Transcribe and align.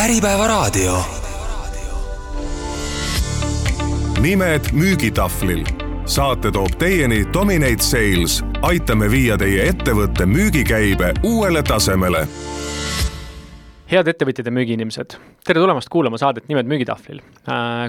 Äripäevaraadio. 0.00 1.04
nimed 4.20 4.60
müügitahvlil. 4.72 5.64
saate 6.06 6.50
toob 6.50 6.70
teieni 6.78 7.24
Dominate 7.32 7.82
Sales. 7.82 8.44
aitame 8.62 9.10
viia 9.10 9.38
teie 9.38 9.68
ettevõtte 9.68 10.26
müügikäibe 10.26 11.12
uuele 11.22 11.62
tasemele. 11.62 12.28
head 13.92 14.06
ettevõtjad 14.06 14.46
ja 14.46 14.52
müügiinimesed, 14.52 15.10
tere 15.46 15.60
tulemast 15.60 15.88
kuulama 15.88 16.18
saadet 16.20 16.48
Nimed 16.48 16.68
müügitahvlil. 16.68 17.20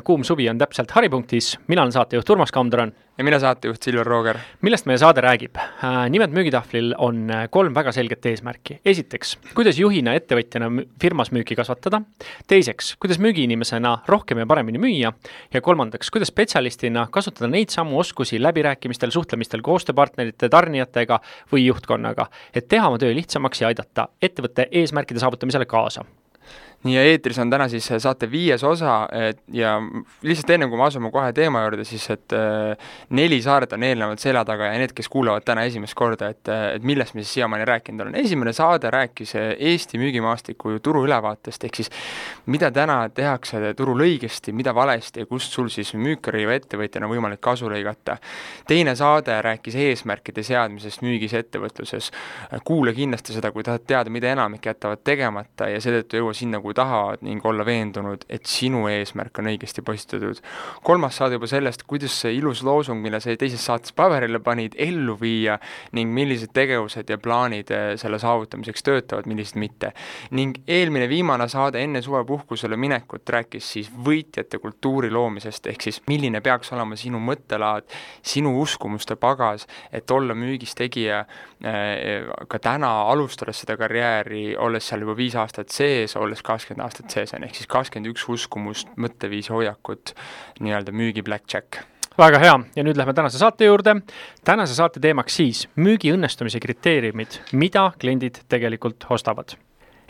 kuum 0.03 0.23
suvi 0.23 0.47
on 0.49 0.57
täpselt 0.57 0.91
haripunktis, 0.95 1.57
mina 1.67 1.81
olen 1.81 1.91
saatejuht 1.91 2.29
Urmas 2.29 2.51
Kamdran 2.51 2.93
ja 3.17 3.23
mina 3.23 3.39
saatejuht 3.39 3.83
Silver 3.83 4.07
Rooger. 4.07 4.37
millest 4.61 4.85
meie 4.85 4.97
saade 4.97 5.21
räägib? 5.21 5.59
nimelt 6.09 6.31
müügitahvlil 6.31 6.93
on 6.97 7.27
kolm 7.49 7.75
väga 7.75 7.91
selget 7.91 8.25
eesmärki. 8.25 8.79
esiteks, 8.85 9.37
kuidas 9.55 9.79
juhina, 9.79 10.13
ettevõtjana 10.15 10.69
firmas 11.01 11.31
müüki 11.31 11.55
kasvatada. 11.55 12.01
teiseks, 12.47 12.95
kuidas 12.95 13.19
müügiinimesena 13.19 13.97
rohkem 14.07 14.39
ja 14.39 14.45
paremini 14.45 14.79
müüa. 14.79 15.11
ja 15.53 15.61
kolmandaks, 15.61 16.11
kuidas 16.11 16.31
spetsialistina 16.31 17.07
kasutada 17.11 17.51
neid 17.51 17.69
samu 17.69 17.99
oskusi 17.99 18.41
läbirääkimistel, 18.41 19.11
suhtlemistel 19.11 19.61
koostööpartnerite, 19.61 20.49
tarnijatega 20.49 21.19
või 21.51 21.65
juhtkonnaga, 21.67 22.29
et 22.55 22.67
teha 22.67 22.87
oma 22.87 22.97
töö 22.97 23.13
lihtsamaks 23.15 23.61
ja 23.61 23.67
aidata 23.67 24.07
ettevõtte 24.21 24.69
eesmärkide 24.71 25.19
saavutamisele 25.19 25.65
kaasa 25.65 26.05
nii, 26.83 26.95
ja 26.95 27.03
eetris 27.05 27.39
on 27.41 27.49
täna 27.53 27.67
siis 27.71 27.87
saate 28.01 28.29
viies 28.31 28.63
osa, 28.63 29.05
et 29.29 29.41
ja 29.53 29.75
lihtsalt 30.25 30.55
enne, 30.55 30.67
kui 30.71 30.79
me 30.79 30.87
asume 30.87 31.11
kohe 31.13 31.33
teema 31.35 31.63
juurde, 31.65 31.85
siis 31.87 32.07
et 32.13 32.35
äh, 32.37 32.89
neli 33.17 33.41
saadet 33.41 33.73
on 33.77 33.83
eelnevalt 33.85 34.23
selja 34.23 34.43
taga 34.47 34.71
ja 34.71 34.79
need, 34.81 34.95
kes 34.97 35.09
kuulavad 35.11 35.45
täna 35.47 35.65
esimest 35.69 35.97
korda, 35.97 36.31
et, 36.33 36.51
et 36.77 36.85
millest 36.87 37.15
me 37.15 37.25
siis 37.25 37.39
siiamaani 37.39 37.65
rääkinud 37.69 38.05
oleme. 38.05 38.23
esimene 38.25 38.53
saade 38.53 38.91
rääkis 38.91 39.35
Eesti 39.35 39.97
müügimaastiku 40.01 40.77
turu 40.83 41.05
ülevaatest, 41.05 41.63
ehk 41.67 41.81
siis 41.81 41.91
mida 42.45 42.71
täna 42.71 42.97
tehakse 43.13 43.73
turul 43.77 44.03
õigesti, 44.05 44.53
mida 44.55 44.73
valesti 44.75 45.23
ja 45.23 45.29
kust 45.29 45.53
sul 45.53 45.69
siis 45.69 45.93
müükari 45.93 46.45
või 46.47 46.57
ettevõtjana 46.59 47.07
on 47.07 47.13
võimalik 47.15 47.41
kasu 47.41 47.69
lõigata. 47.69 48.17
teine 48.67 48.95
saade 48.95 49.41
rääkis 49.41 49.75
eesmärkide 49.75 50.43
seadmisest 50.43 51.01
müügis 51.01 51.33
ja 51.33 51.39
ettevõtluses. 51.39 52.11
kuula 52.63 52.93
kindlasti 52.93 53.33
seda, 53.33 53.51
kui 53.51 53.63
tahad 53.63 53.85
teada, 53.87 54.09
mida 54.09 54.31
enamik 54.31 54.65
jätavad 54.65 55.03
tegemata 55.03 55.69
ja 55.69 55.81
seetõttu 55.81 56.17
jõua 56.17 56.33
sinna, 56.33 56.59
kui 56.61 56.70
tahavad 56.77 57.21
ning 57.25 57.45
olla 57.45 57.65
veendunud, 57.65 58.25
et 58.29 58.45
sinu 58.49 58.85
eesmärk 58.91 59.39
on 59.39 59.49
õigesti 59.51 59.83
postitatud. 59.85 60.41
kolmas 60.83 61.17
saade 61.17 61.37
juba 61.37 61.47
sellest, 61.47 61.83
kuidas 61.87 62.15
see 62.23 62.35
ilus 62.37 62.63
loosung, 62.63 63.01
mille 63.01 63.19
sa 63.19 63.35
teises 63.37 63.63
saates 63.65 63.93
paberile 63.95 64.39
panid, 64.39 64.75
ellu 64.77 65.17
viia 65.19 65.57
ning 65.97 66.13
millised 66.13 66.53
tegevused 66.53 67.09
ja 67.09 67.17
plaanid 67.17 67.71
eh, 67.71 67.85
selle 68.01 68.19
saavutamiseks 68.19 68.83
töötavad, 68.83 69.27
millised 69.29 69.59
mitte. 69.59 69.91
ning 70.31 70.57
eelmine 70.67 71.07
viimane 71.09 71.47
saade 71.49 71.81
enne 71.83 72.01
suvepuhkusele 72.01 72.77
minekut 72.77 73.29
rääkis 73.29 73.71
siis 73.73 73.91
võitjate 73.91 74.59
kultuuri 74.59 75.11
loomisest, 75.11 75.67
ehk 75.67 75.81
siis 75.81 76.01
milline 76.07 76.41
peaks 76.41 76.71
olema 76.73 76.95
sinu 76.95 77.19
mõttelaad, 77.19 77.87
sinu 78.21 78.53
uskumuste 78.61 79.15
pagas, 79.15 79.67
et 79.91 80.11
olla 80.11 80.35
müügistegija 80.37 81.23
eh, 81.63 82.29
ka 82.47 82.59
täna, 82.59 82.91
alustades 83.11 83.63
seda 83.63 83.77
karjääri, 83.77 84.55
olles 84.57 84.87
seal 84.87 85.05
juba 85.05 85.15
viis 85.17 85.35
aastat 85.35 85.69
sees, 85.73 86.15
olles 86.15 86.41
kakskümmend 86.41 86.60
kakskümmend 86.61 86.85
aastat 86.85 87.13
sees 87.13 87.33
on, 87.33 87.45
ehk 87.45 87.57
siis 87.57 87.69
kakskümmend 87.69 88.11
üks 88.13 88.27
uskumust, 88.29 88.91
mõtteviisi, 89.01 89.53
hoiakut, 89.53 90.13
nii-öelda 90.61 90.93
müügi 90.93 91.25
blackjack 91.25 91.81
väga 92.19 92.41
hea. 92.43 92.53
Ja 92.75 92.83
nüüd 92.85 92.99
lähme 92.99 93.15
tänase 93.17 93.39
saate 93.41 93.65
juurde. 93.65 93.95
tänase 94.45 94.75
saate 94.75 94.99
teemaks 94.99 95.35
siis 95.35 95.65
müügi 95.75 96.13
õnnestumise 96.13 96.59
kriteeriumid, 96.61 97.39
mida 97.53 97.91
kliendid 97.99 98.43
tegelikult 98.51 99.07
ostavad 99.09 99.55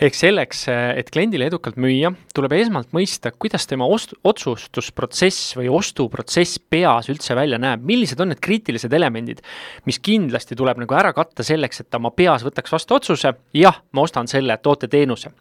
ehk 0.01 0.15
selleks, 0.17 0.63
et 0.97 1.11
kliendile 1.13 1.45
edukalt 1.51 1.75
müüa, 1.81 2.09
tuleb 2.33 2.55
esmalt 2.57 2.89
mõista, 2.95 3.29
kuidas 3.37 3.67
tema 3.69 3.85
ost-, 3.85 4.15
otsustusprotsess 4.25 5.53
või 5.59 5.67
ostuprotsess 5.69 6.57
peas 6.73 7.11
üldse 7.13 7.37
välja 7.37 7.59
näeb, 7.61 7.83
millised 7.85 8.19
on 8.23 8.31
need 8.31 8.41
kriitilised 8.41 8.93
elemendid, 8.97 9.43
mis 9.85 9.99
kindlasti 10.01 10.57
tuleb 10.57 10.81
nagu 10.81 10.97
ära 10.97 11.11
katta 11.13 11.45
selleks, 11.45 11.83
et 11.83 11.91
ta 11.93 11.99
oma 12.01 12.13
peas 12.17 12.45
võtaks 12.45 12.73
vastu 12.73 12.97
otsuse, 12.97 13.33
jah, 13.57 13.77
ma 13.93 14.05
ostan 14.07 14.29
selle 14.31 14.57
toote-teenuse. 14.57 15.31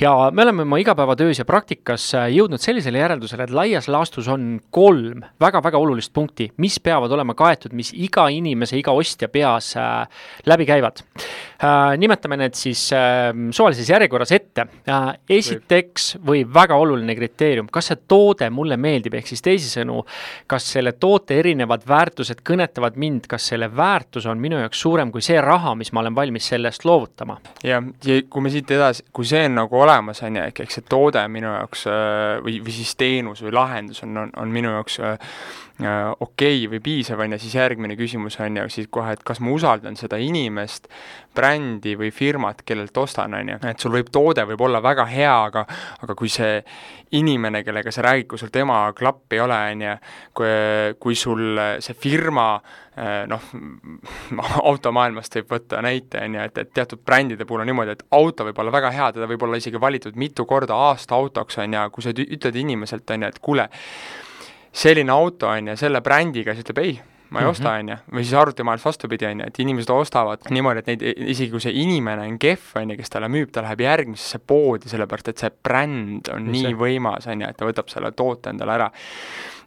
ja 0.00 0.12
me 0.32 0.44
oleme 0.44 0.66
oma 0.68 0.82
igapäevatöös 0.82 1.40
ja 1.40 1.48
praktikas 1.48 2.10
jõudnud 2.12 2.60
sellisele 2.60 3.00
järeldusele, 3.00 3.48
et 3.48 3.56
laias 3.56 3.88
laastus 3.88 4.28
on 4.28 4.58
kolm 4.70 5.24
väga-väga 5.40 5.80
olulist 5.80 6.12
punkti, 6.12 6.50
mis 6.60 6.76
peavad 6.80 7.12
olema 7.12 7.32
kaetud, 7.34 7.72
mis 7.72 7.94
iga 7.96 8.28
inimese, 8.28 8.76
iga 8.76 8.92
ostja 8.92 9.32
peas 9.32 9.72
äh, 9.80 10.04
läbi 10.44 10.68
käivad. 10.68 11.00
Nimetame 11.98 12.38
need 12.40 12.56
siis 12.58 12.86
äh, 12.92 13.30
suvalises 13.54 13.88
järjekorras 13.90 14.32
ette. 14.34 14.66
esiteks 15.30 16.16
või 16.26 16.44
väga 16.54 16.76
oluline 16.80 17.14
kriteerium, 17.14 17.68
kas 17.72 17.92
see 17.92 18.00
toode 18.08 18.48
mulle 18.50 18.76
meeldib, 18.80 19.14
ehk 19.14 19.28
siis 19.30 19.42
teisisõnu, 19.44 20.02
kas 20.50 20.66
selle 20.76 20.94
toote 20.98 21.38
erinevad 21.38 21.86
väärtused 21.88 22.42
kõnetavad 22.46 22.98
mind, 23.00 23.28
kas 23.30 23.48
selle 23.52 23.68
väärtus 23.76 24.26
on 24.30 24.40
minu 24.42 24.58
jaoks 24.60 24.80
suurem 24.80 25.12
kui 25.12 25.22
see 25.24 25.40
raha, 25.40 25.74
mis 25.78 25.92
ma 25.92 26.02
olen 26.02 26.16
valmis 26.16 26.48
selle 26.52 26.72
eest 26.72 26.84
loovutama? 26.88 27.38
jah, 27.64 27.84
ja 28.04 28.20
kui 28.30 28.44
me 28.44 28.52
siit 28.52 28.70
edasi, 28.74 29.06
kui 29.14 29.28
see 29.28 29.44
on 29.48 29.58
nagu 29.60 29.80
olemas, 29.80 30.22
on 30.26 30.38
ju, 30.38 30.46
ehk 30.50 30.64
eks 30.64 30.80
see 30.80 30.88
toode 30.90 31.22
minu 31.32 31.52
jaoks 31.52 31.86
äh, 31.90 32.40
või, 32.44 32.58
või 32.64 32.74
siis 32.76 32.94
teenus 33.00 33.44
või 33.44 33.54
lahendus 33.54 34.02
on, 34.06 34.16
on, 34.24 34.34
on 34.40 34.54
minu 34.54 34.72
jaoks 34.74 34.98
äh, 35.00 35.30
äh, 35.82 36.10
okei 36.18 36.64
okay 36.64 36.70
või 36.74 36.82
piisav, 36.84 37.22
on 37.24 37.36
ju, 37.36 37.40
siis 37.44 37.56
järgmine 37.58 37.98
küsimus 37.98 38.38
on 38.42 38.60
ju 38.62 38.68
siis 38.72 38.90
kohe, 38.90 39.14
et 39.16 39.24
kas 39.26 39.42
ma 39.44 39.54
usaldan 39.54 39.98
seda 40.00 40.20
inimest, 40.22 40.88
brändi 41.34 41.94
või 41.98 42.10
firmat, 42.14 42.62
kellelt 42.66 42.96
ostan, 42.96 43.34
on 43.34 43.54
ju, 43.54 43.58
et 43.70 43.80
sul 43.82 43.94
võib, 43.94 44.10
toode 44.14 44.44
võib 44.48 44.60
olla 44.66 44.80
väga 44.84 45.06
hea, 45.10 45.34
aga 45.48 45.64
aga 46.04 46.16
kui 46.18 46.30
see 46.32 46.58
inimene, 47.14 47.62
kellega 47.64 47.92
sa 47.94 48.02
räägid, 48.06 48.26
kui 48.30 48.40
sul 48.40 48.50
tema 48.54 48.78
klapp 48.96 49.32
ei 49.34 49.40
ole, 49.42 49.58
on 49.74 49.84
ju, 49.84 49.94
kui, 50.34 50.50
kui 51.00 51.18
sul 51.18 51.60
see 51.84 51.96
firma 51.98 52.48
noh, 53.30 53.46
automaailmast 54.70 55.38
võib 55.40 55.56
võtta 55.56 55.82
näite, 55.84 56.22
on 56.24 56.38
ju, 56.38 56.44
et, 56.48 56.60
et 56.64 56.74
teatud 56.74 57.02
brändide 57.06 57.46
puhul 57.46 57.64
on 57.64 57.70
niimoodi, 57.70 57.96
et 57.96 58.04
auto 58.14 58.46
võib 58.48 58.60
olla 58.62 58.74
väga 58.74 58.92
hea, 58.94 59.10
teda 59.16 59.30
võib 59.30 59.46
olla 59.46 59.60
isegi 59.60 59.80
valitud 59.80 60.18
mitu 60.20 60.46
korda 60.48 60.76
aasta 60.90 61.16
autoks, 61.18 61.58
on 61.62 61.78
ju, 61.78 61.88
kui 61.94 62.06
sa 62.06 62.14
ütled 62.14 62.60
inimeselt, 62.64 63.10
on 63.10 63.26
ju, 63.26 63.32
et 63.34 63.42
kuule, 63.42 63.68
selline 64.74 65.14
auto, 65.14 65.50
on 65.50 65.72
ju, 65.72 65.76
selle 65.80 66.02
brändiga, 66.04 66.54
siis 66.54 66.66
ütleb 66.66 66.82
ei, 66.84 66.96
ma 67.34 67.40
ei 67.40 67.44
mm 67.44 67.48
-hmm. 67.48 67.50
osta, 67.50 67.72
on 67.72 67.88
ju, 67.88 67.96
või 68.14 68.24
siis 68.24 68.34
arvutimaailmas 68.38 68.84
vastupidi, 68.84 69.26
on 69.26 69.40
ju, 69.40 69.46
et 69.50 69.58
inimesed 69.58 69.90
ostavad 69.90 70.46
niimoodi, 70.50 70.84
et 70.84 70.86
neid, 70.92 71.02
isegi 71.34 71.50
kui 71.50 71.60
see 71.60 71.74
inimene 71.82 72.28
on 72.28 72.38
kehv, 72.38 72.70
on 72.80 72.94
ju, 72.94 72.96
kes 73.00 73.10
talle 73.10 73.28
müüb, 73.28 73.50
ta 73.50 73.64
läheb 73.66 73.80
järgmisesse 73.80 74.38
poodi, 74.46 74.88
sellepärast 74.92 75.32
et 75.32 75.42
see 75.42 75.50
bränd 75.50 76.30
on 76.34 76.46
Mis 76.46 76.62
nii 76.62 76.70
see? 76.70 76.78
võimas, 76.84 77.26
on 77.30 77.42
ju, 77.42 77.50
et 77.50 77.58
ta 77.58 77.66
võtab 77.66 77.90
selle 77.90 78.12
toote 78.12 78.54
endale 78.54 78.78
ära 78.78 78.90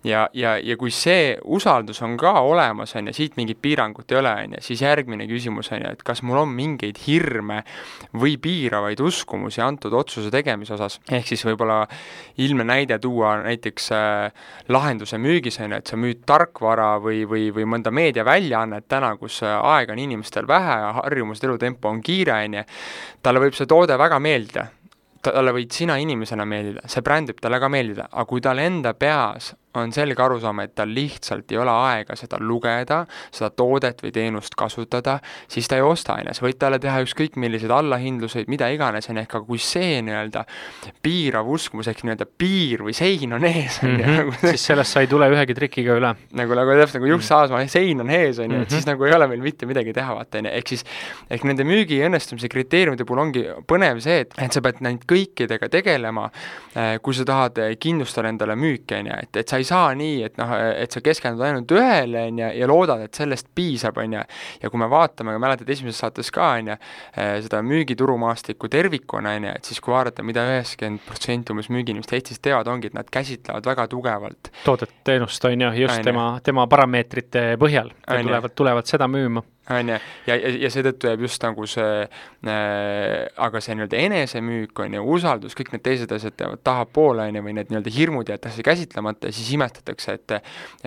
ja, 0.04 0.28
ja, 0.34 0.58
ja 0.58 0.78
kui 0.78 0.92
see 0.94 1.36
usaldus 1.44 2.02
on 2.06 2.18
ka 2.20 2.34
olemas, 2.46 2.94
on 2.98 3.10
ju, 3.10 3.16
siit 3.18 3.38
mingit 3.40 3.60
piirangut 3.62 4.12
ei 4.12 4.20
ole, 4.20 4.34
on 4.44 4.56
ju, 4.58 4.62
siis 4.70 4.82
järgmine 4.84 5.28
küsimus 5.30 5.72
on 5.74 5.82
ju, 5.84 5.94
et 5.98 6.04
kas 6.06 6.22
mul 6.26 6.42
on 6.42 6.54
mingeid 6.54 7.00
hirme 7.06 7.62
või 8.18 8.38
piiravaid 8.42 9.02
uskumusi 9.04 9.62
antud 9.64 9.94
otsuse 9.98 10.32
tegemise 10.34 10.76
osas, 10.78 11.00
ehk 11.12 11.28
siis 11.32 11.44
võib-olla 11.48 11.84
ilmne 12.44 12.68
näide 12.68 13.00
tuua 13.04 13.38
näiteks 13.46 13.92
äh, 13.96 14.48
lahenduse 14.74 15.20
müügis, 15.22 15.60
on 15.64 15.76
ju, 15.76 15.82
et 15.82 15.94
sa 15.94 16.00
müüd 16.00 16.24
tarkvara 16.30 16.96
või, 17.04 17.24
või, 17.30 17.50
või 17.56 17.68
mõnda 17.70 17.94
meediaväljaannet 17.94 18.88
täna, 18.92 19.14
kus 19.20 19.42
äh, 19.46 19.58
aega 19.58 19.96
on 19.96 20.04
inimestel 20.04 20.48
vähe 20.50 20.80
ja 20.84 20.96
harjumused, 21.02 21.46
elutempo 21.48 21.92
on 21.92 22.02
kiire, 22.06 22.42
on 22.48 22.60
ju, 22.62 22.66
talle 23.24 23.44
võib 23.44 23.58
see 23.58 23.70
toode 23.70 23.98
väga 24.00 24.20
meeldida, 24.24 24.68
talle 25.28 25.54
võid 25.56 25.74
sina 25.74 25.98
inimesena 26.02 26.46
meeldida, 26.48 26.86
see 26.90 27.04
bränd 27.06 27.32
võib 27.32 27.42
talle 27.44 27.60
ka 27.62 27.70
meeldida, 27.72 28.10
aga 28.12 28.28
kui 28.30 28.44
tal 28.44 28.62
enda 28.62 28.94
peas 28.98 29.54
on 29.82 29.94
selge 29.96 30.24
arusaam, 30.24 30.62
et 30.64 30.74
tal 30.78 30.92
lihtsalt 30.94 31.52
ei 31.54 31.60
ole 31.62 31.74
aega 31.74 32.16
seda 32.20 32.40
lugeda, 32.42 33.04
seda 33.32 33.50
toodet 33.56 34.02
või 34.04 34.14
teenust 34.16 34.56
kasutada, 34.58 35.18
siis 35.52 35.68
ta 35.70 35.80
ei 35.80 35.86
osta, 35.86 36.18
sa 36.32 36.46
võid 36.46 36.60
talle 36.62 36.80
teha 36.82 37.02
ükskõik 37.06 37.38
milliseid 37.40 37.72
allahindluseid, 37.74 38.50
mida 38.52 38.70
iganes, 38.74 39.10
on 39.10 39.20
ju, 39.20 39.26
ehk 39.26 39.36
aga 39.38 39.46
kui 39.48 39.62
see 39.62 40.02
nii-öelda 40.06 40.44
piirav 41.04 41.50
uskumus 41.54 41.90
ehk 41.92 42.04
nii-öelda 42.06 42.28
piir 42.40 42.84
või 42.86 42.96
sein 42.98 43.34
on 43.38 43.48
ees, 43.48 43.80
on 43.84 43.94
ju. 43.96 44.06
Mhm. 44.06 44.38
siis 44.52 44.68
sellest 44.72 44.96
sa 44.96 45.04
ei 45.04 45.12
tule 45.12 45.30
ühegi 45.32 45.56
trikiga 45.58 45.98
üle. 45.98 46.14
nagu, 46.38 46.58
nagu 46.58 46.78
täpselt 46.80 47.00
nagu 47.02 47.12
Juks 47.14 47.26
mhm. 47.26 47.30
Saasmaa, 47.30 47.68
sein 47.72 48.04
on 48.04 48.14
ees, 48.14 48.42
on 48.44 48.54
ju, 48.54 48.64
et 48.66 48.74
siis 48.74 48.86
mhm. 48.86 48.94
nagu 48.94 49.08
ei 49.08 49.16
ole 49.18 49.30
meil 49.34 49.44
mitte 49.46 49.70
midagi 49.70 49.94
teha, 49.96 50.16
vaata, 50.18 50.42
on 50.42 50.50
ju, 50.50 50.56
ehk 50.60 50.74
siis 50.74 50.86
ehk 51.34 51.48
nende 51.48 51.68
müügi 51.68 52.00
õnnestumise 52.08 52.50
kriteeriumide 52.52 53.08
puhul 53.08 53.24
ongi 53.26 53.46
põnev 53.68 54.02
see, 54.04 54.22
et, 54.26 54.36
et 54.42 54.54
sa 54.54 54.64
pead 54.66 54.82
neid 54.86 55.06
kõikidega 55.10 55.70
tegelema, 55.74 56.28
eh, 56.74 56.96
kui 57.04 57.18
sa 57.18 57.28
tahad 57.28 57.60
kindlustada 57.82 58.32
endale 58.32 58.58
müüki, 58.60 58.98
on 59.02 59.12
ju, 59.12 59.22
et, 59.28 59.42
et 59.44 59.50
sa 59.50 59.60
ei 59.62 59.67
saa 59.68 59.92
nii, 59.98 60.22
et 60.28 60.40
noh, 60.40 60.54
et 60.56 60.94
sa 60.94 61.04
keskendud 61.04 61.44
ainult 61.46 61.74
ühele, 61.76 62.28
on 62.32 62.42
ju, 62.42 62.52
ja 62.62 62.70
loodad, 62.70 63.04
et 63.08 63.20
sellest 63.20 63.50
piisab, 63.58 64.00
on 64.02 64.18
ju, 64.18 64.24
ja 64.64 64.72
kui 64.72 64.82
me 64.82 64.90
vaatame, 64.92 65.36
mäletad 65.42 65.70
esimeses 65.74 66.00
saates 66.04 66.32
ka, 66.34 66.54
on 66.62 66.74
ju, 66.74 66.78
eh, 67.14 67.34
seda 67.46 67.62
müügiturumaastikku 67.66 68.72
tervikuna, 68.72 69.36
on 69.38 69.50
ju, 69.50 69.56
et 69.60 69.72
siis 69.72 69.84
kui 69.84 69.96
vaadata 69.96 70.26
mida, 70.26 70.38
mida 70.38 70.60
üheksakümmend 70.60 71.04
protsenti 71.08 71.54
umbes 71.54 71.70
müügiinimesed 71.74 72.16
Eestis 72.18 72.42
teevad, 72.44 72.70
ongi, 72.72 72.92
et 72.92 72.98
nad 72.98 73.10
käsitlevad 73.12 73.68
väga 73.68 73.88
tugevalt. 73.92 74.52
Toodet, 74.64 74.94
teenust, 75.08 75.46
on 75.50 75.68
ju, 75.68 75.74
just 75.84 75.98
Aine. 75.98 76.10
tema, 76.12 76.26
tema 76.44 76.68
parameetrite 76.70 77.50
põhjal, 77.62 77.94
tulevad, 78.06 78.54
tulevad 78.58 78.90
seda 78.90 79.10
müüma 79.12 79.44
on 79.70 79.90
ju, 79.90 79.98
ja, 80.28 80.36
ja, 80.36 80.52
ja 80.64 80.70
seetõttu 80.72 81.10
jääb 81.10 81.24
just 81.26 81.44
nagu 81.44 81.68
see 81.70 82.06
äh,, 82.06 83.28
aga 83.48 83.62
see 83.64 83.76
nii-öelda 83.76 84.00
enesemüük, 84.08 84.80
on 84.84 84.96
ju, 84.98 85.04
usaldus, 85.18 85.56
kõik 85.58 85.74
need 85.74 85.84
teised 85.86 86.14
asjad 86.16 86.40
jäävad 86.40 86.64
tahapoole, 86.68 87.28
on 87.28 87.40
ju, 87.40 87.44
või 87.44 87.56
need 87.58 87.72
nii-öelda 87.72 87.94
hirmud 87.94 88.32
jäetakse 88.32 88.64
käsitlemata 88.66 89.32
ja 89.32 89.36
siis 89.36 89.50
imestatakse, 89.58 90.18
et 90.18 90.36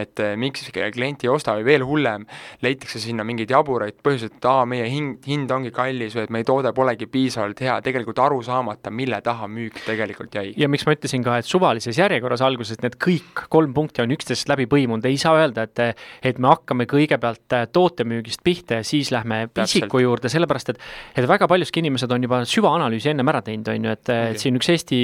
et 0.01 0.23
miks 0.41 0.65
klient 0.73 1.25
ei 1.25 1.31
osta 1.33 1.55
või 1.59 1.67
veel 1.67 1.85
hullem, 1.85 2.25
leitakse 2.65 3.01
sinna 3.03 3.25
mingeid 3.27 3.53
jaburaid 3.53 3.99
põhjuseid, 4.05 4.39
et 4.39 4.49
aa, 4.49 4.65
meie 4.69 4.87
hind, 4.89 5.21
hind 5.29 5.53
ongi 5.53 5.73
kallis 5.75 6.17
või 6.17 6.25
et 6.27 6.35
meie 6.35 6.47
toode 6.49 6.73
polegi 6.77 7.09
piisavalt 7.11 7.61
hea, 7.65 7.77
tegelikult 7.85 8.21
aru 8.25 8.41
saamata, 8.47 8.93
mille 8.95 9.21
taha 9.25 9.49
müük 9.51 9.83
tegelikult 9.85 10.41
jäi. 10.41 10.55
ja 10.57 10.69
miks 10.73 10.87
ma 10.89 10.97
ütlesin 10.97 11.25
ka, 11.27 11.37
et 11.41 11.49
suvalises 11.49 11.99
järjekorras 12.01 12.45
alguses 12.47 12.81
need 12.85 12.97
kõik 13.01 13.45
kolm 13.53 13.75
punkti 13.77 14.05
on 14.05 14.17
üksteisest 14.17 14.49
läbi 14.53 14.69
põimunud, 14.71 15.05
ei 15.09 15.21
saa 15.21 15.37
öelda, 15.41 15.69
et 15.69 15.85
et 16.25 16.39
me 16.39 16.51
hakkame 16.51 16.87
kõigepealt 16.91 17.57
tootemüügist 17.73 18.43
pihta 18.45 18.70
ja 18.79 18.87
siis 18.87 19.11
lähme 19.15 19.43
isiku 19.65 20.03
juurde, 20.03 20.31
sellepärast 20.33 20.75
et 20.75 20.81
et 21.17 21.29
väga 21.29 21.49
paljuski 21.51 21.83
inimesed 21.83 22.11
on 22.13 22.23
juba 22.27 22.43
süvaanalüüsi 22.49 23.13
ennem 23.13 23.29
ära 23.33 23.43
teinud, 23.45 23.69
on 23.73 23.89
ju, 23.89 23.95
et 23.97 24.05
okay. 24.05 24.35
et 24.35 24.43
siin 24.43 24.57
üks 24.59 24.71
Eesti, 24.71 25.01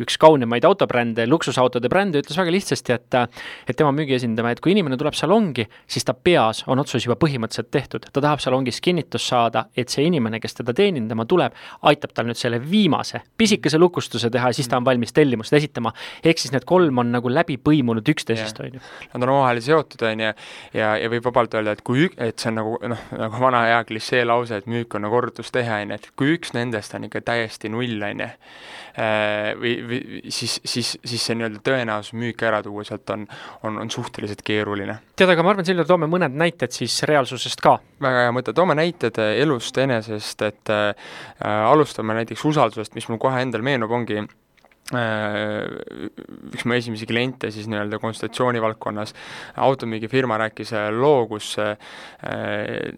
üks 0.00 0.18
kaunimaid 0.20 0.64
autobrände, 0.68 1.26
luksusautode 1.28 1.90
brände 1.92 2.22
ütles 2.22 2.38
väga 2.38 2.54
lihtsasti, 2.54 2.96
et 2.96 3.18
et 3.20 3.76
tema 3.76 3.92
müügiesindaja, 3.94 4.54
et 4.54 4.62
kui 4.64 4.74
inimene 4.74 4.98
tuleb 5.00 5.16
salongi, 5.16 5.66
siis 5.90 6.06
ta 6.06 6.14
peas 6.14 6.62
on 6.70 6.80
otsus 6.82 7.04
juba 7.06 7.18
põhimõtteliselt 7.20 7.70
tehtud, 7.74 8.06
ta 8.12 8.22
tahab 8.22 8.42
salongis 8.42 8.80
kinnitust 8.84 9.30
saada, 9.30 9.66
et 9.76 9.92
see 9.92 10.06
inimene, 10.08 10.40
kes 10.42 10.58
teda 10.60 10.74
teenindama 10.76 11.26
tuleb, 11.28 11.56
aitab 11.90 12.14
tal 12.14 12.28
nüüd 12.28 12.38
selle 12.38 12.60
viimase 12.62 13.22
pisikese 13.38 13.78
lukustuse 13.80 14.30
teha 14.32 14.50
ja 14.50 14.56
siis 14.56 14.68
ta 14.70 14.78
on 14.80 14.86
valmis 14.86 15.12
tellimust 15.16 15.54
esitama. 15.56 15.92
ehk 16.24 16.38
siis 16.38 16.52
need 16.54 16.66
kolm 16.68 16.98
on 17.02 17.12
nagu 17.12 17.30
läbi 17.32 17.56
põimunud 17.58 18.06
üksteisest, 18.14 18.60
on 18.64 18.78
ju. 18.78 18.82
Nad 19.14 19.22
on 19.22 19.34
omavahel 19.34 19.60
seotud, 19.64 20.02
on 20.06 20.24
ju, 20.24 20.32
ja, 20.74 20.94
ja 21.00 21.10
võib 21.12 21.26
vabalt 21.28 21.54
öelda, 21.58 21.74
et 21.76 21.82
kui, 21.86 22.08
et 22.16 22.38
see 22.38 22.50
on 22.52 22.60
nagu 22.60 22.69
noh, 22.90 23.04
nagu 23.18 23.40
vana 23.42 23.62
hea 23.66 23.80
klišee 23.88 24.22
lause, 24.26 24.60
et 24.60 24.68
müük 24.70 24.94
on 24.96 25.04
nagu 25.06 25.16
korrutustehe, 25.16 25.80
on 25.84 25.94
ju, 25.94 25.98
et 26.00 26.08
kui 26.18 26.34
üks 26.36 26.54
nendest 26.56 26.94
on 26.96 27.06
ikka 27.08 27.22
täiesti 27.26 27.70
null, 27.72 27.96
on 28.06 28.22
ju, 28.24 28.28
äh, 28.96 29.50
või, 29.60 29.74
või 29.90 30.00
siis, 30.32 30.58
siis, 30.64 30.92
siis 31.04 31.28
see 31.28 31.38
nii-öelda 31.38 31.62
tõenäosus 31.66 32.16
müük 32.18 32.44
ära 32.46 32.62
tuua 32.66 32.84
sealt 32.88 33.14
on, 33.14 33.28
on, 33.66 33.78
on 33.84 33.92
suhteliselt 33.92 34.44
keeruline. 34.46 35.00
tead, 35.16 35.34
aga 35.34 35.46
ma 35.46 35.54
arvan, 35.54 35.68
Silver, 35.68 35.88
toome 35.88 36.10
mõned 36.10 36.36
näited 36.40 36.74
siis 36.74 37.00
reaalsusest 37.10 37.64
ka. 37.64 37.78
väga 38.02 38.26
hea 38.26 38.36
mõte, 38.36 38.56
toome 38.56 38.78
näited 38.78 39.18
äh, 39.22 39.36
elust 39.44 39.78
enesest, 39.78 40.46
et 40.48 40.74
äh, 40.74 40.92
alustame 41.44 42.18
näiteks 42.22 42.44
usaldusest, 42.52 42.94
mis 42.98 43.08
mul 43.10 43.20
kohe 43.22 43.42
endal 43.44 43.66
meenub, 43.66 43.92
ongi 43.94 44.20
Äh, 44.20 44.39
üks 44.90 46.64
mu 46.66 46.74
esimesi 46.74 47.06
kliente 47.06 47.50
siis 47.54 47.68
nii-öelda 47.70 48.00
konsultatsiooni 48.02 48.58
valdkonnas, 48.62 49.12
automüügifirma 49.62 50.38
rääkis 50.40 50.72
äh, 50.74 50.88
loo, 50.90 51.28
kus 51.30 51.52
äh, 51.62 51.76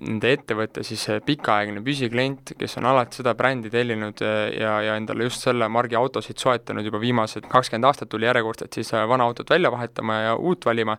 nende 0.01 0.33
ettevõtte 0.33 0.85
siis 0.89 1.05
pikaaegne 1.27 1.83
püsiklient, 1.85 2.55
kes 2.59 2.79
on 2.81 2.89
alati 2.89 3.21
seda 3.21 3.35
brändi 3.37 3.69
tellinud 3.73 4.25
ja, 4.25 4.79
ja 4.87 4.97
endale 4.97 5.29
just 5.29 5.45
selle 5.45 5.69
margi 5.69 5.99
autosid 6.01 6.41
soetanud 6.41 6.89
juba 6.89 7.01
viimased 7.03 7.45
kakskümmend 7.53 7.91
aastat, 7.91 8.09
tuli 8.13 8.29
järjekordselt 8.31 8.81
siis 8.81 8.95
vana 9.13 9.29
autot 9.29 9.53
välja 9.53 9.73
vahetama 9.73 10.21
ja 10.23 10.37
uut 10.37 10.65
valima 10.67 10.97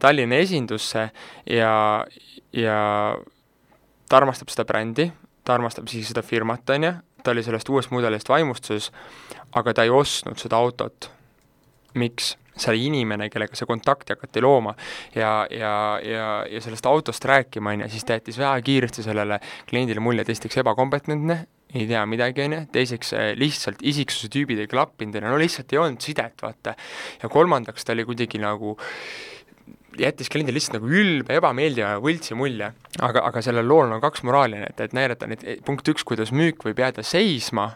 Tallinna 0.00 0.38
esindusse 0.40 1.08
ja, 1.50 1.74
ja 2.54 2.78
ta 4.08 4.20
armastab 4.20 4.52
seda 4.52 4.64
brändi, 4.68 5.10
ta 5.44 5.58
armastab 5.58 5.90
siis 5.90 6.08
seda 6.12 6.22
firmat, 6.24 6.70
on 6.70 6.88
ju, 6.88 6.92
ta 7.24 7.32
oli 7.32 7.42
sellest 7.44 7.68
uuest 7.72 7.92
mudelist 7.94 8.28
vaimustuses, 8.28 8.90
aga 9.54 9.74
ta 9.74 9.84
ei 9.86 9.92
ostnud 9.94 10.40
seda 10.40 10.58
autot. 10.60 11.10
miks? 11.94 12.34
see 12.54 12.70
oli 12.70 12.84
inimene, 12.86 13.26
kellega 13.32 13.56
see 13.58 13.66
kontakti 13.66 14.14
hakati 14.14 14.42
looma 14.44 14.76
ja, 15.14 15.46
ja, 15.50 15.72
ja, 16.06 16.28
ja 16.46 16.60
sellest 16.62 16.86
autost 16.86 17.24
rääkima, 17.26 17.72
on 17.74 17.84
ju, 17.84 17.88
siis 17.90 18.06
ta 18.06 18.18
jättis 18.18 18.38
väga 18.38 18.60
kiiresti 18.62 19.02
sellele 19.02 19.40
kliendile 19.70 20.02
mulje, 20.04 20.22
et 20.22 20.30
esiteks 20.36 20.60
ebakompetentne, 20.62 21.38
ei 21.74 21.88
tea 21.90 22.04
midagi, 22.06 22.44
on 22.46 22.54
ju, 22.54 22.62
teiseks 22.76 23.12
eh, 23.18 23.32
lihtsalt 23.38 23.82
isiksuse 23.82 24.30
tüübid 24.30 24.62
ei 24.62 24.70
klappinud, 24.70 25.18
no 25.26 25.38
lihtsalt 25.40 25.74
ei 25.74 25.82
olnud 25.82 26.06
sidet, 26.06 26.38
vaata. 26.42 26.76
ja 27.22 27.30
kolmandaks 27.32 27.86
ta 27.86 27.96
oli 27.96 28.06
kuidagi 28.06 28.38
nagu 28.42 28.76
jättis 29.98 30.30
kliendile 30.30 30.58
lihtsalt 30.58 30.78
nagu 30.78 30.90
ülbe, 30.90 31.34
ebameeldiva 31.38 31.96
võltsi 32.02 32.38
mulje. 32.38 32.70
aga, 33.02 33.26
aga 33.26 33.42
sellel 33.42 33.66
lool 33.66 33.98
on 33.98 34.02
kaks 34.02 34.22
moraali, 34.26 34.62
et, 34.68 34.78
et 34.78 34.94
näidata 34.94 35.26
nüüd 35.30 35.42
punkt 35.66 35.90
üks, 35.90 36.06
kuidas 36.06 36.30
müük 36.30 36.62
võib 36.66 36.86
jääda 36.86 37.02
seisma 37.02 37.72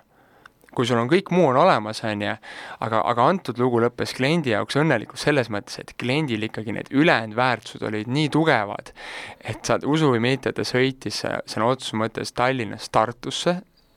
kui 0.79 0.87
sul 0.87 1.01
on 1.01 1.09
kõik 1.11 1.33
muu 1.35 1.49
on 1.51 1.57
olemas, 1.59 2.05
on 2.07 2.21
ju, 2.23 2.33
aga, 2.87 3.01
aga 3.11 3.25
antud 3.33 3.59
lugu 3.59 3.81
lõppes 3.83 4.13
kliendi 4.15 4.53
jaoks 4.53 4.79
õnnelikult 4.79 5.19
selles 5.19 5.51
mõttes, 5.51 5.81
et 5.83 5.91
kliendil 5.99 6.47
ikkagi 6.47 6.77
need 6.77 6.93
ülejäänud 6.95 7.35
väärtused 7.35 7.83
olid 7.89 8.07
nii 8.15 8.29
tugevad, 8.31 8.93
et 9.43 9.59
sa, 9.67 9.81
usu 9.83 10.13
või 10.13 10.23
mitte, 10.23 10.55
ta 10.55 10.63
sõitis 10.63 11.25
sõna 11.51 11.73
otseses 11.73 11.99
mõttes 11.99 12.31
Tallinnast 12.31 12.93
Tartusse 12.95 13.57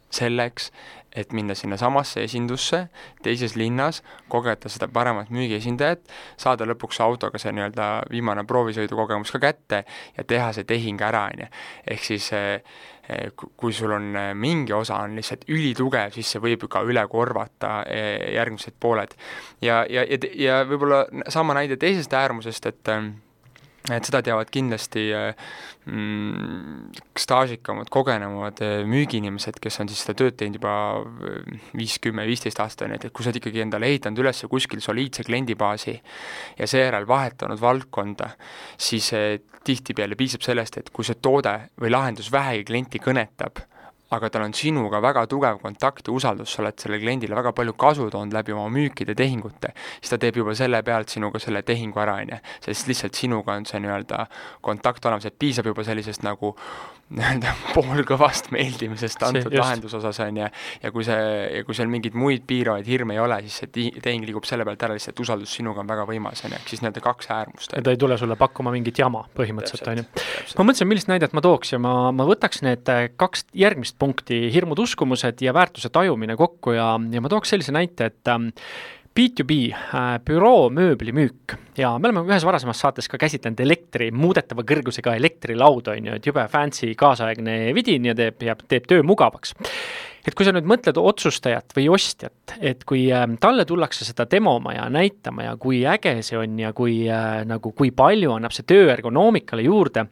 selleks, 0.09 0.71
et 1.15 1.33
minna 1.35 1.53
sinnasamasse 1.55 2.23
esindusse 2.23 2.85
teises 3.23 3.53
linnas, 3.59 3.99
kogeda 4.31 4.71
seda 4.71 4.87
paremat 4.91 5.29
müügiesindajat, 5.33 6.05
saada 6.39 6.65
lõpuks 6.69 7.01
autoga 7.03 7.41
see 7.41 7.51
nii-öelda 7.57 7.89
viimane 8.11 8.45
proovisõidukogemus 8.47 9.33
ka 9.35 9.41
kätte 9.43 9.83
ja 10.17 10.25
teha 10.27 10.49
see 10.55 10.65
tehing 10.67 11.03
ära, 11.03 11.27
on 11.29 11.45
ju. 11.45 11.51
ehk 11.93 12.07
siis 12.13 12.31
eh, 12.33 12.79
kui 13.35 13.73
sul 13.73 13.91
on 13.95 14.11
eh, 14.15 14.29
mingi 14.37 14.73
osa 14.73 15.01
on 15.05 15.17
lihtsalt 15.19 15.47
ülitugev, 15.49 16.13
siis 16.15 16.31
see 16.35 16.43
võib 16.43 16.67
ka 16.71 16.83
üle 16.87 17.03
korvata 17.11 17.81
järgmised 17.87 18.77
pooled. 18.79 19.15
ja, 19.61 19.83
ja, 19.89 20.05
ja, 20.07 20.19
ja 20.35 20.61
võib-olla 20.69 21.05
sama 21.29 21.55
näide 21.57 21.77
teisest 21.81 22.13
äärmusest, 22.13 22.65
et 22.71 22.95
et 23.89 24.05
seda 24.05 24.21
teavad 24.21 24.49
kindlasti 24.53 25.07
mm, 25.89 26.91
staažikamad, 27.17 27.89
kogenumad 27.89 28.61
äh, 28.61 28.83
müügiinimesed, 28.87 29.57
kes 29.61 29.79
on 29.81 29.89
siis 29.89 30.03
seda 30.05 30.15
tööd 30.19 30.37
teinud 30.37 30.59
juba 30.59 30.75
äh, 31.01 31.55
viis, 31.77 31.97
kümme, 32.03 32.25
viisteist 32.29 32.61
aastat, 32.61 32.93
et, 32.93 33.09
kui 33.09 33.25
sa 33.25 33.31
oled 33.31 33.41
ikkagi 33.41 33.63
endale 33.63 33.89
ehitanud 33.89 34.21
üles 34.21 34.43
kuskil 34.51 34.83
soliidse 34.83 35.25
kliendibaasi 35.25 35.95
ja 36.59 36.69
seejärel 36.69 37.07
vahetanud 37.09 37.61
valdkonda, 37.61 38.31
siis 38.77 39.11
äh, 39.17 39.39
tihtipeale 39.65 40.17
piisab 40.19 40.45
sellest, 40.45 40.77
et 40.81 40.93
kui 40.93 41.07
see 41.07 41.17
toode 41.21 41.57
või 41.81 41.93
lahendus 41.93 42.31
vähegi 42.33 42.67
klienti 42.69 43.01
kõnetab, 43.01 43.65
aga 44.11 44.29
tal 44.29 44.43
on 44.43 44.53
sinuga 44.55 44.99
väga 45.03 45.23
tugev 45.31 45.61
kontakt 45.61 46.07
ja 46.09 46.13
usaldus, 46.15 46.51
sa 46.51 46.63
oled 46.63 46.79
sellele 46.81 47.01
kliendile 47.03 47.37
väga 47.37 47.53
palju 47.55 47.75
kasu 47.79 48.09
toonud 48.11 48.35
läbi 48.35 48.55
oma 48.55 48.67
müükide, 48.73 49.15
tehingute, 49.15 49.71
siis 49.99 50.11
ta 50.11 50.19
teeb 50.21 50.41
juba 50.41 50.55
selle 50.57 50.81
pealt 50.83 51.13
sinuga 51.13 51.39
selle 51.39 51.63
tehingu 51.67 52.01
ära, 52.03 52.17
on 52.19 52.33
ju. 52.35 52.39
sest 52.67 52.91
lihtsalt 52.91 53.15
sinuga 53.15 53.55
on 53.55 53.67
see 53.69 53.79
nii-öelda 53.83 54.25
kontakt 54.61 55.05
olemas, 55.07 55.29
et 55.29 55.37
piisab 55.39 55.71
juba 55.71 55.85
sellisest 55.87 56.27
nagu 56.27 56.55
nii-öelda 57.11 57.53
poolkõvast 57.75 58.51
meeldimisest 58.55 59.23
antud 59.27 59.55
lahenduse 59.55 59.99
osas, 59.99 60.19
on 60.25 60.41
ju, 60.41 60.49
ja 60.83 60.91
kui 60.91 61.07
see, 61.07 61.23
ja 61.57 61.63
kui 61.67 61.77
seal 61.77 61.91
mingeid 61.91 62.17
muid 62.17 62.43
piiravaid 62.47 62.87
hirme 62.87 63.15
ei 63.15 63.23
ole, 63.23 63.39
siis 63.47 63.61
see 63.63 63.95
tehing 64.03 64.27
liigub 64.27 64.47
selle 64.47 64.67
pealt 64.67 64.83
ära 64.87 64.97
lihtsalt, 64.97 65.23
usaldus 65.23 65.55
sinuga 65.55 65.83
on 65.83 65.91
väga 65.91 66.07
võimas, 66.09 66.43
on 66.43 66.51
ju, 66.51 66.59
ehk 66.59 66.71
siis 66.71 66.83
nii-öelda 66.83 67.03
kaks 67.07 67.31
äärmust. 67.31 67.75
ja 67.77 67.83
ta 67.85 67.95
ei 67.95 67.99
tule 68.01 68.19
sulle 68.19 68.35
pakkuma 68.39 68.75
mingit 68.75 68.99
jama 68.99 69.23
põhimõtteliselt, 69.39 69.87
on 69.91 70.03
ju. 70.03 70.07
ma 70.59 70.67
mõtlesin, 70.67 70.91
millist 70.91 71.11
näidet 71.11 71.35
ma 71.37 71.43
tooks 71.43 71.75
ja 71.75 71.79
ma, 71.83 71.95
ma 72.15 72.27
võtaks 72.27 72.63
need 72.67 72.91
äh, 72.91 73.07
kaks 73.19 73.47
järgmist 73.55 74.00
punkti, 74.01 74.47
hirmud, 74.53 74.79
uskumused 74.81 75.43
ja 75.45 75.53
väärtuse 75.53 75.91
tajumine 75.93 76.37
kokku 76.39 76.73
ja, 76.77 76.95
ja 77.11 77.21
ma 77.21 77.29
tooks 77.31 77.53
sellise 77.53 77.73
näite, 77.75 78.09
et 78.11 78.31
ähm, 78.31 78.49
B2B 79.11 79.57
äh, 79.75 80.13
büroo 80.25 80.69
mööblimüük. 80.73 81.57
Ja 81.77 81.93
me 81.99 82.09
oleme 82.09 82.23
ühes 82.29 82.45
varasemas 82.47 82.79
saates 82.81 83.09
ka 83.11 83.19
käsitlenud 83.21 83.59
elektri, 83.63 84.09
muudetava 84.15 84.63
kõrgusega 84.67 85.17
elektrilauda, 85.19 85.97
on 85.97 86.07
ju, 86.07 86.19
et 86.19 86.29
jube 86.31 86.45
fancy 86.51 86.93
kaasaegne 86.99 87.57
vidin 87.75 88.07
ja 88.11 88.15
teeb, 88.17 88.39
ja 88.47 88.55
teeb 88.55 88.87
töö 88.89 89.03
mugavaks 89.07 89.55
et 90.27 90.35
kui 90.37 90.45
sa 90.45 90.53
nüüd 90.53 90.67
mõtled 90.69 90.97
otsustajat 91.01 91.73
või 91.77 91.87
ostjat, 91.93 92.55
et 92.61 92.83
kui 92.87 93.07
äh, 93.13 93.25
talle 93.41 93.65
tullakse 93.69 94.05
seda 94.05 94.27
demoma 94.29 94.75
ja 94.75 94.85
näitama 94.93 95.47
ja 95.47 95.55
kui 95.61 95.81
äge 95.89 96.17
see 96.25 96.37
on 96.39 96.59
ja 96.61 96.71
kui 96.77 97.03
äh, 97.09 97.41
nagu, 97.49 97.73
kui 97.77 97.93
palju 97.95 98.35
annab 98.35 98.53
see 98.55 98.67
töö 98.69 98.89
ergonoomikale 98.93 99.65
juurde, 99.65 100.05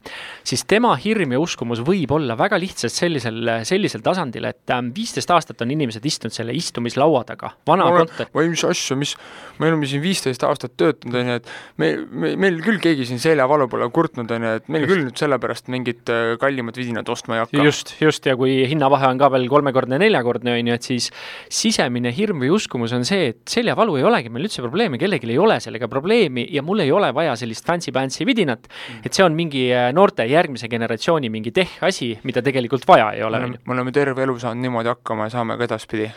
siis 0.46 0.64
tema 0.70 0.92
hirm 1.00 1.36
ja 1.36 1.42
uskumus 1.42 1.82
võib 1.86 2.14
olla 2.16 2.36
väga 2.38 2.58
lihtsalt 2.60 2.94
sellisel, 2.94 3.52
sellisel 3.68 4.04
tasandil, 4.06 4.48
et 4.50 4.74
äh, 4.74 4.82
viisteist 4.96 5.30
aastat 5.34 5.62
on 5.64 5.74
inimesed 5.76 6.06
istunud 6.10 6.34
selle 6.34 6.56
istumislaua 6.58 7.22
taga, 7.28 7.52
vana 7.68 7.86
kontor. 7.94 8.32
või 8.34 8.50
mis 8.54 8.64
asja, 8.66 8.98
mis, 8.98 9.14
me 9.60 9.70
oleme 9.70 9.88
siin 9.90 10.02
viisteist 10.02 10.44
aastat 10.46 10.74
töötanud, 10.80 11.20
on 11.20 11.32
ju, 11.34 11.38
et 11.40 11.54
me, 11.82 11.92
me, 12.10 12.34
meil 12.46 12.60
küll 12.64 12.82
keegi 12.82 13.06
siin 13.08 13.22
seljavalu 13.22 13.68
pole 13.70 13.86
kurtnud, 13.94 14.30
on 14.34 14.48
ju, 14.48 14.56
et 14.58 14.68
meil 14.72 14.86
just. 14.86 14.92
küll 14.92 15.06
nüüd 15.06 15.22
sellepärast 15.22 15.70
mingit 15.72 16.10
äh, 16.10 16.34
kallimat 16.42 16.78
vidinat 16.80 17.08
ostma 17.12 17.38
ei 17.38 17.44
hakka. 17.44 17.62
just, 17.70 17.94
just, 18.02 18.26
ja 18.26 18.34
kui 18.40 18.58
hinnavahe 18.70 19.12
on 19.12 19.20
ka 19.20 19.30
veel 19.36 19.46
kolmekordne 19.52 19.99
neljakordne, 20.00 20.54
on 20.58 20.70
ju, 20.70 20.76
et 20.78 20.88
siis 20.88 21.08
sisemine 21.52 22.12
hirm 22.16 22.42
või 22.44 22.52
uskumus 22.56 22.94
on 22.96 23.04
see, 23.08 23.30
et 23.34 23.42
seljavalu 23.50 23.98
ei 24.00 24.06
olegi 24.08 24.32
meil 24.32 24.48
üldse 24.48 24.64
probleemi, 24.64 25.00
kellelgi 25.00 25.30
ei 25.30 25.40
ole 25.40 25.60
sellega 25.62 25.88
probleemi 25.90 26.46
ja 26.54 26.64
mul 26.66 26.84
ei 26.84 26.92
ole 26.94 27.12
vaja 27.16 27.36
sellist 27.40 27.66
fancy-pantsy 27.68 28.26
vidinat 28.28 28.68
mm., 28.68 29.04
et 29.06 29.16
see 29.16 29.26
on 29.26 29.36
mingi 29.36 29.66
äh, 29.74 29.90
noorte 29.96 30.26
järgmise 30.28 30.70
generatsiooni 30.72 31.30
mingi 31.32 31.52
teh-asi, 31.54 32.14
mida 32.26 32.42
tegelikult 32.44 32.86
vaja 32.88 33.12
ei 33.16 33.26
ole. 33.26 33.44
me 33.58 33.76
oleme 33.76 33.92
terve 33.92 34.24
elu 34.26 34.38
saanud 34.40 34.66
niimoodi 34.66 34.92
hakkama 34.94 35.28
ja 35.28 35.38
saame 35.38 35.58
ka 35.60 35.68
edaspidi 35.68 36.10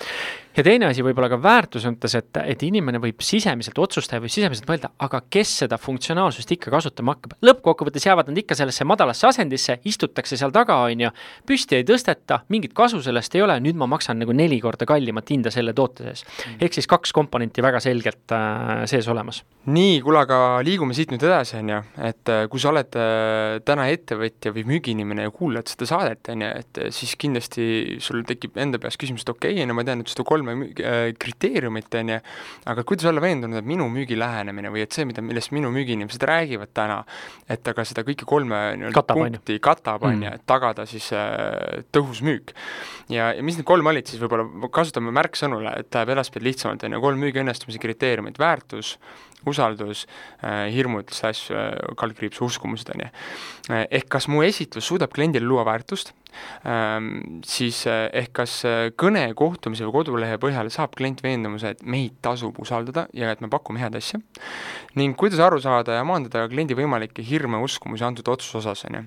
ja 0.57 0.63
teine 0.65 0.87
asi 0.89 1.03
võib-olla 1.05 1.29
ka 1.31 1.39
väärtuse 1.41 1.91
mõttes, 1.93 2.13
et, 2.17 2.39
et 2.53 2.63
inimene 2.65 3.01
võib 3.01 3.21
sisemiselt 3.25 3.79
otsustada 3.81 4.21
või 4.23 4.31
sisemiselt 4.33 4.67
mõelda, 4.69 4.91
aga 5.01 5.23
kes 5.33 5.55
seda 5.63 5.79
funktsionaalsust 5.81 6.53
ikka 6.55 6.73
kasutama 6.73 7.15
hakkab. 7.15 7.35
lõppkokkuvõttes 7.45 8.05
jäävad 8.07 8.29
nad 8.29 8.41
ikka 8.43 8.57
sellesse 8.57 8.85
madalasse 8.87 9.27
asendisse, 9.27 9.79
istutakse 9.89 10.37
seal 10.37 10.53
taga, 10.53 10.77
on 10.85 11.07
ju, 11.07 11.11
püsti 11.49 11.79
ei 11.79 11.87
tõsteta, 11.87 12.43
mingit 12.53 12.75
kasu 12.77 13.01
sellest 13.03 13.35
ei 13.35 13.45
ole, 13.45 13.57
nüüd 13.63 13.72
ma 13.77 13.87
maksan 13.89 14.19
nagu 14.21 14.33
neli 14.35 14.59
korda 14.63 14.87
kallimat 14.89 15.29
hinda 15.31 15.51
selle 15.53 15.73
toote 15.77 16.07
sees. 16.07 16.23
ehk 16.59 16.73
siis 16.75 16.87
kaks 16.89 17.13
komponenti 17.15 17.63
väga 17.63 17.79
selgelt 17.83 18.33
äh, 18.35 18.83
sees 18.89 19.07
olemas. 19.11 19.43
nii, 19.65 19.99
kuule, 20.03 20.23
aga 20.25 20.39
liigume 20.65 20.95
siit 20.97 21.13
nüüd 21.13 21.23
edasi, 21.23 21.57
on 21.61 21.71
ju, 21.71 21.79
et 22.09 22.31
äh, 22.33 22.45
kui 22.51 22.59
sa 22.59 22.71
oled 22.73 22.97
äh, 22.99 23.59
täna 23.67 23.87
ettevõtja 23.93 24.51
või 24.55 24.65
müügiinimene 24.73 25.27
ja 25.27 25.33
kuulad 25.35 25.69
seda 25.71 25.87
saadet, 25.89 26.31
on 26.33 26.43
ju, 26.43 26.49
et 26.63 26.81
siis 26.95 27.15
kindlasti 27.19 27.67
sul 28.03 28.25
tekib 28.27 28.59
enda 28.59 28.81
peas 28.81 28.99
küsimus, 28.99 29.23
et 29.23 29.33
okei 29.33 29.55
okay,, 29.55 29.69
no 29.69 29.77
ma 29.77 29.85
tean 29.87 30.01
nüüd 30.01 30.11
seda 30.11 30.25
kolme 30.27 30.57
kriteeriumit, 31.19 31.93
on 32.01 32.13
ju, 32.15 32.19
aga 32.73 32.85
kuidas 32.87 33.07
olla 33.11 33.23
veendunud, 33.23 33.61
et 33.61 33.69
minu 33.69 33.87
müügilähenemine 33.93 34.73
või 34.73 34.83
et 34.87 34.95
see, 34.95 35.07
mida, 35.07 35.23
millest 35.23 35.53
minu 35.55 35.71
müügiinimesed 35.73 36.27
räägivad 36.27 36.73
täna, 36.75 37.01
et 37.51 37.67
aga 37.71 37.85
seda 37.87 38.03
kõike 38.07 38.27
kolme 38.27 38.59
nii-öelda 38.81 39.05
punkti 39.13 39.59
katab, 39.63 40.03
on 40.03 40.19
ju, 40.19 40.23
Mm. 40.23 40.39
et 40.39 40.45
tagada 40.47 40.85
siis 40.89 41.09
tõhus 41.93 42.21
müük. 42.23 42.53
ja, 43.09 43.33
ja 43.35 43.43
mis 43.43 43.57
need 43.57 43.62
kolm 43.67 43.91
olid 43.91 44.09
siis 44.09 44.21
võib-olla, 44.23 44.47
kasutame 44.73 45.13
märksõnule, 45.15 45.75
et 45.83 45.93
läheb 45.93 46.13
edaspidi 46.15 46.49
lihtsamalt, 46.49 46.83
on 46.87 46.97
ju, 46.97 47.03
kolm 47.03 47.21
müügi 47.23 47.43
õnnestumise 47.43 47.81
kriteeriumit, 47.81 48.39
väärtus, 48.41 48.97
usaldus 49.49 50.05
äh,, 50.41 50.69
hirmud, 50.73 51.11
slaš 51.13 51.45
äh, 51.51 51.71
kaldkriips 51.99 52.41
uskumused, 52.45 52.89
on 52.93 53.05
ju. 53.05 53.09
ehk 53.83 54.09
kas 54.11 54.29
mu 54.31 54.43
esitlus 54.45 54.87
suudab 54.87 55.13
kliendile 55.15 55.47
luua 55.47 55.65
väärtust? 55.67 56.13
Ähm,, 56.65 57.41
siis 57.45 57.83
äh, 57.87 58.07
ehk 58.23 58.31
kas 58.39 58.55
äh, 58.65 58.87
kõne, 58.97 59.25
kohtumise 59.37 59.85
või 59.87 59.99
kodulehe 59.99 60.39
põhjal 60.41 60.71
saab 60.73 60.95
klient 60.97 61.21
veendumuse, 61.23 61.75
et 61.75 61.83
meid 61.83 62.15
tasub 62.25 62.57
usaldada 62.63 63.05
ja 63.13 63.33
et 63.33 63.43
me 63.43 63.51
pakume 63.53 63.83
head 63.83 63.99
asja, 63.99 64.21
ning 64.97 65.17
kuidas 65.19 65.43
aru 65.43 65.61
saada 65.61 65.99
ja 65.99 66.07
maandada 66.07 66.47
kliendi 66.51 66.77
võimalikke 66.77 67.25
hirme, 67.25 67.61
uskumusi 67.61 68.07
antud 68.07 68.33
otsuse 68.33 68.63
osas, 68.63 68.87
on 68.89 69.01
ju 69.01 69.05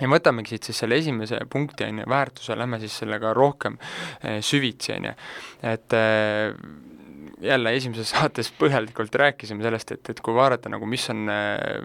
ja 0.00 0.08
võtamegi 0.10 0.54
siit 0.54 0.68
siis 0.68 0.82
selle 0.82 0.98
esimese 1.00 1.40
punkti, 1.50 1.86
on 1.88 2.02
ju, 2.02 2.08
väärtuse, 2.10 2.56
lähme 2.58 2.80
siis 2.82 2.96
sellega 3.02 3.32
rohkem 3.36 3.78
eh, 4.22 4.40
süvitsi, 4.44 4.92
on 4.96 5.08
ju. 5.10 5.14
et 5.72 5.96
eh, 5.96 6.52
jälle 7.46 7.72
esimeses 7.76 8.10
saates 8.14 8.50
põhjalikult 8.58 9.14
rääkisime 9.22 9.64
sellest, 9.64 9.94
et, 9.96 10.10
et 10.12 10.20
kui 10.24 10.36
vaadata 10.36 10.72
nagu, 10.72 10.88
mis 10.88 11.06
on 11.12 11.30
eh, 11.32 11.78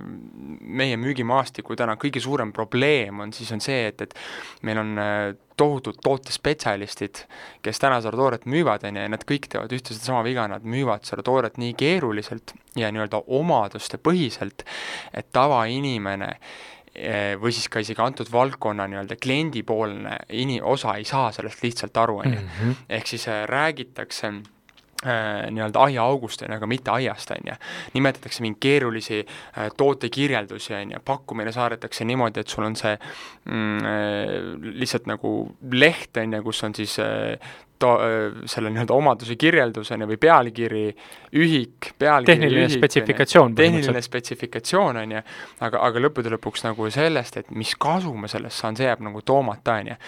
meie 0.81 0.97
müügimaastiku 0.99 1.77
täna 1.79 1.95
kõige 2.01 2.23
suurem 2.23 2.51
probleem, 2.55 3.23
on 3.23 3.31
siis 3.35 3.51
on 3.55 3.63
see, 3.63 3.85
et, 3.91 4.03
et 4.07 4.67
meil 4.67 4.81
on 4.81 4.99
tohutud 5.61 5.99
tootespetsialistid, 6.03 7.23
kes 7.61 7.79
täna 7.79 7.99
seda 8.01 8.17
tooret 8.17 8.47
müüvad, 8.49 8.83
on 8.87 8.97
ju, 8.97 9.05
ja 9.05 9.13
nad 9.13 9.23
kõik 9.29 9.47
teevad 9.51 9.71
ühte 9.75 9.93
sedasama 9.93 10.23
viga, 10.25 10.47
nad 10.49 10.65
müüvad 10.67 11.05
seda 11.07 11.23
tooret 11.23 11.59
nii 11.61 11.75
keeruliselt 11.77 12.55
ja 12.79 12.89
nii-öelda 12.91 13.23
omaduste 13.39 13.99
põhiselt, 14.01 14.65
et 15.13 15.29
tavainimene 15.35 16.31
või 17.39 17.53
siis 17.55 17.69
ka 17.71 17.79
isegi 17.79 18.01
antud 18.03 18.27
valdkonna 18.31 18.87
nii-öelda 18.91 19.15
kliendipoolne 19.21 20.17
ini-, 20.35 20.61
osa 20.61 20.97
ei 20.99 21.05
saa 21.07 21.31
sellest 21.31 21.63
lihtsalt 21.63 21.97
aru, 21.97 22.17
on 22.19 22.33
ju. 22.33 22.41
Mhm. 22.41 22.73
ehk 22.89 23.07
siis 23.07 23.27
äh, 23.31 23.45
räägitakse 23.47 24.27
äh, 24.27 25.47
nii-öelda 25.51 25.79
aiaaugust, 25.87 26.43
on 26.43 26.51
ju, 26.51 26.59
aga 26.59 26.67
mitte 26.67 26.91
aiast, 26.91 27.31
on 27.31 27.47
ju. 27.47 27.55
nimetatakse 27.93 28.43
mingeid 28.43 28.59
keerulisi 28.59 29.23
tootekirjeldusi, 29.77 30.73
on 30.73 30.91
ju, 30.91 30.99
pakkumine 31.05 31.51
saadetakse 31.55 32.05
niimoodi, 32.05 32.43
et 32.43 32.51
sul 32.51 32.67
on 32.67 32.75
see 32.75 32.97
mm, 33.45 34.61
lihtsalt 34.83 35.07
nagu 35.07 35.35
leht, 35.71 36.17
on 36.17 36.39
ju, 36.39 36.43
kus 36.43 36.63
on 36.67 36.75
siis 36.75 36.99
to-, 37.81 37.97
selle 38.51 38.71
nii-öelda 38.73 38.95
omaduse 38.95 39.37
kirjeldus, 39.39 39.91
on 39.95 40.05
ju, 40.05 40.09
või 40.11 40.19
pealkiri, 40.21 40.83
ühik, 41.37 41.93
pealkiri, 42.01 42.35
tehniline 42.35 42.67
ühik, 42.67 42.77
spetsifikatsioon 42.79 43.57
tehniline 43.57 44.03
spetsifikatsioon, 44.05 45.01
on 45.03 45.17
ju, 45.17 45.23
aga, 45.67 45.81
aga 45.89 46.05
lõppude 46.05 46.33
lõpuks 46.35 46.65
nagu 46.67 46.89
sellest, 46.93 47.41
et 47.41 47.51
mis 47.55 47.73
kasu 47.81 48.13
ma 48.17 48.29
sellest 48.31 48.63
saan, 48.63 48.79
see 48.79 48.87
jääb 48.89 49.03
nagu 49.05 49.23
toomata, 49.25 49.79
on 49.81 49.93
ju. 49.93 49.99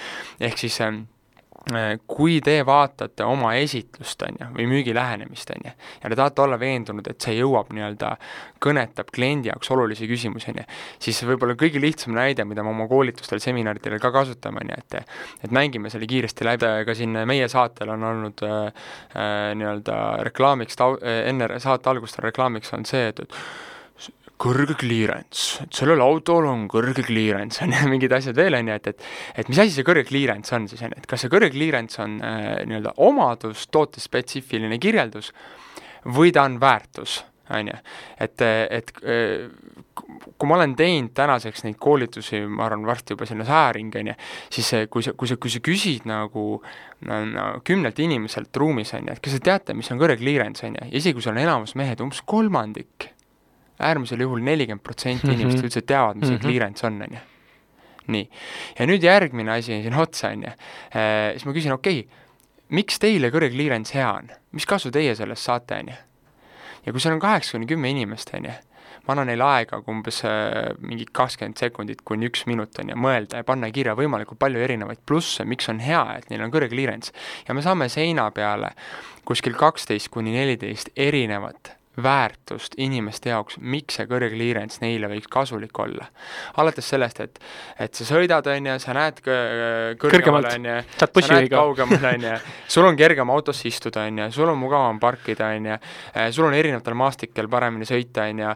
ehk 0.50 0.64
siis 0.66 0.80
kui 2.08 2.42
te 2.44 2.58
vaatate 2.68 3.24
oma 3.24 3.54
esitlust, 3.56 4.22
on 4.28 4.36
ju, 4.40 4.48
või 4.58 4.66
müügi 4.68 4.94
lähenemist, 4.96 5.54
on 5.56 5.70
ju, 5.70 5.72
ja 6.04 6.12
te 6.12 6.18
tahate 6.20 6.44
olla 6.44 6.58
veendunud, 6.60 7.08
et 7.08 7.24
see 7.24 7.38
jõuab 7.38 7.72
nii-öelda, 7.72 8.10
kõnetab 8.64 9.12
kliendi 9.16 9.48
jaoks 9.48 9.72
olulisi 9.72 10.08
küsimusi, 10.10 10.52
on 10.52 10.60
ju, 10.60 10.66
siis 11.08 11.24
võib-olla 11.28 11.56
kõige 11.60 11.80
lihtsam 11.80 12.18
näide, 12.18 12.44
mida 12.48 12.66
me 12.68 12.74
oma 12.74 12.88
koolitustel, 12.92 13.40
seminaridel 13.44 13.96
ka 14.04 14.12
kasutame, 14.12 14.64
on 14.66 14.74
ju, 14.76 14.80
et 14.84 15.00
et 15.48 15.56
mängime 15.56 15.90
selle 15.90 16.08
kiiresti 16.08 16.46
läbi, 16.48 16.72
ka 16.88 16.96
siin 16.98 17.16
meie 17.28 17.48
saatel 17.52 17.96
on 17.96 18.04
olnud 18.12 18.44
äh, 18.44 18.88
äh, 19.16 19.52
nii-öelda 19.56 20.00
reklaamiks, 20.28 20.80
enne 21.04 21.48
saate 21.64 21.90
algust 21.90 22.20
on 22.20 22.28
reklaamiks 22.28 22.76
olnud 22.76 22.92
see, 22.92 23.08
et, 23.14 23.24
et 23.24 23.40
kõrge 24.44 24.76
clearance, 24.80 25.64
et 25.64 25.76
sellel 25.78 26.02
autol 26.04 26.48
on 26.50 26.66
kõrge 26.72 27.06
clearance, 27.06 27.62
on 27.64 27.74
ju, 27.76 27.90
mingid 27.92 28.14
asjad 28.16 28.38
veel, 28.38 28.58
on 28.58 28.72
ju, 28.72 28.80
et, 28.80 28.90
et 28.94 29.44
et 29.44 29.52
mis 29.52 29.60
asi 29.64 29.76
see 29.76 29.88
kõrge 29.88 30.06
clearance 30.10 30.56
on 30.56 30.68
siis, 30.70 30.82
on 30.84 30.94
ju, 30.94 31.02
et 31.02 31.10
kas 31.10 31.24
see 31.24 31.34
kõrge 31.34 31.52
clearance 31.54 32.02
on 32.04 32.18
äh, 32.24 32.56
nii-öelda 32.68 32.96
omadus, 33.06 33.68
tootespetsiifiline 33.74 34.80
kirjeldus 34.84 35.32
või 36.18 36.34
ta 36.36 36.48
on 36.50 36.58
väärtus, 36.60 37.22
on 37.54 37.70
ju. 37.72 37.78
et, 38.26 38.44
et 38.44 38.92
äh, 39.04 39.48
kui 39.94 40.50
ma 40.50 40.58
olen 40.58 40.76
teinud 40.80 41.14
tänaseks 41.16 41.64
neid 41.68 41.78
koolitusi, 41.82 42.42
ma 42.50 42.66
arvan, 42.68 42.88
varsti 42.88 43.16
juba 43.16 43.28
selline 43.30 43.48
sajaring, 43.48 43.96
on 44.02 44.12
ju, 44.12 44.20
siis 44.58 44.74
kui 44.92 45.06
sa, 45.06 45.16
kui 45.16 45.30
sa, 45.30 45.40
kui 45.40 45.54
sa 45.54 45.64
küsid 45.64 46.08
nagu 46.10 46.48
no, 46.60 47.24
no, 47.30 47.48
kümnelt 47.68 48.00
inimeselt 48.04 48.56
ruumis, 48.60 48.96
on 48.98 49.08
ju, 49.08 49.16
et 49.16 49.24
kas 49.24 49.38
te 49.38 49.44
teate, 49.52 49.78
mis 49.78 49.92
on 49.94 50.02
kõrge 50.02 50.20
clearance, 50.20 50.66
on 50.68 50.80
ju, 50.80 50.90
ja 50.90 51.00
isegi 51.00 51.20
kui 51.20 51.26
seal 51.26 51.38
on 51.38 51.44
enamus 51.46 51.78
mehed, 51.80 52.04
umbes 52.04 52.24
kolmandik, 52.28 53.14
äärmisel 53.80 54.22
juhul 54.22 54.42
nelikümmend 54.46 54.84
protsenti 54.86 55.32
inimestest 55.34 55.70
üldse 55.70 55.82
teavad, 55.82 56.20
mis 56.20 56.28
see 56.30 56.38
Mhm. 56.38 56.44
clearance 56.46 56.88
on, 56.88 57.02
on 57.02 57.16
ju. 57.18 57.24
nii, 58.14 58.26
ja 58.80 58.86
nüüd 58.90 59.04
järgmine 59.04 59.52
asi 59.52 59.74
on 59.78 59.82
siin 59.86 59.94
otsa, 59.96 60.34
on 60.36 60.42
ju, 60.44 60.52
siis 61.34 61.46
ma 61.48 61.54
küsin, 61.56 61.72
okei 61.72 62.00
okay,, 62.04 62.20
miks 62.76 63.00
teile 63.00 63.30
kõrge 63.32 63.52
clearance 63.54 63.94
hea 63.96 64.10
on, 64.12 64.28
mis 64.52 64.66
kasu 64.68 64.92
teie 64.92 65.16
sellest 65.16 65.44
saate, 65.48 65.78
on 65.80 65.88
ju? 65.94 65.96
ja 66.86 66.92
kui 66.92 67.00
seal 67.00 67.16
on 67.16 67.22
kaheksa 67.24 67.56
kuni 67.56 67.68
kümme 67.70 67.90
inimest, 67.94 68.34
on 68.36 68.50
ju, 68.50 68.56
ma 69.08 69.14
annan 69.16 69.28
neile 69.32 69.44
aega 69.48 69.80
umbes 69.88 70.20
äh, 70.28 70.74
mingi 70.84 71.06
kakskümmend 71.12 71.58
sekundit 71.60 72.02
kuni 72.08 72.28
üks 72.28 72.44
minut, 72.48 72.76
on 72.80 72.92
ju, 72.92 72.98
mõelda 73.00 73.40
ja 73.40 73.48
panna 73.48 73.72
kirja 73.72 73.96
võimalikult 73.96 74.40
palju 74.40 74.60
erinevaid 74.64 75.00
plusse, 75.08 75.46
miks 75.48 75.70
on 75.72 75.80
hea, 75.84 76.04
et 76.18 76.28
neil 76.30 76.44
on 76.44 76.52
kõrge 76.52 76.70
clearance. 76.76 77.12
ja 77.48 77.56
me 77.56 77.64
saame 77.64 77.88
seina 77.90 78.30
peale 78.32 78.74
kuskil 79.24 79.56
kaksteist 79.56 80.12
kuni 80.12 80.36
neliteist 80.36 80.90
erinevat 80.96 81.72
väärtust 82.02 82.74
inimeste 82.78 83.30
jaoks, 83.30 83.60
miks 83.62 84.00
see 84.00 84.08
kõrge 84.10 84.32
clearance 84.34 84.82
neile 84.82 85.10
võiks 85.12 85.30
kasulik 85.30 85.78
olla. 85.80 86.08
alates 86.58 86.88
sellest, 86.90 87.20
et, 87.22 87.40
et 87.80 87.94
sa 87.94 88.08
sõidad, 88.08 88.48
on 88.50 88.70
ju, 88.72 88.78
sa 88.82 88.96
näed 88.98 89.22
Kõrgemalt. 90.02 90.50
on 90.56 90.66
ju, 90.66 90.78
sa 90.98 91.36
näed 91.36 91.50
kaugemale, 91.54 92.16
on 92.16 92.26
ju, 92.26 92.34
sul 92.76 92.90
on 92.90 92.98
kergem 92.98 93.30
autosse 93.30 93.68
istuda, 93.70 94.08
on 94.10 94.24
ju, 94.24 94.30
sul 94.40 94.50
on 94.50 94.58
mugavam 94.58 95.00
parkida, 95.00 95.52
on 95.54 95.70
ju, 95.70 95.78
sul 96.34 96.50
on 96.50 96.58
erinevatel 96.58 96.98
maastikel 96.98 97.50
paremini 97.52 97.86
sõita, 97.86 98.26
on 98.32 98.42
ju, 98.42 98.56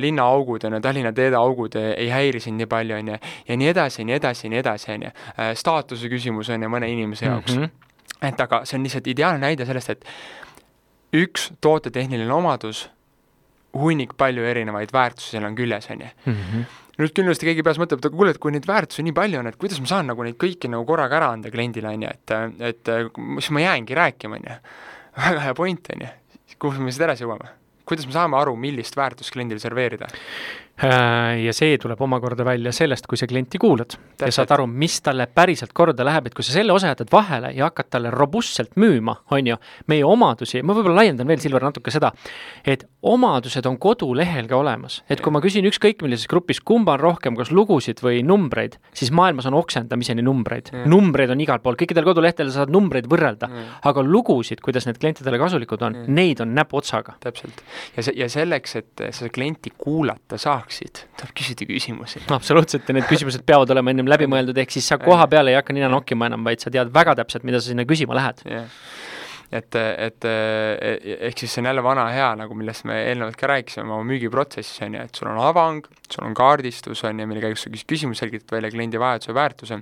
linnaaugud, 0.00 0.64
on 0.64 0.78
ju, 0.78 0.82
Tallinna 0.88 1.12
teede 1.12 1.36
augud 1.36 1.76
eh, 1.76 1.92
ei 2.00 2.10
häiri 2.14 2.40
sind 2.40 2.60
nii 2.60 2.70
palju, 2.70 2.96
on 2.96 3.14
ju, 3.14 3.20
ja 3.48 3.60
nii 3.60 3.72
edasi, 3.74 4.08
nii 4.08 4.16
edasi, 4.16 4.48
nii 4.48 4.64
edasi, 4.64 4.92
on 4.96 5.08
ju. 5.08 5.14
staatuse 5.60 6.08
küsimus 6.08 6.48
on 6.54 6.64
ju 6.64 6.72
mõne 6.72 6.88
inimese 6.88 7.28
jaoks 7.28 7.56
mm. 7.56 7.64
-hmm. 7.64 8.28
et 8.28 8.40
aga 8.40 8.64
see 8.64 8.78
on 8.78 8.88
lihtsalt 8.88 9.06
ideaalne 9.12 9.44
näide 9.46 9.66
sellest, 9.68 9.90
et 9.90 10.04
üks 11.16 11.50
tootetehniline 11.60 12.32
omadus, 12.34 12.84
hunnik 13.74 14.16
palju 14.18 14.44
erinevaid 14.46 14.92
väärtusi 14.94 15.30
seal 15.36 15.44
on 15.46 15.56
küljes, 15.58 15.90
on 15.90 16.00
ju 16.00 16.08
Mhm. 16.26 16.62
nüüd 17.00 17.12
kindlasti 17.16 17.46
keegi 17.48 17.62
peas 17.64 17.78
mõtleb, 17.78 17.98
et 18.02 18.06
aga 18.10 18.16
kuule, 18.16 18.30
et 18.34 18.38
kui 18.38 18.52
neid 18.52 18.66
väärtusi 18.66 19.02
nii 19.02 19.12
palju 19.16 19.38
on, 19.38 19.46
et 19.46 19.56
kuidas 19.56 19.80
ma 19.80 19.86
saan 19.86 20.06
nagu 20.10 20.22
neid 20.22 20.36
kõiki 20.36 20.68
nagu 20.68 20.84
korraga 20.84 21.16
ära 21.16 21.30
anda 21.32 21.50
kliendile, 21.50 21.88
on 21.88 22.02
ju, 22.02 22.08
et 22.08 22.30
et 22.60 22.84
siis 23.40 23.50
ma 23.50 23.60
jäängi 23.60 23.94
rääkima, 23.96 24.36
on 24.36 24.42
ju. 24.50 24.56
väga 25.16 25.40
hea 25.40 25.54
point, 25.54 25.88
on 25.94 26.00
ju. 26.06 26.08
kuhu 26.58 26.80
me 26.82 26.90
siis 26.92 27.00
edasi 27.00 27.24
jõuame? 27.24 27.48
kuidas 27.86 28.06
me 28.06 28.12
saame 28.12 28.36
aru, 28.36 28.54
millist 28.56 28.94
väärtust 28.96 29.32
kliendile 29.32 29.58
serveerida? 29.58 30.06
Äh, 30.80 31.42
ja 31.44 31.52
see 31.52 31.74
tuleb 31.76 32.00
omakorda 32.00 32.44
välja 32.46 32.70
sellest, 32.72 33.04
kui 33.10 33.18
sa 33.20 33.26
klienti 33.28 33.58
kuulad 33.60 33.92
ja 33.92 33.98
Täpselt. 34.24 34.32
saad 34.38 34.52
aru, 34.56 34.64
mis 34.66 34.94
talle 35.04 35.26
päriselt 35.28 35.74
korda 35.76 36.04
läheb, 36.08 36.30
et 36.30 36.34
kui 36.34 36.44
sa 36.46 36.54
selle 36.54 36.72
osa 36.72 36.88
jätad 36.94 37.10
vahele 37.12 37.50
ja 37.52 37.66
hakkad 37.68 37.90
talle 37.92 38.10
robustselt 38.10 38.76
müüma, 38.80 39.16
on 39.30 39.46
ju, 39.50 39.56
meie 39.92 40.04
omadusi, 40.08 40.62
ma 40.64 40.72
võib-olla 40.72 41.02
laiendan 41.02 41.28
veel, 41.28 41.40
Silver, 41.42 41.66
natuke 41.68 41.92
seda, 41.92 42.12
et 42.64 42.86
omadused 43.02 43.66
on 43.68 43.76
kodulehel 43.80 44.48
ka 44.48 44.56
olemas, 44.56 45.02
et 45.10 45.20
kui 45.20 45.32
ma 45.32 45.40
küsin 45.44 45.68
ükskõik 45.68 46.00
millises 46.04 46.24
grupis, 46.28 46.60
kumba 46.64 46.96
on 46.96 47.00
rohkem, 47.04 47.36
kas 47.36 47.52
lugusid 47.52 48.00
või 48.04 48.22
numbreid, 48.24 48.78
siis 48.96 49.12
maailmas 49.12 49.46
on 49.52 49.54
oksendamiseni 49.60 50.22
numbreid 50.24 50.70
Mm. 50.72 50.88
numbreid 50.88 51.30
on 51.30 51.40
igal 51.40 51.58
pool, 51.60 51.74
kõikidel 51.76 52.04
kodulehtedel 52.04 52.52
saad 52.52 52.70
numbreid 52.72 53.04
võrrelda 53.08 53.48
Mm. 53.48 53.68
aga 53.84 54.02
lugusid, 54.02 54.60
kuidas 54.64 54.86
need 54.86 54.98
klientidele 54.98 55.38
kasulikud 55.38 55.82
on 55.82 55.92
Mm. 55.92 56.14
neid 56.14 56.40
on 56.40 56.54
näpuotsaga. 56.54 57.14
täpselt. 57.20 57.62
ja 57.96 58.02
see, 58.02 58.14
ja 58.16 58.28
selleks, 58.28 58.76
et 58.76 59.00
sa 59.10 59.28
klienti 59.28 59.70
kuulata 59.76 60.38
saaksid, 60.70 61.02
tuleb 61.18 61.34
küsida 61.36 61.66
küsimusi. 61.68 62.22
absoluutselt 62.30 62.88
ja 62.88 62.96
need 62.96 63.08
küsimused 63.10 63.44
peavad 63.46 63.70
olema 63.74 63.92
ennem 63.92 64.08
läbi 64.10 64.28
mõeldud, 64.30 64.58
ehk 64.62 64.70
siis 64.70 64.88
sa 64.88 64.98
koha 65.00 65.26
peal 65.30 65.50
ei 65.50 65.58
hakka 65.58 65.74
nina 65.74 65.90
nokkima 65.90 66.30
enam, 66.30 66.44
vaid 66.46 66.62
sa 66.62 66.70
tead 66.70 66.92
väga 66.94 67.16
täpselt, 67.18 67.44
mida 67.44 67.60
sa 67.60 67.70
sinna 67.70 67.86
küsima 67.88 68.16
lähed. 68.18 68.42
jah. 68.46 68.66
et, 69.50 69.74
et 69.74 70.26
ehk 70.30 71.38
siis 71.38 71.52
see 71.52 71.62
on 71.62 71.70
jälle 71.72 71.82
vana 71.82 72.06
hea, 72.14 72.28
nagu 72.38 72.54
millest 72.54 72.86
me 72.86 73.00
eelnevalt 73.08 73.38
ka 73.38 73.50
rääkisime 73.50 73.90
oma 73.90 74.04
müügiprotsessis, 74.06 74.82
on 74.86 74.98
ju, 74.98 75.06
et 75.06 75.22
sul 75.22 75.30
on 75.32 75.40
avang, 75.42 75.86
sul 76.08 76.26
on 76.26 76.36
kaardistus, 76.38 77.02
on 77.04 77.18
ju, 77.18 77.30
mille 77.30 77.42
käigus 77.42 77.66
sa 77.66 77.72
küsimus 77.72 78.22
selgitad 78.22 78.54
välja 78.54 78.70
kliendi 78.70 79.00
vajaduse, 79.00 79.34
väärtuse, 79.34 79.80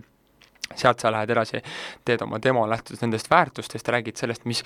sealt 0.77 1.01
sa 1.01 1.13
lähed 1.13 1.31
edasi, 1.33 1.61
teed 2.05 2.25
oma 2.25 2.41
demo, 2.45 2.65
lähtudes 2.69 3.01
nendest 3.05 3.29
väärtustest 3.33 3.89
räägid 3.93 4.21
sellest, 4.21 4.45
mis, 4.49 4.65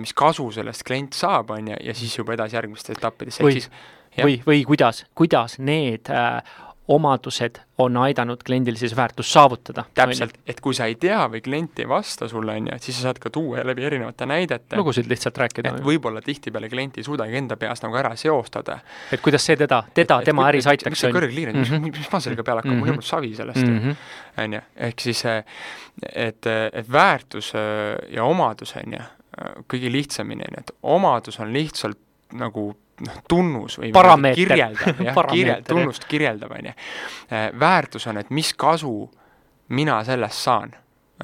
mis 0.00 0.12
kasu 0.16 0.50
sellest 0.52 0.84
klient 0.88 1.16
saab, 1.16 1.52
on 1.56 1.72
ju, 1.72 1.80
ja 1.88 1.96
siis 1.96 2.18
juba 2.18 2.36
edasi 2.36 2.56
järgmistesse 2.60 3.00
etappidesse, 3.00 3.44
ehk 3.44 3.56
siis 3.56 3.72
või, 4.18 4.40
või 4.46 4.64
kuidas, 4.68 5.04
kuidas 5.14 5.58
need 5.58 6.10
äh, 6.10 6.42
omadused 6.90 7.60
on 7.78 7.96
aidanud 7.96 8.40
kliendil 8.46 8.76
siis 8.76 8.96
väärtust 8.96 9.30
saavutada. 9.32 9.84
täpselt, 9.94 10.34
et 10.46 10.60
kui 10.60 10.74
sa 10.74 10.88
ei 10.90 10.96
tea 11.00 11.20
või 11.30 11.40
klient 11.44 11.78
ei 11.78 11.86
vasta 11.88 12.28
sulle, 12.28 12.56
on 12.58 12.66
ju, 12.66 12.74
et 12.74 12.82
siis 12.86 12.98
sa 12.98 13.06
saad 13.06 13.20
ka 13.22 13.30
tuua 13.30 13.62
läbi 13.66 13.84
erinevate 13.86 14.26
näidete. 14.26 14.76
lugusid 14.76 15.06
lihtsalt 15.08 15.38
rääkida. 15.38 15.74
et 15.76 15.84
võib-olla 15.86 16.22
tihtipeale 16.22 16.68
klient 16.68 16.98
ei 16.98 17.06
suudagi 17.06 17.38
enda 17.38 17.56
peas 17.56 17.82
nagu 17.84 17.96
ära 17.96 18.10
seostada. 18.16 18.80
et 19.12 19.22
kuidas 19.22 19.46
see 19.46 19.56
teda, 19.56 19.82
teda, 19.94 20.20
tema 20.26 20.48
äris 20.48 20.66
aitaks. 20.66 20.90
mis 20.90 21.04
see 21.06 21.14
kõrgekliirent 21.14 21.60
mm, 21.60 21.70
-hmm. 21.70 21.86
mis, 21.86 21.98
mis 21.98 22.12
ma 22.12 22.20
sellega 22.20 22.42
peale 22.42 22.64
hakkan 22.64 22.72
mm, 22.72 22.76
-hmm. 22.76 22.80
mul 22.80 22.92
ei 22.92 22.96
olnud 22.98 23.10
savi 23.12 23.34
sellest 23.34 23.66
mm 23.66 23.78
-hmm., 23.78 24.44
on 24.44 24.58
ju, 24.58 24.60
ehk 24.76 25.00
siis 25.00 25.24
et, 25.24 26.46
et 26.72 26.92
väärtus 26.92 27.52
ja 28.10 28.24
omadus, 28.24 28.74
on 28.76 28.98
ju, 28.98 29.02
kõige 29.70 29.92
lihtsamini, 29.92 30.42
on 30.48 30.58
ju, 30.58 30.66
et 30.66 30.76
omadus 30.82 31.40
on 31.40 31.52
lihtsalt 31.52 31.98
nagu 32.32 32.74
noh, 33.06 33.20
tunnus 33.28 33.78
või 33.80 33.92
parameeter. 33.94 34.42
kirjeldav, 34.42 35.00
jah, 35.06 35.22
kirjel-, 35.30 35.64
tunnust 35.68 36.04
kirjeldav, 36.10 36.52
on 36.58 36.70
ju. 36.70 36.74
Äh, 37.30 37.48
väärtus 37.60 38.06
on, 38.10 38.20
et 38.20 38.30
mis 38.34 38.52
kasu 38.54 38.94
mina 39.68 40.00
sellest 40.04 40.44
saan, 40.48 40.74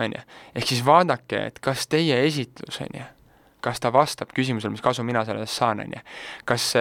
on 0.00 0.16
ju. 0.16 0.24
ehk 0.54 0.72
siis 0.72 0.84
vaadake, 0.86 1.46
et 1.52 1.60
kas 1.64 1.86
teie 1.90 2.22
esitlus, 2.26 2.80
on 2.84 3.00
ju, 3.00 3.06
kas 3.64 3.82
ta 3.82 3.90
vastab 3.92 4.30
küsimusele, 4.36 4.76
mis 4.76 4.84
kasu 4.84 5.04
mina 5.06 5.24
sellest 5.26 5.56
saan, 5.56 5.82
on 5.84 5.96
ju. 5.96 6.04
kas 6.44 6.72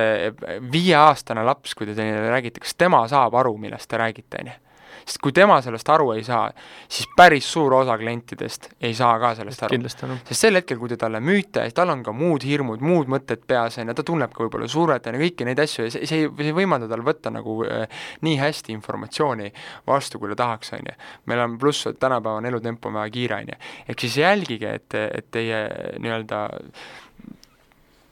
viieaastane 0.72 1.44
laps, 1.46 1.74
kui 1.76 1.90
te 1.90 1.98
teile 1.98 2.30
räägite, 2.30 2.64
kas 2.64 2.78
tema 2.78 3.06
saab 3.12 3.38
aru, 3.42 3.58
millest 3.58 3.90
te 3.90 4.02
räägite, 4.02 4.44
on 4.44 4.54
ju 4.54 4.60
sest 5.06 5.22
kui 5.22 5.34
tema 5.36 5.60
sellest 5.62 5.90
aru 5.94 6.12
ei 6.16 6.24
saa, 6.26 6.48
siis 6.90 7.08
päris 7.18 7.48
suur 7.52 7.74
osa 7.78 7.98
klientidest 8.02 8.72
ei 8.82 8.94
saa 8.98 9.14
ka 9.22 9.34
sellest 9.38 9.66
aru. 9.68 9.80
sest 10.26 10.48
sel 10.48 10.60
hetkel, 10.60 10.80
kui 10.82 10.90
te 10.90 10.98
talle 11.02 11.22
müüte, 11.24 11.64
tal 11.78 11.94
on 11.94 12.02
ka 12.06 12.14
muud 12.16 12.46
hirmud, 12.46 12.82
muud 12.86 13.12
mõtted 13.12 13.46
peas, 13.48 13.78
on 13.82 13.92
ju, 13.92 13.98
ta 13.98 14.06
tunneb 14.08 14.34
ka 14.34 14.44
võib-olla 14.46 14.70
survet, 14.72 15.08
on 15.08 15.18
ju, 15.18 15.24
kõiki 15.28 15.48
neid 15.48 15.62
asju 15.62 15.88
ja 15.88 15.94
see, 15.94 16.10
see 16.10 16.26
ei, 16.26 16.32
see 16.42 16.52
ei 16.52 16.58
võimalda 16.58 16.90
tal 16.92 17.06
võtta 17.06 17.34
nagu 17.34 17.60
äh, 17.68 17.86
nii 18.26 18.40
hästi 18.42 18.74
informatsiooni 18.76 19.52
vastu, 19.88 20.22
kui 20.22 20.34
ta 20.34 20.42
tahaks, 20.44 20.74
on 20.80 20.92
ju. 20.92 21.00
meil 21.32 21.46
on 21.46 21.58
pluss, 21.62 21.86
et 21.92 22.02
tänapäeva 22.02 22.42
on 22.42 22.50
elutempo 22.52 22.94
väga 22.94 23.14
kiire, 23.14 23.42
on 23.44 23.54
ju. 23.54 23.60
ehk 23.90 24.06
siis 24.08 24.20
jälgige, 24.24 24.78
et, 24.82 25.02
et 25.06 25.32
teie 25.32 25.66
nii-öelda 26.02 26.46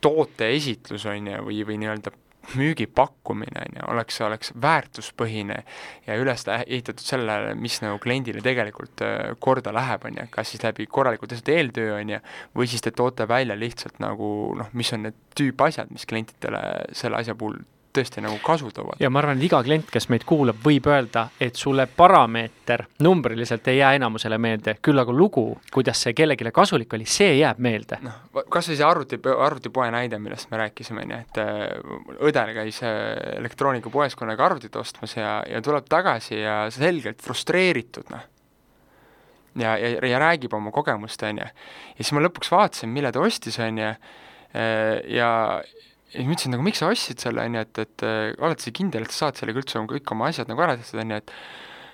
toote 0.03 0.50
esitlus, 0.53 1.07
on 1.09 1.31
ju, 1.31 1.45
või, 1.47 1.63
või 1.67 1.79
nii-öelda 1.81 2.13
müügipakkumine, 2.57 3.63
on 3.63 3.77
ju, 3.77 3.85
oleks, 3.93 4.19
oleks 4.25 4.53
väärtuspõhine 4.62 5.59
ja 6.07 6.17
üles 6.19 6.45
ehitatud 6.47 7.03
sellele, 7.03 7.53
mis 7.59 7.79
nagu 7.83 8.00
kliendile 8.03 8.43
tegelikult 8.45 9.03
äh, 9.05 9.33
korda 9.43 9.73
läheb, 9.75 10.07
on 10.09 10.19
ju, 10.19 10.27
kas 10.33 10.53
siis 10.53 10.63
läbi 10.65 10.88
korralikult 10.91 11.33
lihtsalt 11.33 11.53
eeltöö, 11.55 11.95
on 12.00 12.15
ju, 12.15 12.23
või 12.57 12.69
siis 12.71 12.83
te 12.83 12.93
toote 12.95 13.27
välja 13.29 13.57
lihtsalt 13.59 14.01
nagu 14.03 14.27
noh, 14.59 14.71
mis 14.73 14.91
on 14.95 15.07
need 15.07 15.19
tüüpasjad, 15.38 15.93
mis 15.93 16.07
klientidele 16.09 16.63
selle 16.95 17.21
asja 17.21 17.35
puhul 17.39 17.62
tõesti 17.93 18.23
nagu 18.23 18.38
kasu 18.43 18.71
toovad. 18.73 19.00
ja 19.00 19.09
ma 19.09 19.21
arvan, 19.21 19.38
et 19.38 19.47
iga 19.47 19.62
klient, 19.63 19.89
kes 19.91 20.09
meid 20.12 20.25
kuulab, 20.27 20.59
võib 20.65 20.88
öelda, 20.89 21.27
et 21.41 21.59
sulle 21.59 21.85
parameeter 21.88 22.85
numbriliselt 23.05 23.67
ei 23.71 23.77
jää 23.77 23.93
enamusele 24.00 24.38
meelde, 24.38 24.75
küll 24.81 25.00
aga 25.00 25.13
lugu, 25.13 25.45
kuidas 25.73 26.01
see 26.05 26.15
kellelegi 26.17 26.51
kasulik 26.53 26.93
oli, 26.97 27.07
see 27.09 27.38
jääb 27.38 27.62
meelde. 27.63 28.00
noh, 28.03 28.43
kas 28.50 28.69
või 28.71 28.79
see 28.79 28.88
arvuti, 28.88 29.21
arvutipoe 29.47 29.89
näide, 29.93 30.19
millest 30.19 30.51
me 30.51 30.62
rääkisime, 30.63 31.05
on 31.05 31.15
ju, 31.15 31.21
et 31.27 31.41
äh, 31.43 32.19
õdel 32.29 32.53
käis 32.59 32.83
äh, 32.83 33.00
elektroonikapoes 33.38 34.17
kunagi 34.19 34.45
arvutit 34.45 34.75
ostmas 34.75 35.17
ja, 35.17 35.39
ja 35.50 35.62
tuleb 35.62 35.89
tagasi 35.89 36.39
ja 36.41 36.63
selgelt 36.73 37.21
frustreeritud, 37.21 38.09
noh 38.13 38.29
ja, 39.59 39.77
ja, 39.77 40.07
ja 40.07 40.19
räägib 40.19 40.53
oma 40.53 40.71
kogemust, 40.71 41.23
on 41.23 41.41
ju. 41.41 41.45
ja 41.45 42.01
siis 42.01 42.13
ma 42.15 42.23
lõpuks 42.25 42.51
vaatasin, 42.51 42.89
mille 42.93 43.12
ta 43.13 43.21
ostis, 43.21 43.59
on 43.62 43.77
ju, 43.77 43.89
äh, 44.57 45.00
ja, 45.13 45.29
ja 46.13 46.21
siis 46.21 46.28
ma 46.28 46.36
ütlesin 46.36 46.54
nagu, 46.54 46.65
miks 46.65 46.82
sa 46.82 46.89
ostsid 46.93 47.21
selle, 47.23 47.43
on 47.43 47.58
ju, 47.58 47.65
et, 47.65 47.84
et 47.84 48.06
äh, 48.06 48.23
oled 48.38 48.62
sa 48.62 48.73
kindel, 48.76 49.08
et 49.08 49.13
sa 49.13 49.28
saad 49.28 49.41
sellega 49.41 49.63
üldse 49.63 49.82
kõik 49.89 50.15
oma 50.15 50.30
asjad 50.30 50.52
nagu 50.52 50.62
ära 50.65 50.76
tehtud, 50.78 51.02
on 51.02 51.15
ju, 51.15 51.21
et 51.23 51.36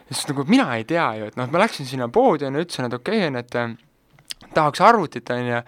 siis 0.10 0.26
nagu 0.32 0.46
mina 0.50 0.66
ei 0.76 0.88
tea 0.90 1.08
ju, 1.20 1.30
et 1.32 1.38
noh, 1.40 1.52
ma 1.54 1.62
läksin 1.64 1.88
sinna 1.88 2.10
poodi, 2.12 2.48
on 2.50 2.58
ju, 2.60 2.66
ütlesin, 2.68 2.90
et 2.90 2.98
okei 3.00 3.22
okay,, 3.24 3.32
on, 3.32 3.40
et 3.40 3.60
äh, 3.60 3.78
tahaks 4.54 4.82
arvutit, 4.82 5.30
on 5.34 5.48
ju, 5.48 5.60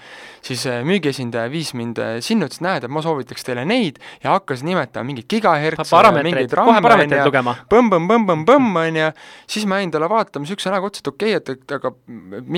siis 0.45 0.63
äh, 0.69 0.81
müügiesindaja 0.87 1.51
viis 1.51 1.73
mind 1.77 1.99
äh, 2.01 2.17
sinna, 2.25 2.47
ütles, 2.49 2.61
näed, 2.63 2.85
et 2.85 2.93
ma 2.93 3.03
soovitaks 3.05 3.45
teile 3.45 3.65
neid 3.67 3.99
ja 4.23 4.35
hakkas 4.35 4.63
nimetama 4.65 5.07
mingeid 5.09 5.27
gigahertse, 5.31 6.01
mingeid 6.21 6.55
ramme, 6.57 6.81
on 6.81 7.15
ju, 7.15 7.55
põmm-põmm-põmm-põmm-põmm, 7.71 8.79
on 8.81 8.99
ju, 9.01 9.09
siis 9.51 9.67
ma 9.69 9.81
jäin 9.81 9.93
talle 9.93 10.09
vaatama 10.11 10.45
niisuguse 10.45 10.73
näoga 10.73 10.89
otsa, 10.91 11.03
et 11.03 11.11
okei 11.11 11.35
okay,, 11.35 11.55
et, 11.55 11.65
et 11.65 11.75
aga 11.77 11.93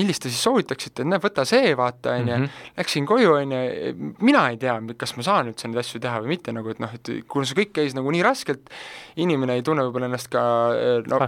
millist 0.00 0.24
te 0.24 0.32
siis 0.32 0.42
soovitaksite, 0.46 1.04
et 1.04 1.12
näe, 1.12 1.22
võta 1.22 1.46
see, 1.48 1.74
vaata, 1.78 2.16
on 2.18 2.32
ju, 2.32 2.38
mhm. 2.38 2.64
läksin 2.80 3.08
koju, 3.08 3.34
on 3.40 3.54
ju, 3.56 3.94
mina 4.24 4.46
ei 4.52 4.60
tea, 4.60 4.78
kas 5.00 5.16
ma 5.18 5.26
saan 5.26 5.52
üldse 5.52 5.70
neid 5.70 5.82
asju 5.84 6.02
teha 6.04 6.22
või 6.24 6.34
mitte, 6.34 6.54
nagu 6.56 6.72
et 6.72 6.82
noh, 6.82 6.92
et 6.96 7.12
kuna 7.30 7.48
see 7.48 7.58
kõik 7.60 7.74
käis 7.80 7.96
nagu 7.96 8.12
nii 8.14 8.24
raskelt, 8.24 8.72
inimene 9.20 9.58
ei 9.58 9.64
tunne 9.66 9.84
võib-olla 9.86 10.08
ennast 10.10 10.30
ka 10.32 10.42
äh, 10.72 10.96
no, 11.10 11.20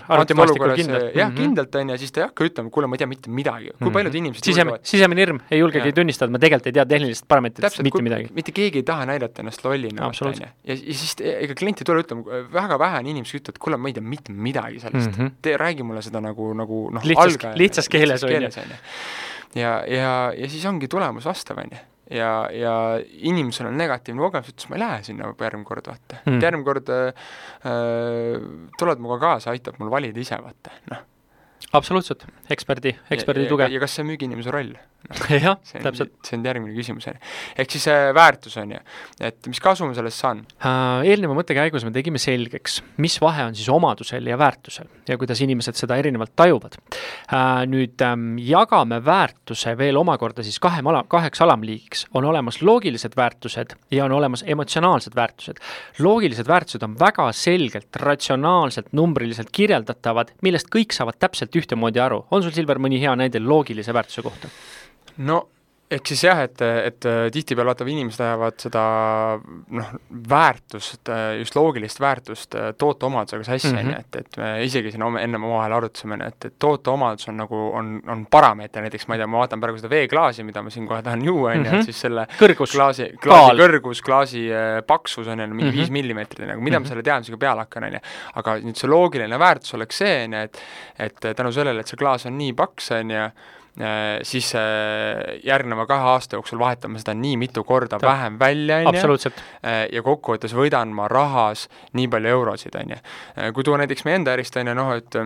jah, 1.12 1.30
mhm. 1.30 1.38
kindlalt, 1.38 1.80
on 1.80 1.94
ju, 1.94 2.00
siis 2.02 2.14
ta 2.14 2.22
ei 2.22 2.28
hakka 2.28 2.48
ütlema, 2.50 2.72
kuule, 2.74 2.90
ma 2.90 2.98
ei 2.98 3.02
tea 3.02 3.10
mitte 3.10 3.32
midagi, 3.32 3.72
kui 3.80 3.94
paljud 3.94 4.18
inimesed 4.22 4.46
Sisem, 4.46 4.72
sisemine 4.86 5.24
hirm, 5.24 5.40
ei 5.50 5.60
julgegi 5.60 5.92
tunnistada, 5.96 6.30
et 6.30 6.34
ma 6.36 6.40
tegelikult 6.42 6.70
ei 6.70 6.76
tea 6.76 6.84
tehnilist 6.88 7.26
parameetrit 7.30 7.80
mitte 7.86 8.02
midagi. 8.06 8.28
mitte 8.36 8.54
keegi 8.54 8.82
ei 8.82 8.86
taha 8.86 9.08
näidata 9.10 9.42
ennast 9.42 9.64
lollina, 9.66 10.06
on 10.06 10.14
ju. 10.14 10.32
ja, 10.38 10.76
ja 10.76 10.76
siis 10.76 11.16
ega 11.18 11.56
klient 11.58 11.82
ei 11.82 11.88
tule 11.88 12.04
ütlema, 12.04 12.42
väga 12.52 12.78
vähe 12.82 13.02
on 13.02 13.10
inimesi, 13.14 13.40
ütlevad, 13.40 13.60
kuule, 13.62 13.80
ma 13.80 13.90
ei 13.90 13.96
tea 13.96 14.06
mitte 14.14 14.34
midagi 14.34 14.80
sellest. 14.84 15.10
Mm, 15.10 15.18
-hmm. 15.18 15.34
tee, 15.42 15.56
räägi 15.60 15.86
mulle 15.86 16.04
seda 16.06 16.22
nagu, 16.22 16.52
nagu 16.54 16.86
noh, 16.94 17.10
lihtsas, 17.10 17.50
lihtsas 17.58 17.90
keeles, 17.90 18.24
on 18.24 18.32
ju. 18.32 18.80
ja, 19.58 19.74
ja, 19.90 20.14
ja 20.36 20.48
siis 20.48 20.64
ongi 20.70 20.88
tulemus 20.88 21.26
vastav, 21.26 21.58
on 21.64 21.74
ju 21.74 21.82
ja, 22.10 22.30
ja 22.54 22.74
inimesel 23.10 23.66
on 23.66 23.78
negatiivne 23.78 24.22
kogemus, 24.22 24.52
ütles 24.54 24.70
ma 24.70 24.78
ei 24.78 24.84
lähe 24.84 25.02
sinna 25.02 25.32
järgmine 25.32 25.66
kord, 25.66 25.90
vaata. 25.90 26.22
Mm.. 26.24 26.38
järgmine 26.42 26.68
kord 26.68 26.94
äh, 26.94 27.26
äh, 27.66 28.46
tuled 28.78 29.02
minuga 29.02 29.18
kaasa, 29.26 29.50
aitab 29.50 29.82
mul 29.82 29.90
valida 29.90 30.22
ise, 30.22 30.38
vaata, 30.42 30.78
noh 30.92 31.04
absoluutselt, 31.76 32.26
eksperdi, 32.50 32.96
eksperdi 33.10 33.46
tuge. 33.50 33.68
ja 33.72 33.80
kas 33.82 33.96
see 33.96 34.04
on 34.04 34.10
müügiinimese 34.12 34.54
roll? 34.54 34.74
Jah, 35.46 35.58
täpselt. 35.82 36.14
see 36.26 36.38
on 36.38 36.46
järgmine 36.46 36.74
küsimus, 36.76 37.06
on 37.10 37.16
ju. 37.16 37.22
ehk 37.62 37.74
siis 37.76 37.86
äh, 37.92 38.10
väärtus, 38.16 38.56
on 38.62 38.74
ju, 38.76 38.80
et 39.28 39.50
mis 39.50 39.60
kasu 39.62 39.88
ma 39.88 39.96
sellest 39.96 40.22
saan 40.22 40.42
uh,? 40.58 41.04
Eelneva 41.06 41.36
mõtte 41.36 41.56
käigus 41.56 41.84
me 41.86 41.92
tegime 41.94 42.20
selgeks, 42.22 42.80
mis 43.02 43.18
vahe 43.22 43.46
on 43.46 43.56
siis 43.58 43.68
omadusel 43.72 44.26
ja 44.26 44.38
väärtusel 44.40 44.88
ja 45.08 45.18
kuidas 45.20 45.40
inimesed 45.44 45.78
seda 45.78 45.98
erinevalt 46.00 46.34
tajuvad 46.38 46.78
uh,. 46.80 47.64
Nüüd 47.66 48.02
um, 48.06 48.26
jagame 48.42 49.00
väärtuse 49.04 49.76
veel 49.78 49.98
omakorda 50.00 50.44
siis 50.46 50.58
kahe 50.62 50.82
ala, 50.84 51.02
kaheks 51.08 51.42
alamliigiks. 51.44 52.06
on 52.14 52.24
olemas 52.24 52.60
loogilised 52.62 53.16
väärtused 53.16 53.76
ja 53.90 54.04
on 54.04 54.12
olemas 54.12 54.44
emotsionaalsed 54.46 55.14
väärtused. 55.16 55.60
loogilised 55.98 56.48
väärtused 56.48 56.82
on 56.82 56.98
väga 56.98 57.30
selgelt, 57.32 57.96
ratsionaalselt, 57.96 58.92
numbriliselt 58.92 59.50
kirjeldatavad, 59.52 60.32
millest 60.42 60.70
kõik 60.72 60.92
saavad 60.96 61.18
täpselt 61.18 61.56
ühtemoodi 61.56 62.00
aru. 62.02 62.24
on 62.30 62.42
sul, 62.42 62.54
Silver, 62.56 62.78
mõni 62.78 63.00
hea 63.00 63.14
näide 63.16 63.40
loogilise 63.40 63.94
väärtuse 63.94 64.22
kohta? 64.22 64.48
No 65.18 65.44
ehk 65.86 66.10
siis 66.10 66.24
jah, 66.26 66.40
et, 66.42 66.62
et 66.62 67.06
tihtipeale 67.32 67.70
vaata, 67.70 67.86
inimesed 67.86 68.22
ajavad 68.24 68.56
seda 68.58 68.82
noh, 69.78 69.90
väärtust, 70.30 71.10
just 71.38 71.54
loogilist 71.54 72.00
väärtust 72.02 72.56
tooteomadusega 72.80 73.46
sassi, 73.46 73.70
on 73.70 73.92
ju, 73.92 74.00
et, 74.00 74.18
et 74.18 74.38
me 74.42 74.48
isegi 74.66 74.90
siin 74.90 75.04
ennem 75.06 75.46
omavahel 75.46 75.76
arutasime, 75.78 76.18
et, 76.26 76.48
et 76.48 76.56
tooteomadus 76.62 77.30
on 77.30 77.38
nagu, 77.38 77.62
on, 77.78 77.92
on 78.10 78.26
parameeter, 78.30 78.82
näiteks 78.82 79.06
ma 79.06 79.14
ei 79.14 79.22
tea, 79.22 79.30
ma 79.30 79.44
vaatan 79.44 79.62
praegu 79.62 79.78
seda 79.78 79.92
veeklaasi, 79.94 80.46
mida 80.48 80.64
ma 80.66 80.74
siin 80.74 80.90
kohe 80.90 80.98
tahan 81.06 81.22
juua, 81.26 81.54
on 81.54 81.62
ju, 81.62 81.68
et 81.68 81.72
mhm. 81.76 81.86
siis 81.86 82.04
selle 82.08 82.26
kõrgus, 82.34 82.74
klaasi, 82.74 83.10
klaasi 83.22 83.50
Kaal. 83.52 83.62
kõrgus, 83.62 84.02
klaasi 84.06 84.46
äh, 84.50 84.80
paksus 84.86 85.30
on 85.30 85.44
ju 85.44 85.50
mingi 85.52 85.70
viis 85.70 85.84
mm 85.84 85.86
-hmm. 85.86 85.98
millimeetrit, 86.00 86.48
nagu 86.50 86.60
mida 86.60 86.80
mm 86.80 86.82
-hmm. 86.82 86.88
ma 86.88 86.94
selle 86.94 87.06
teadmisega 87.06 87.38
peale 87.38 87.62
hakkan, 87.62 87.84
on 87.84 87.92
ju. 87.92 88.00
aga 88.42 88.58
nüüd 88.58 88.76
see 88.76 88.90
loogiline 88.90 89.38
väärtus 89.38 89.74
oleks 89.74 90.02
see, 90.02 90.24
on 90.24 90.32
ju, 90.32 90.40
et 90.48 90.58
et 90.98 91.36
tänu 91.36 91.52
sellele, 91.52 91.80
et 91.80 91.86
see 91.86 91.96
klaas 91.96 92.26
on 92.26 92.38
nii 92.38 92.52
paks, 92.52 92.90
on 92.90 93.10
ju, 93.10 93.22
Äh, 93.26 93.32
siis 94.22 94.54
äh, 94.56 95.36
järgneva 95.44 95.86
kahe 95.86 96.12
aasta 96.14 96.38
jooksul 96.38 96.58
vahetame 96.58 97.00
seda 97.02 97.12
nii 97.14 97.36
mitu 97.36 97.64
korda 97.64 97.98
Ta. 97.98 98.06
vähem 98.06 98.38
välja, 98.40 98.78
on 98.88 98.96
ju, 98.96 99.18
äh, 99.60 99.82
ja 99.92 100.02
kokkuvõttes 100.02 100.54
võidan 100.56 100.94
ma 100.96 101.08
rahas 101.12 101.66
nii 101.92 102.08
palju 102.08 102.32
eurosid, 102.38 102.78
on 102.80 102.96
ju. 102.96 103.02
kui 103.52 103.64
tuua 103.64 103.82
näiteks 103.82 104.06
meie 104.08 104.16
enda 104.22 104.32
ärist, 104.32 104.56
on 104.56 104.72
ju, 104.72 104.78
noh, 104.78 104.94
et 104.96 105.20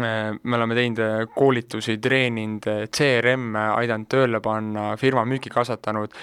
me 0.00 0.56
oleme 0.56 0.76
teinud 0.78 1.30
koolitusi, 1.34 1.98
treeninud, 2.02 2.66
CRM-e 2.94 3.64
aidanud 3.78 4.10
tööle 4.10 4.40
panna, 4.44 4.92
firma 5.00 5.24
müüki 5.28 5.52
kasvatanud 5.52 6.14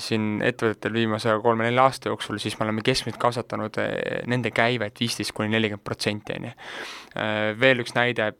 siin 0.00 0.38
ettevõtetel 0.46 0.94
viimase 0.94 1.34
kolme-nelja 1.42 1.88
aasta 1.88 2.12
jooksul, 2.12 2.38
siis 2.42 2.54
me 2.58 2.68
oleme 2.68 2.84
keskmiselt 2.86 3.18
kasvatanud 3.20 3.80
nende 4.30 4.52
käivet 4.54 5.00
viisteist 5.02 5.34
kuni 5.34 5.50
nelikümmend 5.52 5.84
protsenti, 5.84 6.38
on 6.38 6.48
ju. 6.48 6.54
Veel 7.60 7.82
üks 7.82 7.94
näide, 7.94 8.30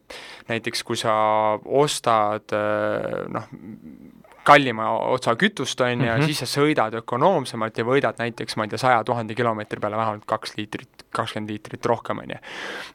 näiteks 0.50 0.82
kui 0.86 0.98
sa 0.98 1.14
ostad 1.82 2.54
noh, 3.34 3.50
kallima 4.44 4.90
otsa 5.14 5.34
kütust, 5.36 5.80
on 5.80 6.00
ju 6.00 6.10
-hmm. 6.10 6.24
siis 6.24 6.38
sa 6.38 6.46
sõidad 6.46 6.94
ökonoomsemalt 6.94 7.78
ja 7.78 7.84
võidad 7.84 8.18
näiteks, 8.18 8.56
ma 8.56 8.64
ei 8.64 8.68
tea, 8.68 8.78
saja 8.78 9.04
tuhande 9.04 9.34
kilomeetri 9.34 9.80
peale 9.80 9.96
vähemalt 9.96 10.24
kaks 10.26 10.56
liitrit, 10.56 11.04
kakskümmend 11.10 11.50
liitrit 11.50 11.86
rohkem, 11.86 12.18
on 12.18 12.30
ju. 12.30 12.36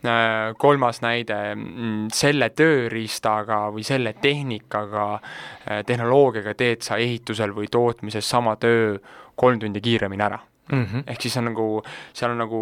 Äh, 0.05 0.55
kolmas 0.57 1.01
näide, 1.01 1.55
mm, 1.55 2.07
selle 2.13 2.49
tööriistaga 2.49 3.69
või 3.73 3.83
selle 3.83 4.13
tehnikaga, 4.13 5.13
äh, 5.13 5.83
tehnoloogiaga 5.85 6.53
teed 6.53 6.81
sa 6.81 6.97
ehitusel 6.97 7.51
või 7.55 7.67
tootmises 7.71 8.29
sama 8.29 8.55
töö 8.55 8.97
kolm 9.35 9.59
tundi 9.59 9.81
kiiremini 9.81 10.23
ära 10.23 10.39
mm. 10.71 10.85
-hmm. 10.85 11.03
ehk 11.07 11.21
siis 11.21 11.37
on 11.37 11.45
nagu, 11.45 11.83
seal 12.13 12.31
on 12.31 12.37
nagu 12.37 12.61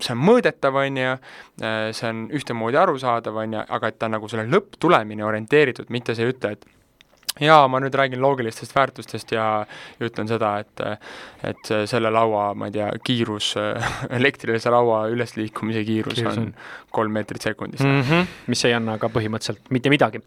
see 0.00 0.14
on 0.14 0.20
mõõdetav, 0.22 0.76
on 0.78 0.96
ju, 0.96 1.16
äh, 1.62 1.88
see 1.92 2.08
on 2.08 2.28
ühtemoodi 2.30 2.78
arusaadav, 2.78 3.36
on 3.42 3.58
ju, 3.58 3.64
aga 3.68 3.90
et 3.90 3.98
ta 3.98 4.08
nagu 4.08 4.28
selle 4.30 4.46
lõpptulemini 4.50 5.26
orienteeritud, 5.26 5.90
mitte 5.94 6.14
sa 6.14 6.22
ei 6.22 6.34
ütle, 6.34 6.52
et 6.52 6.66
jaa, 7.40 7.68
ma 7.68 7.80
nüüd 7.82 7.94
räägin 7.94 8.22
loogilistest 8.22 8.74
väärtustest 8.76 9.32
ja, 9.34 9.66
ja 9.98 10.10
ütlen 10.10 10.30
seda, 10.30 10.58
et 10.62 10.84
et 11.44 11.70
selle 11.90 12.08
laua, 12.08 12.54
ma 12.56 12.70
ei 12.70 12.72
tea, 12.78 12.86
kiirus, 13.04 13.54
elektrilise 14.18 14.70
laua 14.72 15.04
ülesliikumise 15.12 15.82
kiirus 15.84 16.14
Kiirus 16.14 16.38
on 16.38 16.54
kolm 16.94 17.12
meetrit 17.14 17.42
sekundis 17.42 17.82
mm. 17.82 18.00
-hmm. 18.00 18.26
mis 18.46 18.64
ei 18.64 18.74
anna 18.76 18.96
ka 19.02 19.10
põhimõtteliselt 19.12 19.70
mitte 19.74 19.90
midagi. 19.90 20.20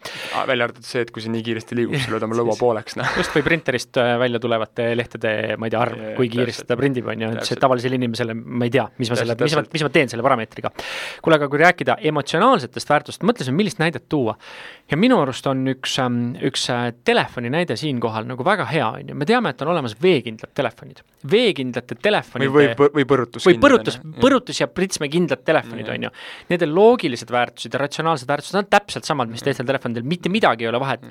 välja 0.47 0.67
arvatud 0.67 0.85
see, 0.85 1.01
et 1.05 1.11
kui 1.11 1.23
see 1.23 1.31
nii 1.31 1.43
kiiresti 1.45 1.77
liigub, 1.79 1.95
siis 1.95 2.09
lööd 2.11 2.25
oma 2.27 2.37
lõua 2.41 2.57
pooleks, 2.59 2.97
noh. 2.99 3.13
just, 3.17 3.33
või 3.35 3.45
printerist 3.47 3.97
äh, 4.01 4.13
välja 4.19 4.41
tulevate 4.43 4.89
lehtede, 4.97 5.33
ma 5.57 5.69
ei 5.69 5.73
tea, 5.73 5.83
arv, 5.85 6.03
kui 6.19 6.29
kiiresti 6.33 6.67
ta 6.67 6.77
prindib, 6.79 7.07
on 7.13 7.25
ju, 7.25 7.31
et 7.37 7.49
see 7.49 7.59
tavalisele 7.61 7.99
inimesele, 7.99 8.35
ma 8.35 8.67
ei 8.67 8.73
tea, 8.73 8.87
mis 8.97 9.11
ma 9.13 9.19
selle, 9.21 9.37
mis 9.41 9.57
ma, 9.59 9.63
mis 9.73 9.87
ma 9.87 9.91
teen 9.99 10.11
selle 10.13 10.25
parameetriga. 10.27 10.73
kuule, 11.21 11.39
aga 11.39 11.49
kui 11.51 11.63
rääkida 11.63 11.97
emotsionaalsetest 12.11 12.93
väärtustest, 12.93 13.27
mõtlesin, 13.27 13.55
millist 13.57 13.81
näidet 13.83 14.09
tuua. 14.09 14.37
ja 14.91 14.97
minu 14.97 15.21
arust 15.21 15.47
on 15.47 15.65
üks, 15.71 15.97
ähm, 16.03 16.35
üks 16.43 16.69
äh, 16.73 16.91
telefoni 17.05 17.49
näide 17.53 17.75
siinkohal 17.79 18.27
nagu 18.29 18.45
väga 18.45 18.65
hea, 18.69 18.87
on 18.99 19.11
ju, 19.11 19.17
me 19.17 19.27
teame, 19.27 19.51
et 19.53 19.61
on 19.65 19.71
olemas 19.73 19.95
veekindlad 20.01 20.53
telefonid. 20.57 21.01
veekindlate 21.31 21.97
telefonide 22.01 22.53
või, 22.53 22.69
või, 22.77 22.91
või 22.99 23.07
põrutus. 23.09 23.47
või 23.47 23.59
põrutus, 23.61 23.99
põrutus 24.21 24.61
ja 24.61 24.69
pritsmekindlad 24.71 25.43
telefonid, 25.47 25.89
on 25.93 26.07
ju. 26.07 26.13
Nende 26.49 26.69
loogilised 26.71 27.31
väärtused 27.33 27.73
ja 27.73 27.83
ratsionaalsed 27.83 28.29
väärtused 28.29 28.59
on 28.61 28.71
täpselt 28.71 29.09
samad, 29.09 29.31
mis 29.31 29.45
teistel 29.45 29.67
telefonidel, 29.67 30.07
mitte 30.07 30.31
midagi 30.33 30.67
ei 30.67 30.71
ole 30.71 30.81
vahet. 30.83 31.05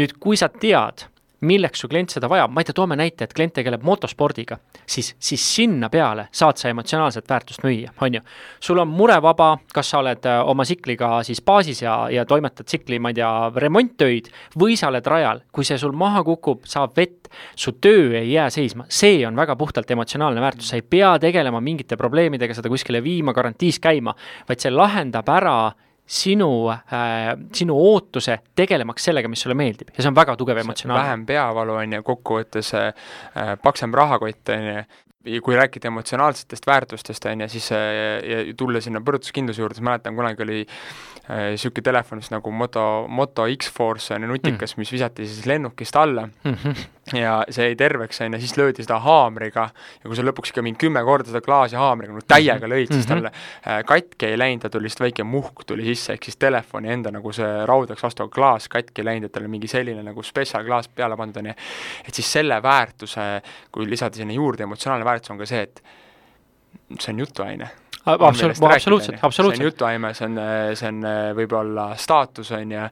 nüüd, 0.00 0.16
kui 0.20 0.36
sa 0.40 0.48
tead, 0.48 1.06
milleks 1.40 1.80
su 1.80 1.88
klient 1.88 2.14
seda 2.14 2.28
vajab, 2.30 2.52
ma 2.54 2.62
ei 2.62 2.68
tea, 2.68 2.76
toome 2.76 2.96
näite, 2.98 3.26
et 3.26 3.34
klient 3.36 3.54
tegeleb 3.56 3.82
motospordiga, 3.84 4.58
siis, 4.86 5.14
siis 5.18 5.42
sinna 5.56 5.90
peale 5.92 6.28
saad 6.32 6.60
sa 6.60 6.70
emotsionaalset 6.72 7.28
väärtust 7.28 7.64
müüa, 7.66 7.92
on 8.00 8.18
ju. 8.18 8.22
sul 8.60 8.80
on 8.82 8.88
murevaba, 8.88 9.50
kas 9.74 9.90
sa 9.92 10.00
oled 10.00 10.26
äh, 10.28 10.40
oma 10.48 10.64
tsikliga 10.64 11.10
siis 11.26 11.42
baasis 11.44 11.82
ja, 11.82 11.96
ja 12.10 12.24
toimetad 12.24 12.68
tsikli, 12.68 12.98
ma 12.98 13.12
ei 13.12 13.20
tea, 13.20 13.32
remonttöid, 13.56 14.30
või 14.60 14.78
sa 14.80 14.88
oled 14.92 15.06
rajal, 15.06 15.44
kui 15.52 15.66
see 15.66 15.78
sul 15.80 15.92
maha 15.96 16.24
kukub, 16.24 16.64
saab 16.70 16.96
vett, 16.96 17.30
su 17.56 17.76
töö 17.82 18.14
ei 18.18 18.32
jää 18.32 18.50
seisma, 18.54 18.88
see 18.88 19.24
on 19.26 19.36
väga 19.36 19.56
puhtalt 19.60 19.90
emotsionaalne 19.90 20.40
väärtus, 20.44 20.70
sa 20.72 20.80
ei 20.80 20.86
pea 20.86 21.16
tegelema 21.22 21.60
mingite 21.64 21.98
probleemidega, 22.00 22.54
seda 22.56 22.72
kuskile 22.72 23.02
viima, 23.04 23.34
garantiis 23.36 23.80
käima, 23.82 24.14
vaid 24.48 24.62
see 24.62 24.72
lahendab 24.72 25.28
ära 25.34 25.58
sinu 26.04 26.68
äh,, 26.68 27.32
sinu 27.56 27.76
ootuse 27.80 28.38
tegelemaks 28.56 29.06
sellega, 29.08 29.28
mis 29.32 29.40
sulle 29.44 29.56
meeldib 29.56 29.94
ja 29.94 30.02
see 30.02 30.10
on 30.10 30.18
väga 30.18 30.36
tugev 30.36 30.60
emotsionaalne. 30.60 31.04
vähem 31.04 31.24
peavalu 31.26 31.78
on 31.80 31.96
ju, 31.98 32.04
kokkuvõttes 32.04 32.74
äh, 32.76 33.54
paksem 33.62 33.94
rahakott 33.96 34.52
on 34.52 34.68
ju, 34.68 34.84
ja 35.24 35.40
kui 35.40 35.56
rääkida 35.56 35.88
emotsionaalsetest 35.88 36.66
väärtustest, 36.68 37.24
on 37.30 37.46
ju, 37.46 37.48
siis 37.56 37.70
äh, 37.72 38.20
ja 38.28 38.44
tulla 38.56 38.82
sinna 38.84 39.00
põrutuskindluse 39.04 39.64
juurde, 39.64 39.78
siis 39.78 39.86
mäletan, 39.88 40.16
kunagi 40.16 40.44
oli 40.44 40.60
niisugune 41.28 41.80
äh, 41.80 41.84
telefon 41.84 42.20
vist 42.20 42.32
nagu 42.34 42.50
Moto, 42.52 43.06
Moto 43.08 43.46
X-Force 43.48 44.14
on 44.14 44.22
ju 44.22 44.28
nutikas 44.28 44.74
mm., 44.74 44.80
mis 44.82 44.90
visati 44.92 45.26
siis 45.26 45.46
lennukist 45.46 45.96
alla 45.96 46.26
mm 46.26 46.54
-hmm. 46.54 46.84
ja 47.18 47.44
see 47.48 47.64
jäi 47.68 47.76
terveks, 47.76 48.20
on 48.20 48.34
ju, 48.34 48.40
siis 48.40 48.56
löödi 48.56 48.82
seda 48.82 48.98
haamriga 48.98 49.70
ja 50.04 50.08
kui 50.08 50.16
sa 50.16 50.22
lõpuks 50.22 50.52
ikka 50.52 50.62
mingi 50.62 50.78
kümme 50.78 51.04
korda 51.04 51.28
seda 51.28 51.40
klaasi 51.40 51.76
haamriga 51.76 52.12
no 52.12 52.20
täiega 52.28 52.66
lõid 52.66 52.90
mm, 52.90 52.90
-hmm. 52.90 52.94
siis 52.94 53.06
talle 53.06 53.30
äh, 53.66 53.84
katki 53.84 54.26
ei 54.26 54.38
läinud, 54.38 54.62
ta 54.62 54.70
tuli 54.70 54.84
lihtsalt 54.84 55.00
väike 55.00 55.24
muhk 55.24 55.64
tuli 55.66 55.84
sisse, 55.84 56.12
ehk 56.12 56.24
siis 56.24 56.36
telefoni 56.36 56.92
enda 56.92 57.10
nagu 57.10 57.32
see 57.32 57.66
raudaks 57.66 58.02
vastu 58.02 58.28
klaas 58.28 58.68
katki 58.68 59.00
ei 59.00 59.04
läinud, 59.04 59.24
et 59.24 59.32
tal 59.32 59.44
on 59.44 59.50
mingi 59.50 59.68
selline 59.68 60.02
nagu 60.02 60.22
spetsial 60.22 60.64
klaas 60.64 60.88
peale 60.88 61.16
pandud, 61.16 61.36
on 61.36 61.46
ju. 61.46 61.54
et 62.08 62.14
siis 62.14 62.32
selle 62.32 62.62
väärtuse, 62.62 63.42
kui 63.72 63.90
lisada 63.90 64.16
sinna 64.16 64.34
juurde 64.34 64.62
emotsionaalne 64.62 65.04
väärtus, 65.04 65.30
on 65.30 65.38
ka 65.38 65.46
see, 65.46 65.62
et 65.62 65.82
see 67.00 67.12
on 67.12 67.18
jutuaine 67.18 67.70
absoluutselt, 68.04 68.70
absoluutselt, 68.70 69.18
absoluutselt. 69.22 69.56
see 69.58 69.64
on 69.64 69.70
jutuaime, 69.70 70.10
see 70.14 70.26
on, 70.28 70.40
see 70.76 70.90
on 70.90 71.06
võib-olla 71.38 71.86
staatus, 72.00 72.50
on 72.56 72.74
ju, 72.74 72.82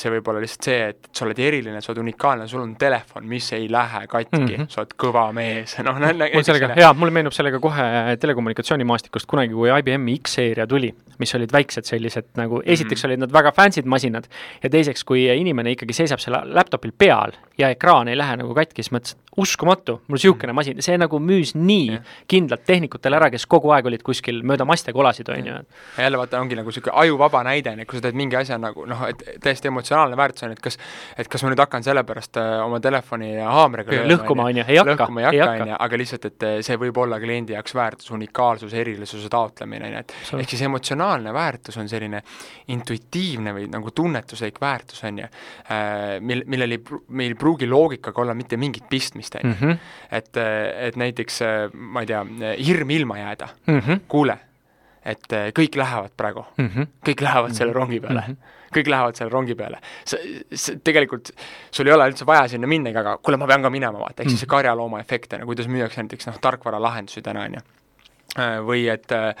see 0.00 0.12
võib 0.16 0.28
olla 0.32 0.42
lihtsalt 0.44 0.68
see, 0.68 0.90
et 0.92 1.08
sa 1.12 1.24
oled 1.26 1.40
eriline, 1.46 1.80
sa 1.84 1.92
oled 1.92 2.02
unikaalne, 2.04 2.48
sul 2.50 2.62
on 2.64 2.74
telefon, 2.80 3.26
mis 3.30 3.48
ei 3.56 3.70
lähe 3.72 4.04
katki 4.10 4.40
mm, 4.40 4.50
-hmm. 4.50 4.68
sa 4.72 4.82
oled 4.82 4.94
kõva 5.00 5.24
mees, 5.36 5.76
noh, 5.86 6.00
mul 6.00 6.46
sellega, 6.46 6.70
jaa, 6.80 6.92
mulle 6.98 7.16
meenub 7.18 7.36
sellega 7.36 7.60
kohe 7.62 7.88
telekommunikatsioonimaastikust 8.20 9.30
kunagi, 9.30 9.56
kui 9.56 9.72
IBM-i 9.72 10.18
X-seeria 10.20 10.68
tuli, 10.70 10.92
mis 11.18 11.34
olid 11.38 11.52
väiksed 11.54 11.88
sellised 11.88 12.34
nagu, 12.40 12.60
esiteks 12.64 13.00
mm 13.00 13.00
-hmm. 13.00 13.12
olid 13.12 13.24
nad 13.24 13.32
väga 13.32 13.52
fancy'd 13.56 13.88
masinad 13.88 14.28
ja 14.62 14.70
teiseks, 14.70 15.04
kui 15.04 15.24
inimene 15.24 15.72
ikkagi 15.72 15.92
seisab 15.92 16.20
selle 16.20 16.42
laptopil 16.44 16.92
peal 16.98 17.32
ja 17.58 17.70
ekraan 17.70 18.08
ei 18.08 18.18
lähe 18.18 18.36
nagu 18.36 18.54
katki, 18.54 18.82
siis 18.82 18.92
mõtlesin, 18.92 19.23
uskumatu, 19.40 19.98
mul 20.06 20.18
niisugune 20.18 20.52
mm. 20.52 20.58
masin, 20.60 20.82
see 20.84 20.96
nagu 21.00 21.18
müüs 21.18 21.54
nii 21.58 21.88
yeah. 21.90 22.14
kindlalt 22.30 22.64
tehnikutele 22.66 23.18
ära, 23.18 23.30
kes 23.34 23.46
kogu 23.50 23.72
aeg 23.74 23.88
olid 23.90 24.04
kuskil 24.06 24.42
mööda 24.46 24.66
maste 24.68 24.94
kolasid, 24.94 25.28
on 25.34 25.50
ju. 25.50 25.56
ja 25.98 26.06
jälle 26.06 26.20
vaata, 26.20 26.40
ongi 26.40 26.58
nagu 26.58 26.70
niisugune 26.70 26.94
ajuvaba 27.02 27.42
näide, 27.46 27.72
on 27.74 27.82
ju, 27.82 27.88
kui 27.90 27.98
sa 27.98 28.06
teed 28.06 28.18
mingi 28.18 28.38
asja 28.38 28.58
nagu 28.60 28.86
noh, 28.88 29.06
et 29.10 29.24
täiesti 29.42 29.70
emotsionaalne 29.70 30.18
väärtus 30.18 30.46
on, 30.46 30.54
et 30.54 30.62
kas 30.62 30.78
et 31.18 31.30
kas 31.30 31.44
ma 31.44 31.52
nüüd 31.52 31.62
hakkan 31.62 31.84
sellepärast 31.86 32.38
äh, 32.40 32.52
oma 32.64 32.80
telefoni 32.82 33.32
haamriga 33.38 34.02
lõhkuma, 34.08 34.48
on 34.50 34.60
ju, 34.60 34.66
ei 34.68 34.78
hakka, 34.80 35.08
ei 35.18 35.28
hakka, 35.28 35.50
on 35.64 35.72
ju, 35.72 35.78
aga 35.86 36.00
lihtsalt, 36.00 36.28
et 36.30 36.46
äh, 36.46 36.56
see 36.66 36.78
võib 36.80 36.98
olla 37.02 37.18
kliendi 37.22 37.56
jaoks 37.56 37.74
väärtus, 37.76 38.10
unikaalsuse, 38.14 38.78
erilisuse 38.80 39.30
taotlemine, 39.32 39.90
on 39.90 39.96
ju, 39.96 40.04
et 40.04 40.40
ehk 40.44 40.54
siis 40.54 40.64
emotsionaalne 40.68 41.34
väärtus 41.34 41.78
on 41.80 41.90
selline 41.90 42.22
intuitiivne 42.74 43.54
või 43.56 43.68
nagu 43.72 43.94
tunnetuslik 43.94 44.60
väärtus, 44.62 45.02
on 45.08 45.22
ju, 45.24 45.30
äh, 45.66 46.16
mil, 46.24 46.44
millel 46.50 46.78
ei, 46.78 46.82
meil 47.08 47.34
ei 47.34 47.40
pruugi 47.40 47.68
loogikaga 47.70 48.24
olla 48.24 48.36
mitte 48.38 48.58
mingit 48.60 48.88
pistmist, 48.90 49.23
on 49.34 49.40
ju. 49.50 49.54
Mhm. 49.54 49.78
et, 50.10 50.36
et 50.88 50.96
näiteks 50.96 51.40
ma 51.74 52.04
ei 52.04 52.06
tea, 52.10 52.24
hirm 52.58 52.90
ilma 52.90 53.18
jääda 53.18 53.48
mm, 53.66 53.78
-hmm. 53.78 54.00
kuule 54.08 54.38
et 55.04 55.32
kõik 55.58 55.76
lähevad 55.76 56.12
praegu 56.16 56.44
mm, 56.56 56.68
-hmm. 56.68 56.86
kõik 57.08 57.20
lähevad 57.20 57.48
mm 57.48 57.52
-hmm. 57.52 57.58
selle 57.58 57.72
rongi 57.72 58.00
peale 58.00 58.20
mm. 58.26 58.34
-hmm 58.34 58.54
kõik 58.74 58.90
lähevad 58.90 59.18
selle 59.18 59.32
rongi 59.32 59.54
peale. 59.54 59.78
sa, 60.04 60.18
sa, 60.52 60.74
tegelikult 60.84 61.30
sul 61.70 61.86
ei 61.86 61.94
ole 61.94 62.08
üldse 62.10 62.26
vaja 62.26 62.48
sinna 62.48 62.66
minnagi, 62.70 62.98
aga 63.00 63.16
kuule, 63.22 63.38
ma 63.40 63.46
pean 63.50 63.62
ka 63.62 63.70
minema, 63.70 63.98
vaata, 64.02 64.22
ehk 64.22 64.32
siis 64.32 64.42
see 64.42 64.48
mhm. 64.48 64.56
karjalooma 64.56 65.00
efekt 65.04 65.32
on 65.36 65.44
ju, 65.44 65.46
kuidas 65.52 65.70
müüakse 65.70 66.02
näiteks 66.02 66.30
noh, 66.30 66.40
tarkvaralahendusi 66.40 67.22
täna, 67.24 67.46
on 67.48 67.58
ju. 67.58 67.64
Või 68.66 68.88
et 68.90 69.12
äh, 69.14 69.34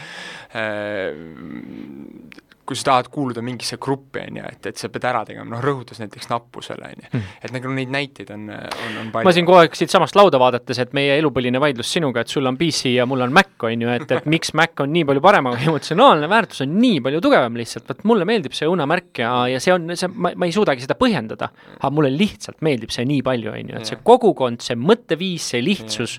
kui 2.64 2.78
sa 2.78 2.88
tahad 2.90 3.08
kuuluda 3.12 3.42
mingisse 3.44 3.76
gruppi, 3.82 4.22
on 4.24 4.38
ju, 4.40 4.44
et, 4.48 4.68
et 4.70 4.80
sa 4.80 4.88
pead 4.92 5.04
ära 5.08 5.20
tegema, 5.28 5.46
noh 5.52 5.62
rõhutas 5.62 6.00
näiteks 6.00 6.30
nappusele, 6.30 6.90
on 6.94 7.02
ju. 7.02 7.10
Hmm. 7.14 7.26
et 7.44 7.52
nagu 7.54 7.72
neid 7.76 7.92
näiteid 7.92 8.30
on, 8.34 8.46
on, 8.50 8.96
on 9.02 9.10
palju. 9.12 9.28
ma 9.28 9.34
siin 9.36 9.48
kogu 9.48 9.60
aeg 9.60 9.76
siitsamast 9.78 10.16
lauda 10.16 10.40
vaadates, 10.40 10.80
et 10.80 10.94
meie 10.96 11.18
elupõline 11.20 11.60
vaidlus 11.62 11.92
sinuga, 11.92 12.24
et 12.24 12.32
sul 12.32 12.48
on 12.48 12.58
PC 12.60 12.94
ja 12.94 13.06
mul 13.08 13.24
on 13.26 13.34
Mac, 13.36 13.52
on 13.68 13.84
ju, 13.84 13.92
et, 13.92 14.16
et 14.16 14.28
miks 14.30 14.54
Mac 14.56 14.80
on 14.84 14.92
nii 14.94 15.04
palju 15.10 15.24
parem, 15.24 15.50
aga 15.50 15.60
emotsionaalne 15.68 16.30
väärtus 16.30 16.64
on 16.64 16.76
nii 16.80 17.00
palju 17.04 17.22
tugevam 17.24 17.60
lihtsalt, 17.60 17.88
vot 17.92 18.04
mulle 18.08 18.28
meeldib 18.28 18.56
see 18.56 18.68
õunamärk 18.70 19.22
ja, 19.22 19.32
ja 19.52 19.62
see 19.62 19.74
on, 19.76 19.92
see, 19.98 20.10
ma, 20.10 20.32
ma 20.32 20.48
ei 20.48 20.56
suudagi 20.56 20.86
seda 20.86 20.96
põhjendada, 21.00 21.50
aga 21.76 21.92
mulle 21.94 22.12
lihtsalt 22.16 22.64
meeldib 22.64 22.94
see 22.94 23.04
nii 23.08 23.24
palju, 23.26 23.52
on 23.52 23.74
ju, 23.74 23.80
et 23.80 23.92
see 23.92 24.00
kogukond, 24.04 24.64
see 24.64 24.78
mõtteviis, 24.80 25.52
see 25.54 25.64
lihtsus, 25.64 26.18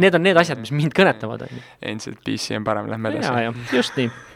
need 0.00 0.16
on 0.16 0.24
need 0.24 0.40
asjad, 0.40 0.62
mis 0.64 0.72
mind 0.74 0.96
kõnetavad, 0.96 1.44
on 1.44 1.58
ju. 1.58 1.66
endiselt 1.92 2.24
PC 2.24 2.56
on 2.56 2.64
parem, 2.66 2.88
lähme 2.92 3.12
edasi. 3.12 3.76
just 3.76 4.00
nii 4.00 4.33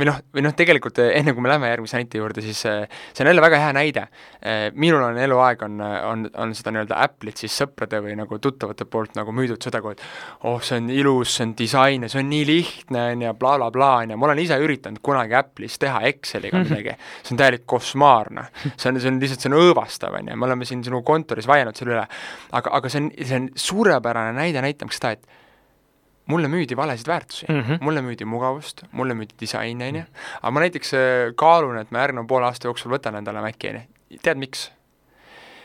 või 0.00 0.08
noh, 0.08 0.18
või 0.34 0.44
noh, 0.44 0.54
tegelikult 0.56 0.98
eh, 1.02 1.12
enne 1.18 1.34
kui 1.36 1.44
me 1.44 1.50
läheme 1.50 1.68
järgmise 1.70 1.98
näite 1.98 2.20
juurde, 2.20 2.42
siis 2.44 2.60
eh, 2.68 2.86
see 3.12 3.24
on 3.24 3.30
jälle 3.30 3.42
väga 3.44 3.58
hea 3.60 3.72
näide. 3.76 4.04
Eh, 4.40 4.62
minul 4.80 5.02
on 5.04 5.18
eluaeg, 5.20 5.64
on, 5.66 5.80
on, 5.80 6.24
on 6.40 6.54
seda 6.56 6.72
nii-öelda 6.74 7.00
Apple'it 7.04 7.42
siis 7.42 7.56
sõprade 7.60 8.00
või 8.04 8.16
nagu 8.18 8.38
tuttavate 8.42 8.86
poolt 8.88 9.18
nagu 9.18 9.34
müüdud 9.36 9.60
seda, 9.62 9.82
kui 9.84 9.96
et 9.96 10.04
oh, 10.48 10.60
see 10.64 10.80
on 10.80 10.88
ilus, 10.94 11.34
see 11.36 11.48
on 11.48 11.54
disain 11.58 12.06
ja 12.06 12.12
see 12.12 12.22
on 12.22 12.30
nii 12.32 12.46
lihtne, 12.48 13.04
on 13.14 13.26
ju, 13.26 13.34
blablabla, 13.40 13.90
on 14.04 14.14
ju, 14.14 14.20
ma 14.20 14.30
olen 14.30 14.42
ise 14.44 14.60
üritanud 14.62 15.02
kunagi 15.04 15.36
Apple'is 15.40 15.76
teha 15.82 16.00
Exceliga 16.10 16.58
mhm. 16.60 16.70
midagi, 16.70 16.96
see 17.20 17.36
on 17.36 17.42
täielik 17.42 17.66
košmaarne. 17.70 18.46
see 18.76 18.88
on, 18.92 19.02
see 19.02 19.12
on 19.12 19.20
lihtsalt, 19.22 19.44
see 19.44 19.52
on 19.52 19.58
õõvastav, 19.60 20.16
on 20.16 20.32
ju, 20.32 20.38
me 20.40 20.48
oleme 20.48 20.68
siin 20.68 20.84
sinu 20.86 21.04
kontoris 21.06 21.48
vaielnud 21.50 21.76
selle 21.76 21.98
üle, 21.98 22.06
aga, 22.56 22.74
aga 22.80 22.92
see 22.92 23.04
on, 23.04 23.12
see 23.20 23.42
on 23.42 23.52
suurepärane 23.68 24.32
näide 24.38 24.64
näitamaks 24.64 25.00
seda, 25.00 25.14
et 25.18 25.40
mulle 26.30 26.50
müüdi 26.52 26.76
valesid 26.78 27.08
väärtusi 27.10 27.46
mm. 27.48 27.60
-hmm. 27.60 27.84
mulle 27.84 28.02
müüdi 28.06 28.24
mugavust, 28.24 28.84
mulle 28.92 29.14
müüdi 29.14 29.38
disaini, 29.40 29.88
on 29.88 30.02
ju, 30.02 30.04
aga 30.42 30.50
ma 30.50 30.66
näiteks 30.66 30.94
äh, 30.94 31.30
kaalun, 31.36 31.78
et 31.82 31.90
ma 31.90 32.04
järgneva 32.04 32.26
poole 32.26 32.46
aasta 32.50 32.70
jooksul 32.70 32.92
võtan 32.94 33.18
endale 33.20 33.42
Maci, 33.44 33.72
on 33.74 33.80
ju, 33.82 34.20
tead 34.22 34.40
miks? 34.40 34.70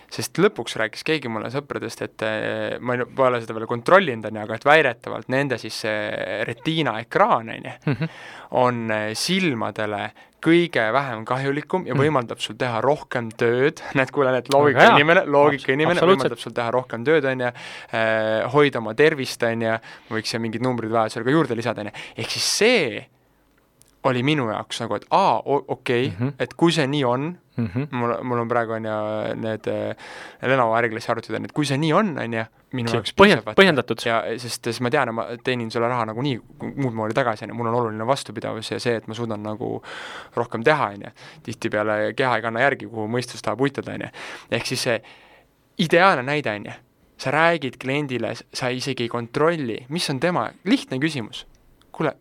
Sest 0.10 0.38
lõpuks 0.40 0.76
rääkis 0.80 1.04
keegi 1.04 1.28
mulle 1.32 1.50
sõpradest, 1.54 2.02
et 2.06 2.22
äh, 2.28 2.78
ma 2.80 2.94
ei, 2.96 3.06
pole 3.16 3.42
seda 3.42 3.54
veel 3.58 3.68
kontrollinud, 3.68 4.26
on 4.30 4.36
ju, 4.40 4.44
aga 4.46 4.56
et 4.56 4.66
väidetavalt 4.66 5.30
nende 5.34 5.58
siis 5.62 5.82
see 5.86 6.44
Retina 6.48 7.00
ekraan, 7.02 7.50
on 7.50 7.66
ju, 7.72 7.76
Mhm. 7.86 8.10
on 8.52 8.92
äh, 8.92 9.14
silmadele 9.14 10.12
kõige 10.46 10.84
vähem 10.94 11.24
kahjulikum 11.26 11.88
ja 11.88 11.96
Mm. 11.96 12.02
võimaldab 12.04 12.38
sul 12.40 12.54
teha 12.56 12.78
rohkem 12.82 13.32
tööd, 13.34 13.82
näed, 13.98 14.12
kuule, 14.14 14.32
need 14.32 14.46
Väga 14.46 14.60
loogika 14.60 14.90
inimene, 14.94 15.24
loogika 15.26 15.74
inimene 15.74 16.00
võimaldab 16.02 16.38
sul 16.38 16.54
teha 16.54 16.70
rohkem 16.72 17.04
tööd, 17.04 17.26
on 17.26 17.40
ju, 17.48 17.50
hoida 18.54 18.78
oma 18.80 18.94
tervist, 18.94 19.42
on 19.44 19.62
ju, 19.66 19.74
võiks 20.12 20.30
siia 20.30 20.40
mingid 20.44 20.62
numbrid 20.62 20.92
vajadusel 20.94 21.24
ka 21.26 21.34
juurde 21.34 21.58
lisada, 21.58 21.82
on 21.82 21.90
ju, 21.90 21.96
ehk 22.22 22.30
siis 22.30 22.46
see 22.62 23.06
oli 24.06 24.24
minu 24.24 24.50
jaoks 24.52 24.80
nagu, 24.82 24.96
et 24.96 25.06
aa, 25.12 25.40
okei 25.46 25.68
okay, 25.68 26.06
mm. 26.10 26.16
-hmm. 26.28 26.34
et 26.40 26.54
kui 26.54 26.72
see 26.72 26.88
nii 26.88 27.04
on, 27.06 27.38
Mhm. 27.58 27.84
mul, 27.92 28.12
mul 28.24 28.40
on 28.40 28.48
praegu, 28.48 28.74
on 28.76 28.84
ju, 28.86 29.36
need 29.40 29.68
äh, 29.68 29.96
Lenovo 30.42 30.74
äriklassi 30.76 31.12
arvutid, 31.12 31.36
on 31.38 31.46
et 31.46 31.52
kui 31.56 31.66
see 31.66 31.78
nii 31.78 31.94
on, 31.94 32.18
on 32.20 32.34
ju, 32.34 32.44
minu 32.74 32.90
See 32.90 32.98
jaoks 32.98 33.14
põhjend- 33.16 33.54
põhjendatud. 33.56 34.02
ja 34.06 34.18
sest 34.38 34.64
siis 34.64 34.82
ma 34.82 34.90
tean, 34.90 35.08
et 35.08 35.16
ma 35.16 35.26
teenin 35.44 35.72
selle 35.72 35.88
raha 35.88 36.06
nagunii 36.06 36.40
muud 36.76 36.94
moodi 36.94 37.14
tagasi, 37.14 37.46
on 37.46 37.50
ju, 37.50 37.56
mul 37.56 37.68
on 37.68 37.76
oluline 37.76 38.08
vastupidavus 38.08 38.72
ja 38.72 38.80
see, 38.80 38.96
et 38.96 39.08
ma 39.08 39.14
suudan 39.14 39.44
nagu 39.44 39.82
rohkem 40.36 40.64
teha, 40.64 40.86
on 40.88 41.02
ju. 41.08 41.12
tihtipeale 41.44 42.14
keha 42.14 42.36
ei 42.36 42.42
kanna 42.42 42.60
järgi, 42.60 42.88
kuhu 42.92 43.08
mõistus 43.08 43.42
tahab 43.42 43.62
uitada, 43.62 43.94
on 43.94 44.02
ju. 44.02 44.08
ehk 44.52 44.66
siis 44.66 44.84
see 44.84 45.02
ideaalne 45.80 46.24
näide, 46.24 46.52
on 46.56 46.66
ju, 46.66 46.72
sa 47.18 47.32
räägid 47.32 47.78
kliendile, 47.80 48.34
sa 48.54 48.68
isegi 48.68 49.04
ei 49.04 49.10
kontrolli, 49.10 49.86
mis 49.90 50.10
on 50.10 50.20
tema, 50.20 50.50
lihtne 50.66 51.00
küsimus. 51.00 51.46
kuule, 51.96 52.12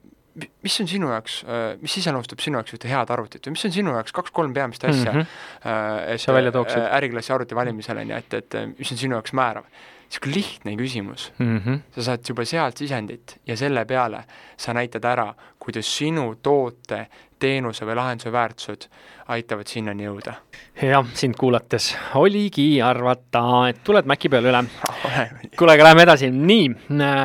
mis 0.62 0.80
on 0.80 0.88
sinu 0.90 1.08
jaoks, 1.12 1.44
mis 1.80 1.96
iseloomustab 2.00 2.40
sinu 2.42 2.58
jaoks 2.58 2.74
ühte 2.74 2.88
head 2.90 3.10
arvutit 3.14 3.46
või 3.46 3.54
mis 3.54 3.64
on 3.68 3.72
sinu 3.72 3.92
jaoks 3.94 4.12
kaks-kolm 4.16 4.54
peamist 4.54 4.84
asja 4.84 5.12
mm. 5.12 5.20
-hmm. 5.20 6.12
et 6.14 6.20
Sa 6.20 6.32
välja 6.34 6.52
tooksid. 6.52 6.78
äh, 6.82 6.96
äriklassi 6.96 7.32
arvuti 7.32 7.54
valimisel, 7.54 7.98
on 8.02 8.10
ju, 8.10 8.16
et, 8.16 8.34
et 8.34 8.54
mis 8.78 8.92
on 8.92 8.98
sinu 8.98 9.14
jaoks 9.14 9.32
määrav. 9.32 9.64
niisugune 10.04 10.34
lihtne 10.34 10.76
küsimus 10.76 11.32
Mhm. 11.38 11.74
sa 11.94 12.02
saad 12.02 12.20
juba 12.28 12.44
sealt 12.44 12.76
sisendit 12.76 13.38
ja 13.46 13.56
selle 13.56 13.84
peale 13.84 14.24
sa 14.56 14.72
näitad 14.74 15.04
ära, 15.04 15.34
kuidas 15.58 15.86
sinu 15.98 16.34
toote, 16.42 17.06
teenuse 17.38 17.86
või 17.86 17.96
lahenduse 17.98 18.32
väärtused 18.32 18.88
aitavad 19.32 19.68
sinnani 19.68 20.04
jõuda. 20.04 20.34
jah, 20.82 21.06
sind 21.16 21.36
kuulates 21.38 21.92
oligi 22.20 22.66
arvata, 22.84 23.42
et 23.70 23.80
tuled 23.84 24.06
Maci 24.08 24.28
peale 24.28 24.50
üle. 24.50 24.60
kuule, 25.58 25.74
aga 25.76 25.86
läheme 25.88 26.04
edasi, 26.04 26.28
nii, 26.34 26.66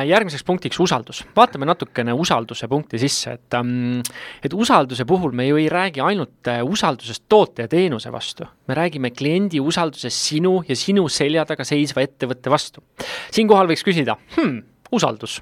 järgmiseks 0.08 0.44
punktiks 0.46 0.80
usaldus. 0.80 1.22
vaatame 1.36 1.68
natukene 1.68 2.14
usalduse 2.16 2.68
punkti 2.68 2.98
sisse, 3.02 3.36
et 3.36 3.58
ähm, 3.58 4.00
et 4.44 4.54
usalduse 4.56 5.04
puhul 5.04 5.36
me 5.36 5.46
ju 5.48 5.60
ei 5.60 5.68
räägi 5.68 6.00
ainult 6.04 6.48
äh, 6.48 6.62
usaldusest 6.64 7.24
toote 7.28 7.68
ja 7.68 7.68
teenuse 7.68 8.12
vastu, 8.12 8.48
me 8.68 8.74
räägime 8.74 9.10
kliendi 9.10 9.60
usaldusest 9.60 10.30
sinu 10.30 10.60
ja 10.68 10.76
sinu 10.76 11.08
selja 11.08 11.44
taga 11.44 11.64
seisva 11.64 12.04
ettevõtte 12.06 12.50
vastu. 12.50 12.82
siinkohal 13.30 13.68
võiks 13.68 13.84
küsida 13.84 14.16
hmm,, 14.36 14.62
usaldus. 14.96 15.38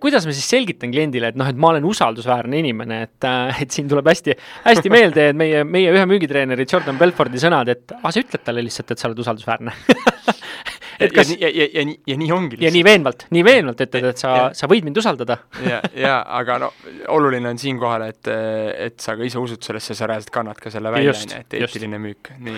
kuidas 0.00 0.26
ma 0.26 0.34
siis 0.36 0.48
selgitan 0.50 0.92
kliendile, 0.92 1.32
et 1.32 1.38
noh, 1.38 1.48
et 1.48 1.56
ma 1.56 1.72
olen 1.72 1.84
usaldusväärne 1.88 2.60
inimene, 2.60 3.02
et, 3.06 3.28
et 3.62 3.70
siin 3.72 3.88
tuleb 3.88 4.08
hästi, 4.10 4.36
hästi 4.66 4.92
meelde, 4.92 5.30
meie, 5.36 5.64
meie 5.64 5.94
ühe 5.94 6.04
müügitreeneri 6.08 6.68
Jordan 6.70 7.00
Belfordi 7.00 7.40
sõnad, 7.42 7.72
et 7.72 7.96
ah, 8.00 8.10
sa 8.10 8.22
ütled 8.22 8.44
talle 8.44 8.64
lihtsalt, 8.66 8.92
et 8.92 9.02
sa 9.02 9.10
oled 9.10 9.24
usaldusväärne 9.24 9.76
et 11.00 11.12
kas 11.14 11.30
ja, 11.34 11.48
ja, 11.48 11.50
ja, 11.50 11.68
ja, 11.74 11.84
nii, 11.88 11.98
ja 12.06 12.16
nii 12.20 12.30
ongi 12.34 12.58
ja 12.62 12.70
nii 12.72 12.84
veenvalt, 12.86 13.26
nii 13.34 13.44
veenvalt 13.46 13.82
ütled, 13.86 14.08
et 14.12 14.22
sa, 14.22 14.32
sa 14.56 14.68
võid 14.70 14.86
mind 14.86 15.00
usaldada. 15.00 15.38
ja, 15.66 15.80
ja 15.96 16.16
aga 16.38 16.58
no 16.62 16.70
oluline 17.14 17.50
on 17.52 17.60
siinkohal, 17.60 18.06
et, 18.10 18.30
et 18.86 18.98
sa 19.02 19.16
ka 19.18 19.26
ise 19.26 19.40
usud 19.40 19.62
sellesse, 19.64 19.96
sa 19.98 20.08
reaalselt 20.10 20.32
kannad 20.34 20.60
ka 20.60 20.72
selle 20.72 20.92
välja, 20.94 21.14
on 21.14 21.34
ju, 21.34 21.42
et 21.42 21.58
eetiline 21.60 22.00
müük, 22.02 22.32
nii. 22.46 22.56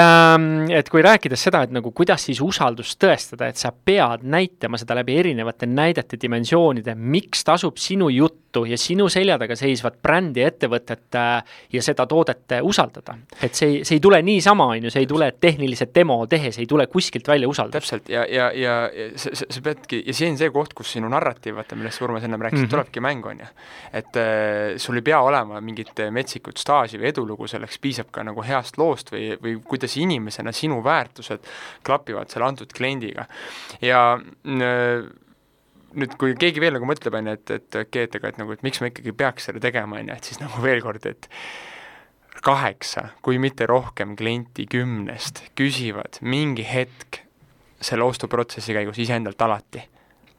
Ähm, 0.00 0.48
et 0.74 0.90
kui 0.92 1.04
rääkides 1.04 1.46
seda, 1.48 1.64
et 1.66 1.74
nagu 1.74 1.92
kuidas 1.96 2.26
siis 2.28 2.40
usaldust 2.44 2.98
tõestada, 3.02 3.50
et 3.50 3.60
sa 3.60 3.72
pead 3.72 4.24
näitama 4.28 4.80
seda 4.80 4.96
läbi 4.98 5.18
erinevate 5.20 5.68
näidete, 5.70 6.18
dimensioonide, 6.20 6.96
miks 6.98 7.44
tasub 7.46 7.78
sinu 7.80 8.10
juttu 8.12 8.64
ja 8.68 8.78
sinu 8.78 9.08
selja 9.10 9.36
taga 9.40 9.56
seisvat 9.58 9.98
brändi 10.02 10.44
ja 10.44 10.50
ettevõtet 10.52 11.18
äh, 11.18 11.56
ja 11.74 11.82
seda 11.82 12.06
toodet 12.06 12.58
usaldada. 12.62 13.16
et 13.42 13.54
see, 13.54 13.82
see 13.84 13.98
ei 13.98 14.00
tule 14.02 14.20
niisama, 14.22 14.68
on 14.74 14.86
ju, 14.86 14.92
see 14.94 15.04
ei 15.04 15.10
tule 15.10 15.30
tehnilise 15.40 15.88
demo 15.94 16.20
tehes, 16.30 16.58
ei 16.58 16.66
tule 16.70 16.86
kuskilt 16.86 17.28
välja 17.28 17.48
usaldus. 17.48 17.73
Täpselt, 17.74 18.08
ja, 18.12 18.24
ja, 18.30 18.48
ja, 18.54 18.74
ja 18.94 19.06
sa, 19.20 19.32
sa, 19.36 19.48
sa 19.52 19.62
peadki, 19.64 20.00
ja 20.06 20.14
see 20.16 20.30
on 20.32 20.38
see 20.40 20.50
koht, 20.54 20.74
kus 20.78 20.94
sinu 20.96 21.10
narratiiv, 21.12 21.58
vaata, 21.58 21.78
millest 21.78 22.00
sa, 22.00 22.06
Urmas, 22.06 22.26
ennem 22.26 22.42
rääkisid 22.42 22.64
mm, 22.64 22.68
-hmm. 22.68 22.74
tulebki 22.76 23.02
mängu, 23.04 23.32
on 23.32 23.42
ju. 23.42 23.48
et 23.92 24.20
äh, 24.20 24.76
sul 24.76 25.00
ei 25.00 25.02
pea 25.02 25.20
olema 25.20 25.60
mingit 25.60 26.04
metsikut 26.10 26.58
staaži 26.58 27.00
või 27.00 27.10
edulugu, 27.12 27.48
selleks 27.50 27.78
piisab 27.78 28.10
ka 28.10 28.24
nagu 28.24 28.42
heast 28.42 28.78
loost 28.78 29.12
või, 29.12 29.34
või 29.42 29.58
kuidas 29.64 29.96
inimesena 29.96 30.52
sinu 30.52 30.82
väärtused 30.84 31.44
klapivad 31.84 32.30
selle 32.30 32.46
antud 32.46 32.72
kliendiga. 32.72 33.26
ja 33.80 34.18
äh, 34.46 35.04
nüüd, 35.94 36.16
kui 36.18 36.34
keegi 36.38 36.62
veel 36.62 36.74
nagu 36.78 36.88
mõtleb, 36.88 37.14
on 37.18 37.30
ju, 37.30 37.38
et, 37.38 37.50
et 37.50 37.68
okei 37.68 37.86
okay,, 37.86 38.08
et 38.08 38.18
aga 38.18 38.32
et 38.32 38.42
nagu, 38.42 38.56
et 38.56 38.66
miks 38.66 38.82
ma 38.82 38.90
ikkagi 38.90 39.14
peaks 39.16 39.50
seda 39.50 39.62
tegema, 39.62 40.00
on 40.00 40.10
ju, 40.10 40.16
et 40.16 40.30
siis 40.30 40.42
nagu 40.42 40.62
veel 40.64 40.82
kord, 40.84 41.06
et 41.06 41.28
kaheksa, 42.44 43.08
kui 43.24 43.38
mitte 43.40 43.66
rohkem 43.70 44.16
klienti 44.18 44.66
kümnest 44.70 45.44
küsivad 45.58 46.18
mingi 46.20 46.66
hetk 46.66 47.22
selle 47.84 48.04
ostuprotsessi 48.04 48.74
käigus 48.74 48.98
iseendalt 48.98 49.42
alati, 49.44 49.82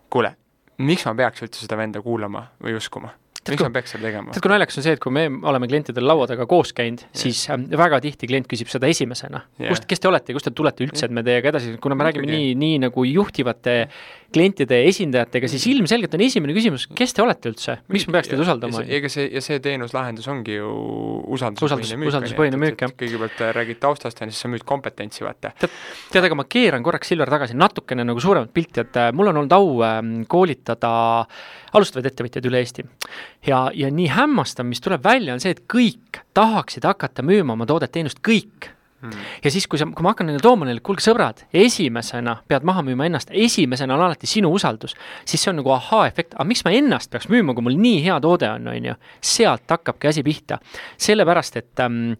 kuule, 0.09 0.33
miks 0.77 1.05
ma 1.05 1.15
peaks 1.15 1.45
üldse 1.45 1.65
seda 1.65 1.77
venda 1.77 2.01
kuulama 2.01 2.47
või 2.63 2.75
uskuma? 2.79 3.13
Miks 3.53 3.65
ma 3.65 3.71
peaks 3.75 3.95
seda 3.95 4.07
tegema? 4.07 4.33
tead, 4.33 4.43
kui 4.43 4.51
naljakas 4.53 4.79
on 4.79 4.85
see, 4.87 4.95
et 4.97 5.03
kui 5.03 5.13
me 5.15 5.25
oleme 5.51 5.69
klientidel 5.69 6.07
laua 6.07 6.27
taga 6.31 6.47
koos 6.49 6.73
käinud 6.77 7.05
yeah., 7.05 7.21
siis 7.25 7.45
äh, 7.53 7.61
väga 7.83 8.01
tihti 8.03 8.29
klient 8.31 8.49
küsib 8.51 8.71
seda 8.71 8.89
esimesena 8.91 9.43
yeah.. 9.59 9.71
kust, 9.73 9.87
kes 9.89 10.03
te 10.03 10.11
olete, 10.11 10.35
kust 10.35 10.49
te 10.49 10.53
tulete 10.55 10.85
üldse, 10.87 11.07
et 11.07 11.15
me 11.15 11.23
teiega 11.25 11.53
edasi, 11.53 11.75
kuna 11.83 11.97
me 11.97 12.07
räägime 12.09 12.29
nii, 12.31 12.53
nii 12.59 12.83
nagu 12.87 13.05
juhtivate 13.09 13.77
klientide 14.35 14.81
esindajatega, 14.89 15.47
siis 15.51 15.65
ilmselgelt 15.71 16.15
on 16.17 16.23
esimene 16.25 16.55
küsimus, 16.55 16.87
kes 16.97 17.13
te 17.15 17.23
olete 17.23 17.51
üldse, 17.51 17.77
miks 17.93 18.07
ma 18.09 18.17
peaks 18.17 18.31
teid 18.31 18.41
usaldama? 18.43 18.83
ega 18.97 19.11
see, 19.11 19.27
ja 19.31 19.43
see 19.43 19.61
teenuslahendus 19.63 20.27
ongi 20.31 20.57
ju 20.57 20.71
usalduspõhine 21.37 21.99
müük. 22.01 22.11
usalduspõhine 22.11 22.59
müük, 22.59 22.81
jah. 22.83 22.93
kõigepealt 22.99 23.43
räägid 23.55 23.79
taustast 23.83 24.19
ja 24.21 24.27
siis 24.29 24.41
sa 24.43 24.51
müüd 24.51 24.65
kompetentsi, 24.67 25.23
vaata. 25.25 25.53
tead, 25.59 26.21
aga 26.21 26.39
ma 26.39 26.47
keeran 26.49 26.83
korraks, 26.85 27.13
Silver, 27.13 27.31
tagasi 27.31 27.55
natukene 27.57 28.03
nagu 28.07 28.21
suuremat 28.23 28.51
pilti, 28.55 28.83
et 28.83 28.99
äh, 28.99 29.11
mul 29.15 29.31
on 29.31 29.43
olnud 29.43 29.55
au 29.55 29.69
äh, 29.85 30.01
koolitada 30.31 30.91
alustavaid 31.75 32.09
ettevõtjaid 32.11 32.49
üle 32.49 32.61
Eesti. 32.63 32.85
Ja, 33.47 33.65
ja 33.73 33.91
nii 33.91 34.07
hämmastav, 34.13 34.67
mis 34.69 34.81
tuleb 34.81 35.03
välja, 35.03 35.33
on 35.33 35.43
see, 35.43 35.55
et 35.55 35.65
kõik 35.71 36.23
tahaksid 36.37 36.87
hakata 36.87 37.25
müüma 37.25 37.57
oma 37.57 37.67
toodet-teenust, 37.69 38.23
kõik 38.25 38.71
Hmm. 39.05 39.25
ja 39.43 39.51
siis, 39.51 39.67
kui 39.67 39.79
sa, 39.79 39.85
kui 39.91 40.05
ma 40.05 40.13
hakkan 40.13 40.29
neile 40.29 40.41
tooma 40.41 40.65
neile, 40.65 40.81
kuulge 40.85 41.03
sõbrad, 41.03 41.43
esimesena 41.53 42.37
pead 42.49 42.65
maha 42.65 42.81
müüma 42.85 43.05
ennast, 43.09 43.29
esimesena 43.35 43.93
on 43.97 44.05
alati 44.05 44.29
sinu 44.29 44.49
usaldus, 44.55 44.95
siis 45.27 45.43
see 45.43 45.51
on 45.51 45.59
nagu 45.59 45.73
ahaa-efekt, 45.75 46.37
aga 46.37 46.47
miks 46.47 46.63
ma 46.65 46.73
ennast 46.73 47.11
peaks 47.13 47.27
müüma, 47.29 47.53
kui 47.53 47.65
mul 47.67 47.77
nii 47.77 47.99
hea 48.05 48.15
toode 48.23 48.49
on, 48.49 48.69
on 48.71 48.89
ju. 48.89 48.95
sealt 49.35 49.75
hakkabki 49.75 50.09
asi 50.09 50.23
pihta. 50.25 50.57
sellepärast, 50.97 51.59
et, 51.61 51.83
ähm, 51.83 52.15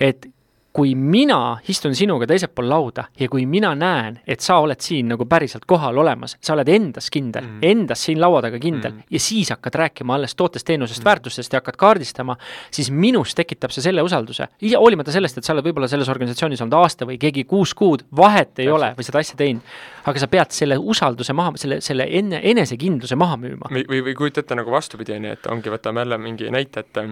et 0.00 0.30
kui 0.72 0.94
mina 0.96 1.58
istun 1.68 1.94
sinuga 1.96 2.26
teisel 2.28 2.48
pool 2.54 2.70
lauda 2.70 3.04
ja 3.20 3.28
kui 3.28 3.44
mina 3.46 3.74
näen, 3.76 4.18
et 4.26 4.40
sa 4.40 4.56
oled 4.64 4.80
siin 4.80 5.10
nagu 5.12 5.26
päriselt 5.28 5.66
kohal 5.68 5.98
olemas, 6.00 6.36
sa 6.40 6.54
oled 6.56 6.68
endas 6.72 7.10
kindel 7.12 7.44
mm., 7.44 7.58
endas 7.68 8.04
siin 8.06 8.20
laua 8.20 8.40
taga 8.44 8.60
kindel 8.62 8.94
mm. 8.94 9.06
ja 9.12 9.20
siis 9.20 9.52
hakkad 9.52 9.76
rääkima 9.82 10.16
alles 10.16 10.34
tootest, 10.34 10.66
teenusest 10.66 11.02
mm., 11.02 11.08
väärtustest 11.10 11.52
ja 11.52 11.60
hakkad 11.60 11.76
kaardistama, 11.80 12.36
siis 12.70 12.90
minus 12.90 13.34
tekitab 13.36 13.74
see 13.74 13.84
selle 13.84 14.02
usalduse. 14.02 14.48
hoolimata 14.72 15.12
sellest, 15.12 15.38
et 15.38 15.44
sa 15.44 15.52
oled 15.56 15.66
võib-olla 15.66 15.88
selles 15.90 16.08
organisatsioonis 16.08 16.64
olnud 16.64 16.78
aasta 16.80 17.08
või 17.08 17.18
keegi 17.20 17.44
kuus 17.48 17.74
kuud, 17.74 18.06
vahet 18.16 18.58
ei 18.58 18.66
Täpselt. 18.66 18.76
ole 18.76 18.92
või 18.96 19.08
seda 19.08 19.20
asja 19.24 19.36
teinud. 19.36 19.74
aga 20.06 20.18
sa 20.24 20.28
pead 20.28 20.56
selle 20.56 20.78
usalduse 20.78 21.32
maha, 21.36 21.52
selle, 21.60 21.80
selle 21.84 22.06
enne, 22.08 22.40
enesekindluse 22.42 23.16
maha 23.16 23.36
müüma. 23.36 23.68
või, 23.70 23.84
või, 23.88 24.00
või 24.08 24.16
kujuta 24.16 24.40
ette 24.40 24.56
nagu 24.56 24.72
vastupidi, 24.72 25.12
on 25.18 25.28
ju, 25.28 25.36
et 25.36 25.52
ongi, 25.52 25.70
võtame 25.70 26.06
jälle 26.06 26.18
mingi 26.18 26.50
näite, 26.50 26.80
et 26.80 27.04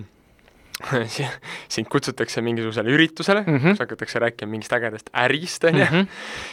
sind 1.74 1.88
kutsutakse 1.90 2.40
mingisugusele 2.44 2.90
üritusele 2.90 3.44
mm, 3.46 3.56
-hmm. 3.56 3.70
kus 3.70 3.84
hakatakse 3.84 4.18
rääkima 4.18 4.50
mingist 4.50 4.72
ägedast 4.72 5.10
ärist, 5.14 5.64
on 5.64 5.78
ju, 5.78 5.84
Mhm. 5.90 6.06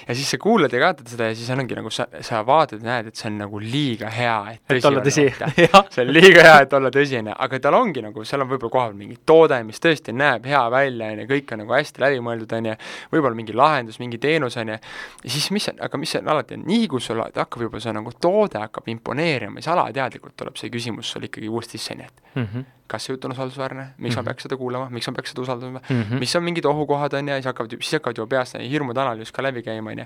ja 0.07 0.15
siis 0.15 0.31
sa 0.31 0.37
kuulad 0.37 0.73
ja 0.73 0.79
vaatad 0.79 1.07
seda 1.07 1.23
ja 1.29 1.35
siis 1.35 1.49
ongi 1.49 1.75
nagu 1.75 1.89
sa, 1.89 2.07
sa 2.21 2.45
vaatad 2.45 2.81
ja 2.81 2.89
näed, 2.89 3.07
et 3.07 3.15
see 3.15 3.27
on 3.29 3.37
nagu 3.37 3.59
liiga 3.59 4.09
hea, 4.09 4.37
et 4.51 4.61
tõsi 4.67 4.77
et 4.77 4.85
olla 4.85 5.01
tõsi, 5.05 5.25
jah. 5.65 5.85
see 5.89 6.05
on 6.05 6.13
liiga 6.13 6.43
hea, 6.43 6.59
et 6.61 6.73
olla 6.73 6.89
tõsi, 6.89 7.19
on 7.19 7.27
ju, 7.31 7.35
aga 7.47 7.59
tal 7.59 7.73
ongi 7.73 8.01
nagu, 8.01 8.23
seal 8.25 8.41
on 8.41 8.49
võib-olla 8.49 8.71
kohal 8.71 8.93
mingi 8.93 9.17
toode, 9.25 9.63
mis 9.63 9.79
tõesti 9.83 10.15
näeb 10.15 10.45
hea 10.45 10.63
välja, 10.73 11.11
on 11.11 11.19
ju, 11.23 11.27
kõik 11.33 11.53
on 11.53 11.63
nagu 11.63 11.73
hästi 11.77 12.03
läbimõeldud, 12.05 12.55
on 12.57 12.65
ju, 12.71 12.75
võib-olla 13.11 13.35
mingi 13.35 13.53
lahendus, 13.53 13.99
mingi 13.99 14.17
teenus, 14.17 14.57
on 14.57 14.73
ju, 14.73 14.79
ja 15.23 15.29
siis 15.29 15.51
mis 15.51 15.69
on, 15.69 15.79
aga 15.87 15.97
mis 15.97 16.15
on 16.15 16.27
alati, 16.27 16.57
nii 16.63 16.87
kui 16.87 17.01
sul 17.01 17.21
hakkab 17.21 17.61
juba 17.61 17.79
see 17.83 17.93
nagu 17.93 18.11
toode 18.21 18.59
hakkab 18.59 18.87
imponeerima, 18.87 19.61
siis 19.61 19.67
alateadlikult 19.73 20.35
tuleb 20.37 20.57
see 20.57 20.69
küsimus 20.73 21.11
sul 21.11 21.27
ikkagi 21.27 21.49
uuesti 21.49 21.77
sisse, 21.77 21.95
nii 21.95 22.05
et 22.05 22.35
mm 22.35 22.43
-hmm. 22.43 22.65
Kas 22.87 23.05
see 23.05 23.13
jutt 23.13 23.25
on 23.25 23.31
usaldusväärne, 23.31 23.87
miks 23.97 24.15
mm 24.15 24.19
-hmm. 24.19 24.23
ma 24.23 24.23
peaks 24.23 24.43
seda 24.43 24.57
kuulama, 24.57 24.89
miks 24.89 25.07
ma 25.07 25.13
peaks 25.13 25.29
seda 25.29 25.41
usaldama 25.41 25.81
mm, 25.89 26.01
-hmm. 26.01 26.19
mis 26.19 26.35
on 26.35 26.43
mingid 26.43 26.65
ohukohad, 26.65 27.13
on 27.13 27.27
ju, 27.27 27.33
ja 27.33 27.41
siis 27.41 27.45
hakkavad, 27.45 27.71
siis 27.81 27.93
hakkavad 27.93 28.17
juba 28.17 28.27
peas 28.35 28.53
hirmude 28.69 29.01
analüüs 29.01 29.31
ka 29.31 29.43
läbi 29.43 29.63
käima, 29.63 29.91
on 29.91 29.99
ju. 29.99 30.05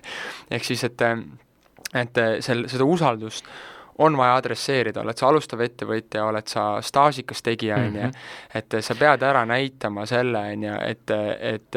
ehk 0.52 0.64
siis, 0.64 0.84
et, 0.84 1.02
et 1.94 2.18
sel-, 2.40 2.68
seda 2.68 2.84
usaldust 2.84 3.46
on 3.98 4.18
vaja 4.18 4.36
adresseerida, 4.36 5.02
oled 5.02 5.18
sa 5.18 5.28
alustav 5.28 5.62
ettevõtja, 5.62 6.26
oled 6.26 6.48
sa 6.48 6.82
staažikas 6.82 7.42
tegija, 7.42 7.76
on 7.76 7.96
ju, 7.96 8.02
Mhm. 8.02 8.12
et 8.56 8.76
sa 8.80 8.96
pead 8.96 9.24
ära 9.24 9.46
näitama 9.46 10.06
selle, 10.06 10.40
on 10.40 10.64
ju, 10.64 10.74
et, 10.82 11.12
et 11.40 11.76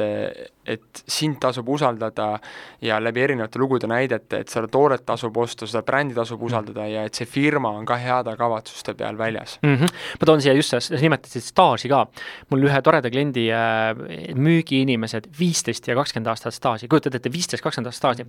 et 0.66 1.02
sind 1.08 1.38
tasub 1.40 1.68
usaldada 1.68 2.38
ja 2.84 2.98
läbi 3.02 3.22
erinevate 3.24 3.58
lugude 3.60 3.88
näidete, 3.90 4.40
et 4.44 4.52
seda 4.52 4.68
toodet 4.70 5.04
tasub 5.06 5.36
osta, 5.40 5.66
seda 5.68 5.82
brändi 5.86 6.16
tasub 6.16 6.42
usaldada 6.42 6.86
ja 6.88 7.04
et 7.08 7.14
see 7.14 7.28
firma 7.28 7.72
on 7.74 7.86
ka 7.88 7.98
heade 8.00 8.34
kavatsuste 8.38 8.94
peal 8.98 9.18
väljas. 9.18 9.58
mm. 9.62 9.76
-hmm. 9.76 9.94
ma 10.20 10.26
toon 10.26 10.42
siia 10.42 10.54
just, 10.54 10.74
sa 10.74 11.00
nimetasid 11.00 11.42
staaži 11.42 11.88
ka. 11.88 12.06
mul 12.50 12.66
ühe 12.68 12.82
toreda 12.82 13.10
kliendi 13.10 13.48
äh, 13.52 14.34
müügiinimesed, 14.34 15.28
viisteist 15.38 15.88
ja 15.88 15.94
kakskümmend 15.94 16.30
aastat 16.32 16.54
staaži, 16.54 16.88
kujutad 16.88 17.14
ette, 17.14 17.32
viisteist, 17.32 17.62
kakskümmend 17.62 17.92
aastat 17.92 17.98
staaži. 17.98 18.26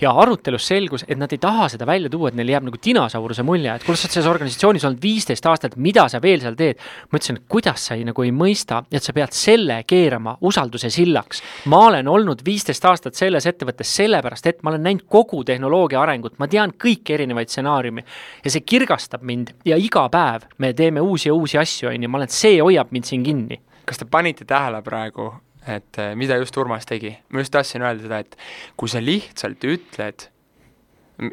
ja 0.00 0.12
arutelus 0.12 0.66
selgus, 0.66 1.04
et 1.08 1.18
nad 1.18 1.32
ei 1.32 1.38
taha 1.38 1.68
seda 1.68 1.86
välja 1.86 2.10
tuua, 2.10 2.28
et 2.28 2.34
neil 2.34 2.48
jääb 2.48 2.68
nagu 2.68 2.80
dinosauruse 2.84 3.42
mulje, 3.42 3.74
et 3.74 3.84
kuule, 3.84 3.96
sa 3.96 4.06
oled 4.06 4.16
selles 4.16 4.30
organisatsioonis 4.30 4.84
olnud 4.84 5.02
viisteist 5.02 5.46
aastat, 5.46 5.76
mida 5.76 6.08
sa 6.08 6.20
veel 6.22 6.40
seal 6.40 6.54
teed. 6.58 6.82
ma 7.10 7.18
ütlesin, 7.18 7.40
et 7.40 7.48
kuidas 7.48 7.86
sa 7.86 7.94
ei, 7.94 8.04
nagu 8.04 8.22
ei 8.22 8.32
mõista, 8.32 8.82
et 8.92 9.02
sa 9.02 9.12
pead 9.12 9.32
selle 9.36 9.82
keerama 9.86 10.36
usalduse 10.40 10.90
sillaks. 10.90 11.42
ma 11.66 11.75
olen 11.78 12.08
olnud 12.08 12.42
viisteist 12.46 12.84
aastat 12.84 13.18
selles 13.18 13.46
ettevõttes 13.46 13.90
sellepärast, 13.98 14.46
et 14.46 14.62
ma 14.62 14.72
olen 14.72 14.84
näinud 14.86 15.06
kogu 15.10 15.42
tehnoloogia 15.44 16.00
arengut, 16.02 16.38
ma 16.38 16.48
tean 16.50 16.74
kõiki 16.82 17.16
erinevaid 17.16 17.50
stsenaariume 17.50 18.04
ja 18.44 18.52
see 18.52 18.64
kirgastab 18.66 19.24
mind 19.26 19.54
ja 19.66 19.78
iga 19.80 20.06
päev 20.12 20.46
me 20.62 20.72
teeme 20.76 21.02
uusi 21.02 21.30
ja 21.30 21.34
uusi 21.34 21.58
asju, 21.58 21.90
on 21.90 22.06
ju, 22.06 22.12
ma 22.12 22.20
olen, 22.20 22.32
see 22.32 22.60
hoiab 22.60 22.92
mind 22.94 23.08
siin 23.08 23.26
kinni. 23.26 23.60
kas 23.86 23.98
te 23.98 24.08
panite 24.10 24.44
tähele 24.44 24.82
praegu, 24.82 25.30
et 25.66 25.98
eh, 26.02 26.14
mida 26.18 26.38
just 26.40 26.56
Urmas 26.56 26.86
tegi? 26.86 27.16
ma 27.30 27.42
just 27.42 27.54
tahtsin 27.54 27.82
öelda 27.82 28.06
seda, 28.06 28.22
et 28.22 28.38
kui 28.76 28.90
sa 28.90 29.02
lihtsalt 29.02 29.66
ütled, 29.66 30.28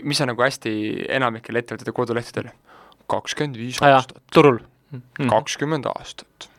mis 0.03 0.21
on 0.23 0.31
nagu 0.31 0.45
hästi 0.45 0.73
enamikel 1.13 1.59
ettevõtete 1.59 1.93
kodulehtedel, 1.95 2.49
kakskümmend 3.11 3.59
viis 3.59 3.81
aastat, 3.83 4.23
turul. 4.33 4.61
kakskümmend 5.29 5.89
aastat, 5.91 6.49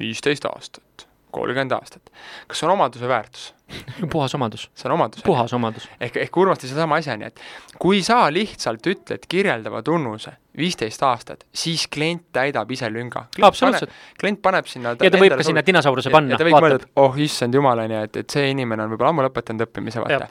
viisteist 0.00 0.46
aastat, 0.48 1.06
kolmkümmend 1.30 1.72
aastat. 1.76 2.12
kas 2.46 2.60
see 2.60 2.68
on 2.68 2.76
omaduse 2.76 3.08
väärtus? 3.08 3.50
puhas 4.12 4.34
omadus, 4.34 4.70
see 4.74 4.88
on 4.88 4.94
omadus. 4.96 5.22
puhas 5.22 5.52
omadus. 5.52 5.88
ehk, 6.00 6.16
ehk 6.24 6.36
Urmas 6.36 6.60
tõi 6.60 6.70
sedasama 6.70 6.98
asja, 7.00 7.16
nii 7.20 7.28
et 7.30 7.42
kui 7.78 8.02
sa 8.06 8.22
lihtsalt 8.32 8.86
ütled 8.90 9.26
kirjeldava 9.30 9.82
tunnuse 9.86 10.32
viisteist 10.56 11.02
aastat, 11.06 11.44
siis 11.54 11.86
klient 11.88 12.26
täidab 12.34 12.70
ise 12.74 12.90
lünga. 12.90 13.26
absoluutselt. 13.42 13.94
klient 14.20 14.42
paneb 14.42 14.68
sinna 14.70 14.96
ja 14.98 15.10
ta 15.10 15.22
võib 15.22 15.36
ka 15.38 15.46
sinna 15.46 15.64
dinosauruse 15.66 16.12
panna, 16.12 16.36
et 16.36 16.88
oh 16.96 17.18
issand 17.18 17.54
jumal, 17.54 17.84
on 17.84 17.96
ju, 17.96 18.04
et, 18.08 18.20
et 18.24 18.36
see 18.36 18.50
inimene 18.54 18.84
on 18.84 18.94
võib-olla 18.94 19.14
ammu 19.14 19.26
lõpetanud 19.28 19.66
õppimise, 19.68 20.02
vaata. 20.04 20.28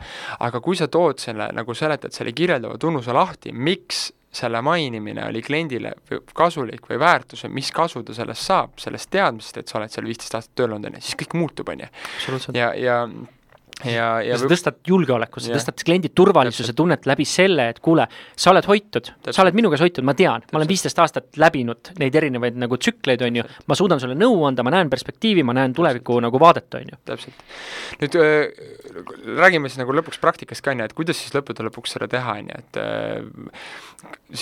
aga 0.47 0.63
kui 0.63 0.79
sa 0.79 0.89
tood 0.91 1.21
selle, 1.23 1.51
nagu 1.55 1.75
seletad 1.77 2.15
selle 2.15 2.35
kirjeldava 2.35 2.77
tunnuse 2.81 3.15
lahti, 3.15 3.55
miks 3.55 4.09
selle 4.31 4.61
mainimine 4.61 5.25
oli 5.25 5.41
kliendile 5.41 5.93
kasulik 6.37 6.85
või 6.89 6.99
väärtus 7.01 7.43
või 7.47 7.57
mis 7.59 7.71
kasu 7.73 8.03
ta 8.05 8.13
sellest 8.13 8.45
saab, 8.45 8.77
sellest 8.81 9.09
teadmisest, 9.13 9.57
et 9.57 9.71
sa 9.71 9.79
oled 9.79 9.93
seal 9.93 10.05
viisteist 10.05 10.37
aastat 10.37 10.55
tööl 10.55 10.75
olnud, 10.75 10.91
on 10.91 10.99
ju, 10.99 11.07
siis 11.07 11.17
kõik 11.23 11.35
muutub, 11.39 11.71
on 11.73 11.85
ju. 11.85 11.89
ja, 12.53 12.71
ja 12.77 12.99
ja, 13.87 14.07
ja 14.25 14.37
sa 14.39 14.47
tõstad 14.49 14.79
julgeolekut, 14.87 15.43
sa 15.45 15.53
tõstad 15.55 15.83
kliendi 15.85 16.11
turvalisuse 16.15 16.73
tunnet 16.77 17.05
läbi 17.09 17.25
selle, 17.27 17.69
et 17.71 17.79
kuule, 17.83 18.05
sa 18.35 18.51
oled 18.51 18.67
hoitud, 18.67 19.11
sa 19.29 19.43
oled 19.43 19.55
minu 19.57 19.71
käes 19.71 19.83
hoitud, 19.85 20.05
ma 20.07 20.15
tean, 20.17 20.43
ma 20.51 20.59
olen 20.59 20.69
viisteist 20.69 20.99
aastat 20.99 21.39
läbinud 21.39 21.93
neid 22.01 22.15
erinevaid 22.19 22.59
nagu 22.59 22.79
tsükleid, 22.81 23.23
on 23.27 23.39
ju, 23.39 23.45
ma 23.69 23.77
suudan 23.79 24.01
sulle 24.01 24.17
nõu 24.19 24.43
anda, 24.49 24.65
ma 24.67 24.73
näen 24.75 24.91
perspektiivi, 24.91 25.45
ma 25.47 25.55
näen 25.57 25.75
tuleviku 25.77 26.19
nagu 26.23 26.41
vaadet, 26.41 26.79
on 26.79 26.93
ju. 26.93 27.01
täpselt. 27.07 27.43
nüüd 28.03 28.19
äh, 28.19 28.63
räägime 29.39 29.71
siis 29.71 29.81
nagu 29.81 29.95
lõpuks 29.95 30.21
praktikast 30.23 30.65
ka, 30.65 30.75
on 30.75 30.83
ju, 30.83 30.89
et 30.89 30.97
kuidas 30.97 31.21
siis 31.21 31.35
lõppude 31.35 31.67
lõpuks 31.69 31.95
seda 31.95 32.09
teha, 32.11 32.39
on 32.41 32.51
ju, 32.51 32.63
et 32.63 32.81
äh, 32.83 33.67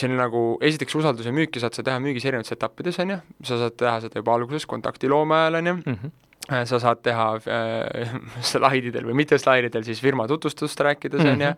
siin 0.02 0.17
nagu 0.17 0.45
esiteks 0.65 0.97
usalduse 0.97 1.34
müüki 1.36 1.62
saad 1.62 1.78
sa 1.78 1.86
teha 1.86 2.02
müügis 2.02 2.26
erinevates 2.26 2.58
etappides, 2.58 2.97
on 3.04 3.17
ju, 3.17 3.23
sa 3.45 3.62
saad 3.65 3.78
teha 3.78 4.00
seda 4.06 4.23
juba 4.23 4.38
alguses 4.38 4.65
kontaktiloome 4.69 5.43
ajal, 5.43 5.62
on 5.62 5.73
ju. 5.73 5.82
Mm, 5.84 6.00
-hmm 6.00 6.15
sa 6.47 6.79
saad 6.79 7.01
teha 7.03 7.25
äh, 7.36 8.13
slaididel 8.51 9.07
või 9.10 9.17
mitte 9.21 9.39
slaididel 9.39 9.83
siis 9.83 9.99
firma 10.03 10.27
tutvustust 10.27 10.79
rääkides, 10.88 11.25
on 11.27 11.43
ju, 11.43 11.49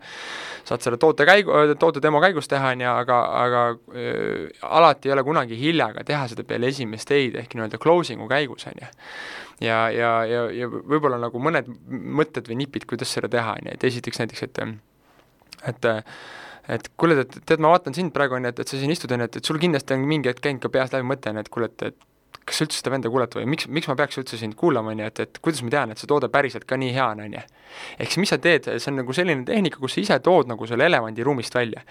saad 0.66 0.82
selle 0.84 0.98
toote 1.00 1.26
käigu, 1.28 1.54
toote 1.78 2.02
demo 2.02 2.22
käigus 2.22 2.50
teha, 2.50 2.72
on 2.74 2.82
ju, 2.82 2.90
aga, 2.90 3.20
aga 3.42 3.62
äh, 3.94 4.64
alati 4.66 5.10
ei 5.10 5.14
ole 5.14 5.24
kunagi 5.26 5.58
hilja 5.60 5.92
ka 5.94 6.04
teha 6.08 6.26
seda 6.32 6.46
peale 6.48 6.72
esimest 6.74 7.08
teid 7.10 7.38
ehk 7.38 7.54
nii-öelda 7.54 7.78
closing'u 7.82 8.26
käigus, 8.30 8.66
on 8.70 8.82
ju. 8.82 8.90
ja, 9.68 9.80
ja, 9.94 10.12
ja, 10.26 10.44
ja 10.58 10.70
võib-olla 10.70 11.20
nagu 11.22 11.42
mõned 11.42 11.70
mõtted 11.88 12.50
või 12.50 12.62
nipid, 12.64 12.88
kuidas 12.90 13.14
seda 13.14 13.30
teha, 13.30 13.56
on 13.60 13.70
ju, 13.70 13.78
et 13.78 13.90
esiteks 13.92 14.24
näiteks, 14.24 14.46
et 14.48 14.64
et 15.70 15.90
et 16.70 16.86
kuule, 17.00 17.16
et 17.24 17.40
tead, 17.46 17.62
ma 17.62 17.72
vaatan 17.72 17.94
sind 17.96 18.12
praegu, 18.14 18.36
on 18.36 18.44
ju, 18.46 18.52
et, 18.52 18.60
et 18.62 18.70
sa 18.70 18.78
siin 18.78 18.92
istud, 18.92 19.10
on 19.14 19.24
ju, 19.24 19.30
et, 19.30 19.38
et 19.40 19.48
sul 19.48 19.58
kindlasti 19.58 19.94
on 19.96 20.04
mingi 20.06 20.30
hetk 20.30 20.42
käinud 20.44 20.62
ka 20.62 20.70
peast 20.72 20.94
läbi 20.94 21.06
mõte, 21.08 21.30
on 21.30 21.40
ju, 21.40 21.46
et 21.46 21.50
kuule, 21.52 21.70
et, 21.70 21.90
et 21.90 22.09
kas 22.48 22.60
sa 22.60 22.66
üldse 22.66 22.80
seda 22.80 22.92
venda 22.94 23.10
kuulad 23.12 23.34
või 23.36 23.46
miks, 23.52 23.68
miks 23.70 23.88
ma 23.90 23.96
peaks 23.98 24.18
üldse 24.20 24.38
sind 24.40 24.56
kuulama, 24.58 24.94
on 24.94 25.02
ju, 25.02 25.08
et, 25.10 25.22
et 25.26 25.40
kuidas 25.44 25.62
ma 25.64 25.72
tean, 25.72 25.92
et 25.92 26.00
see 26.00 26.08
toode 26.10 26.30
päriselt 26.32 26.66
ka 26.68 26.78
nii 26.80 26.92
hea 26.96 27.06
on, 27.14 27.22
on 27.26 27.36
ju. 27.36 27.42
ehk 28.02 28.10
siis 28.10 28.18
mis 28.18 28.32
sa 28.32 28.38
teed, 28.42 28.66
see 28.66 28.90
on 28.90 28.96
nagu 28.98 29.14
selline 29.14 29.44
tehnika, 29.46 29.78
kus 29.82 29.94
sa 29.94 30.00
ise 30.02 30.18
tood 30.24 30.50
nagu 30.50 30.66
selle 30.66 30.88
elevandi 30.90 31.26
ruumist 31.26 31.54
välja. 31.54 31.82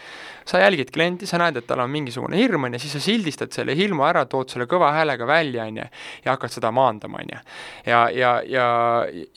sa 0.49 0.59
jälgid 0.63 0.91
klienti, 0.91 1.27
sa 1.29 1.38
näed, 1.38 1.59
et 1.62 1.67
tal 1.69 1.83
on 1.83 1.91
mingisugune 1.93 2.38
hirm, 2.39 2.65
on 2.65 2.75
ju, 2.75 2.81
siis 2.83 2.97
sa 2.97 3.03
sildistad 3.03 3.53
selle 3.53 3.75
hirmu 3.77 4.03
ära, 4.07 4.25
tood 4.25 4.49
selle 4.49 4.65
kõva 4.69 4.91
häälega 4.95 5.27
välja, 5.29 5.67
on 5.69 5.77
ju, 5.83 5.85
ja 6.25 6.33
hakkad 6.33 6.55
seda 6.55 6.73
maandama, 6.75 7.21
on 7.21 7.33
ju. 7.35 7.39
ja, 7.85 8.01
ja, 8.15 8.33
ja, 8.49 8.65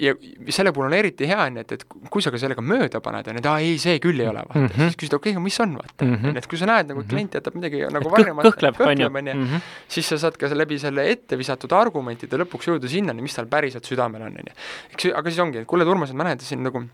ja 0.01 0.17
selle 0.49 0.73
puhul 0.73 0.89
on 0.89 0.97
eriti 0.97 1.29
hea, 1.29 1.39
on 1.45 1.61
ju, 1.61 1.67
et, 1.67 1.77
et 1.77 1.87
kui 2.11 2.25
sa 2.25 2.33
ka 2.33 2.41
sellega 2.41 2.65
mööda 2.65 3.03
paned, 3.05 3.29
on 3.29 3.39
ju, 3.39 3.45
et 3.45 3.51
aa 3.53 3.61
ei, 3.63 3.77
see 3.83 4.01
küll 4.03 4.19
ei 4.19 4.31
ole, 4.33 4.43
vaata 4.49 4.59
mm, 4.59 4.73
-hmm. 4.73 4.91
siis 4.91 4.99
küsid, 5.05 5.19
okei 5.21 5.31
okay,, 5.31 5.39
aga 5.39 5.45
mis 5.45 5.61
on, 5.61 5.77
vaata 5.79 6.09
mm. 6.09 6.17
-hmm. 6.17 6.39
et 6.41 6.51
kui 6.51 6.59
sa 6.59 6.71
näed 6.73 6.91
nagu 6.91 7.05
klient 7.09 7.39
jätab 7.39 7.61
midagi 7.61 7.85
nagu 7.93 8.11
varjamata, 8.11 8.49
kõhkleb, 8.49 8.83
on 8.83 9.05
ju, 9.05 9.11
mhm. 9.13 9.65
siis 9.89 10.09
sa 10.09 10.19
saad 10.19 10.41
ka 10.41 10.51
läbi 10.57 10.79
selle 10.81 11.02
ette 11.11 11.39
visatud 11.41 11.73
argumentide 11.77 12.41
lõpuks 12.43 12.71
jõuda 12.71 12.91
sinnani, 12.91 13.25
mis 13.25 13.37
tal 13.37 13.49
päriselt 13.51 13.89
südamel 13.89 14.27
on, 14.29 14.41
on 14.43 14.51
ju. 14.53 14.59
eks, 14.95 15.11
aga 15.13 15.31
siis 15.31 15.43
ongi, 15.45 15.63
et 15.63 15.69
kuule, 15.69 15.89
Urmas, 15.89 16.13
et 16.13 16.19
ma 16.19 16.29
näen, 16.29 16.41
et 16.41 16.47
siin 16.47 16.63
nagu 16.65 16.85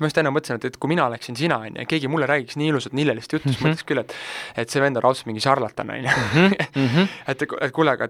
ma 0.00 0.08
just 0.08 0.18
enne 0.18 0.32
mõtlesin, 0.34 0.58
et, 0.58 0.64
et 0.72 0.76
kui 0.80 0.90
mina 0.90 1.06
oleksin 1.06 1.36
sina, 1.38 1.60
on 1.62 1.70
ju, 1.70 1.82
ja 1.82 1.86
keegi 1.90 2.10
mulle 2.10 2.26
räägiks 2.26 2.58
nii 2.58 2.70
ilusat 2.72 2.96
niljelist 2.98 3.32
juttu, 3.32 3.48
siis 3.48 3.60
mm 3.60 3.66
-hmm. 3.66 3.74
mõtleks 3.74 3.86
küll, 3.88 4.00
et 4.02 4.14
et 4.64 4.70
see 4.70 4.82
vend 4.82 4.96
on 4.98 5.02
raudselt 5.02 5.26
mingi 5.26 5.42
šarlatan, 5.44 5.90
on 5.90 6.04
ju. 6.04 6.14
Mhm. 6.74 7.08
et, 7.30 7.42
et 7.42 7.72
kuule, 7.72 7.94
aga 7.94 8.08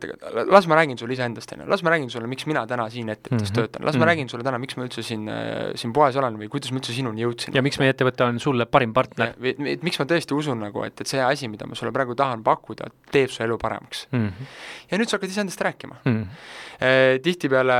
las 0.50 0.66
ma 0.66 0.78
räägin 0.80 0.98
sulle 0.98 1.12
iseendast, 1.12 1.52
on 1.52 1.64
ju, 1.64 1.68
las 1.68 1.82
ma 1.82 1.90
räägin 1.90 2.10
sulle, 2.10 2.26
miks 2.30 2.46
mina 2.46 2.66
täna 2.66 2.88
siin 2.90 3.08
ettevõttes 3.08 3.50
mm 3.50 3.52
-hmm. 3.52 3.54
töötan, 3.54 3.84
las 3.84 3.96
ma 3.96 4.04
räägin 4.04 4.28
sulle 4.28 4.44
täna, 4.44 4.58
miks 4.58 4.76
ma 4.76 4.84
üldse 4.84 5.02
siin 5.02 5.28
äh,, 5.28 5.74
siin 5.74 5.92
poes 5.92 6.16
olen 6.16 6.38
või 6.40 6.48
kuidas 6.48 6.72
ma 6.72 6.80
üldse 6.80 6.92
sinuni 6.92 7.24
jõudsin. 7.24 7.54
ja 7.54 7.62
miks 7.62 7.78
meie 7.78 7.92
ettevõte 7.92 8.24
on 8.24 8.40
sulle 8.40 8.66
parim 8.66 8.92
partner. 8.92 9.34
et, 9.42 9.82
miks 9.82 9.98
ma 9.98 10.04
tõesti 10.04 10.34
usun 10.34 10.60
nagu, 10.60 10.84
et, 10.84 11.00
et 11.00 11.06
see 11.06 11.20
asi, 11.20 11.48
mida 11.48 11.66
ma 11.66 11.74
sulle 11.74 11.92
praegu 11.92 12.14
tahan 12.14 12.42
pakkuda, 12.42 12.90
teeb 13.12 13.30
su 13.30 13.42
elu 13.42 13.58
paremaks 13.58 14.06
mm. 14.12 14.28
-hmm. 14.28 14.52
ja 14.90 14.98
nüüd 14.98 15.08
sa 15.08 15.16
hakkad 15.16 15.30
iseendast 15.30 15.60
rääkima 15.60 15.96
mm. 16.04 16.22
-hmm. 16.22 16.62
Tihtipeale 17.22 17.74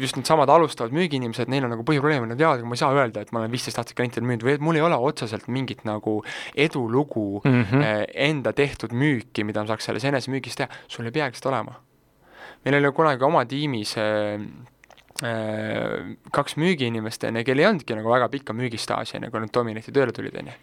just 0.00 0.16
needsamad 0.16 0.48
alustavad 0.48 0.92
müügiinimesed, 0.96 1.50
neil 1.52 1.66
on 1.66 1.74
nagu 1.74 1.84
põhiprobleem, 1.86 2.24
nad 2.26 2.38
teavad, 2.40 2.62
aga 2.62 2.68
ma 2.68 2.74
ei 2.74 2.80
saa 2.80 2.94
öelda, 2.96 3.15
et 3.24 3.32
ma 3.32 3.42
olen 3.42 3.52
viisteist 3.52 3.80
aastat 3.80 3.96
klientidele 3.98 4.28
müünud 4.28 4.46
või 4.46 4.56
et 4.56 4.64
mul 4.64 4.78
ei 4.78 4.84
ole 4.86 4.98
otseselt 5.08 5.48
mingit 5.48 5.84
nagu 5.88 6.18
edulugu 6.54 7.42
mm 7.44 7.62
-hmm. 7.62 8.06
enda 8.28 8.52
tehtud 8.52 8.92
müüki, 8.92 9.44
mida 9.44 9.62
ma 9.62 9.72
saaks 9.72 9.84
selles 9.90 10.04
enesemüügis 10.04 10.56
teha, 10.56 10.68
sul 10.88 11.06
ei 11.06 11.12
peagi 11.12 11.36
seda 11.36 11.54
olema. 11.54 11.80
meil 12.64 12.74
oli 12.80 12.92
kunagi 12.92 13.24
oma 13.24 13.44
tiimis 13.46 13.94
kaks 16.32 16.56
müügiinimest, 16.60 17.24
on 17.24 17.36
ju, 17.36 17.44
kel 17.44 17.58
ei 17.58 17.66
olnudki 17.66 17.96
nagu 17.96 18.10
väga 18.12 18.28
pikka 18.28 18.52
müügistaaži, 18.52 19.16
ju, 19.22 19.30
kui 19.30 19.40
nad 19.40 19.52
Dominati 19.54 19.92
tööle 19.92 20.12
tulid, 20.12 20.36
on 20.36 20.50
ju. 20.50 20.56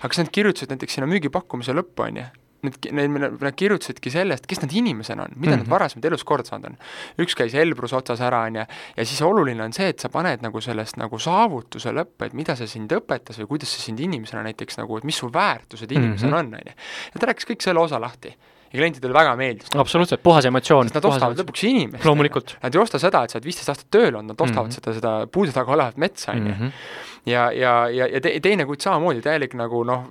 aga 0.00 0.14
siis 0.14 0.24
nad 0.24 0.32
kirjutasid 0.32 0.72
näiteks 0.72 0.96
sinna 0.96 1.08
müügipakkumise 1.10 1.76
lõppu, 1.76 2.06
on 2.06 2.22
ju, 2.22 2.24
need, 2.66 2.88
need, 2.92 3.38
nad 3.40 3.56
kirjutasidki 3.56 4.10
sellest, 4.10 4.46
kes 4.50 4.62
nad 4.64 4.74
inimesena 4.74 5.22
on, 5.22 5.34
mida 5.34 5.38
mm 5.38 5.44
-hmm. 5.44 5.56
nad 5.56 5.66
mhm. 5.66 5.70
varasemalt 5.70 6.04
elus 6.04 6.24
korda 6.24 6.48
saanud 6.48 6.70
on. 6.70 6.76
üks 7.24 7.36
käis 7.38 7.54
Elbrus 7.54 7.92
otsas 7.92 8.20
ära, 8.20 8.42
on 8.46 8.56
ju, 8.56 8.64
ja 8.96 9.04
siis 9.04 9.22
oluline 9.22 9.64
on 9.64 9.72
see, 9.72 9.88
et 9.88 10.00
sa 10.00 10.08
paned 10.08 10.42
nagu 10.42 10.60
sellest 10.60 10.96
nagu 10.96 11.18
saavutuse 11.18 11.92
lõppu, 11.92 12.26
et 12.26 12.32
mida 12.32 12.56
see 12.56 12.66
sind 12.66 12.92
õpetas 12.92 13.38
või 13.38 13.46
kuidas 13.46 13.74
see 13.74 13.82
sind 13.82 14.00
inimesena 14.00 14.42
näiteks 14.42 14.78
nagu, 14.78 14.96
et 14.96 15.04
mis 15.04 15.16
su 15.16 15.32
väärtused 15.32 15.90
inimesena 15.92 16.42
mm 16.42 16.48
-hmm. 16.48 16.54
on, 16.54 16.54
on 16.54 16.66
ju. 16.66 16.72
ja 17.14 17.20
ta 17.20 17.26
rääkis 17.26 17.46
kõik 17.46 17.62
selle 17.62 17.80
osa 17.80 18.00
lahti 18.00 18.34
ja 18.72 18.78
klientidele 18.78 19.14
väga 19.14 19.34
meeldis. 19.36 19.70
absoluutselt, 19.76 20.22
puhas 20.22 20.46
emotsioon. 20.48 20.90
nad 20.94 21.04
ostavad 21.10 21.40
lõpuks 21.40 21.64
inimest. 21.68 22.04
loomulikult. 22.04 22.56
Nad 22.62 22.74
ei 22.74 22.82
osta 22.82 23.00
seda, 23.00 23.22
et 23.24 23.32
sa 23.32 23.38
oled 23.38 23.48
viisteist 23.48 23.72
aastat 23.72 23.88
tööl 23.94 24.12
olnud, 24.12 24.34
nad 24.34 24.44
ostavad 24.44 24.68
mm 24.68 24.74
-hmm. 24.74 24.80
seda, 24.80 24.94
seda 24.98 25.12
puude 25.32 25.54
taga 25.56 25.72
olevat 25.72 25.96
metsa, 25.96 26.32
on 26.32 26.50
ju. 26.50 26.72
Mhm. 27.18 27.30
ja, 27.30 27.44
ja, 27.52 27.72
ja, 27.92 28.06
ja 28.14 28.20
te, 28.24 28.32
teine 28.44 28.66
kutt 28.68 28.84
samamoodi, 28.84 29.22
täielik 29.24 29.54
nagu 29.58 29.82
noh, 29.86 30.06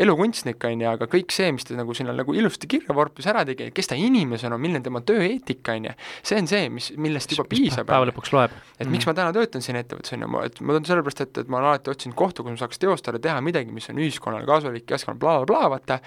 elukunstnik, 0.00 0.62
on 0.68 0.84
ju, 0.84 0.90
aga 0.90 1.08
kõik 1.10 1.34
see, 1.34 1.50
mis 1.54 1.66
ta 1.66 1.76
nagu 1.78 1.94
sinna 1.96 2.14
nagu 2.16 2.34
ilusti 2.36 2.68
kirja 2.70 2.96
vorpis 2.96 3.28
ära 3.30 3.44
tegi, 3.48 3.70
kes 3.74 3.90
ta 3.90 3.98
inimesena 3.98 4.58
on, 4.58 4.62
milline 4.62 4.82
tema 4.84 5.02
tööeetika, 5.06 5.76
on 5.78 5.88
ju, 5.90 5.94
see 6.22 6.40
on 6.42 6.50
see, 6.50 6.68
mis, 6.74 6.90
millest 7.00 7.34
juba 7.34 7.46
piisab. 7.50 7.88
päeva 7.88 8.08
lõpuks 8.10 8.34
loeb. 8.34 8.56
et 8.78 8.90
miks 8.90 9.08
ma 9.08 9.16
täna 9.16 9.34
töötan 9.36 9.64
siin 9.64 9.78
ettevõttes, 9.80 10.14
on 10.16 10.26
ju, 10.26 10.42
et 10.48 10.60
ma 10.60 10.76
töötan 10.76 10.90
sellepärast, 10.92 11.24
et, 11.26 11.42
et 11.44 11.52
ma 11.52 11.60
olen 11.60 11.70
alati 11.72 11.94
otsinud 11.94 12.18
kohta, 12.18 12.44
kus 12.44 12.56
ma 12.56 12.62
saaks 12.64 12.82
teostada, 12.82 13.22
teha 13.22 13.40
midagi, 13.44 13.72
mis 13.74 13.88
on 13.92 14.02
ühiskonnale 14.02 14.48
kasulik, 14.48 14.86
keskkonnale 14.90 15.22
blablabla, 15.22 15.72
vaata, 15.76 16.00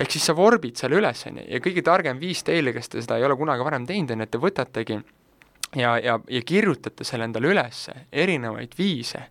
ehk 0.00 0.16
siis 0.16 0.26
sa 0.30 0.36
vorbid 0.36 0.80
selle 0.80 1.00
üles, 1.00 1.26
on 1.30 1.42
ju, 1.42 1.46
ja 1.56 1.62
kõige 1.64 1.84
targem 1.86 2.20
viis 2.22 2.42
teile, 2.46 2.74
kes 2.76 2.92
te 2.92 3.04
seda 3.04 3.20
ei 3.20 3.28
ole 3.28 3.38
kunagi 3.38 3.66
varem 3.66 3.86
teinud, 3.88 4.16
on, 4.16 4.26
et 4.26 4.32
te 4.32 4.42
võtategi 4.42 5.00
ja, 5.76 5.98
ja, 5.98 6.20
ja 6.30 6.42
kirjutate 6.46 7.04
selle 7.04 7.26
endale 7.28 7.50
üles, 7.52 7.86
erinevaid 8.12 8.76
viise, 8.78 9.26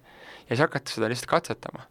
ja 0.45 0.55
siis 0.55 0.63
hakkate 0.65 0.95
seda 0.95 1.09
lihtsalt 1.11 1.31
katsetama. 1.31 1.85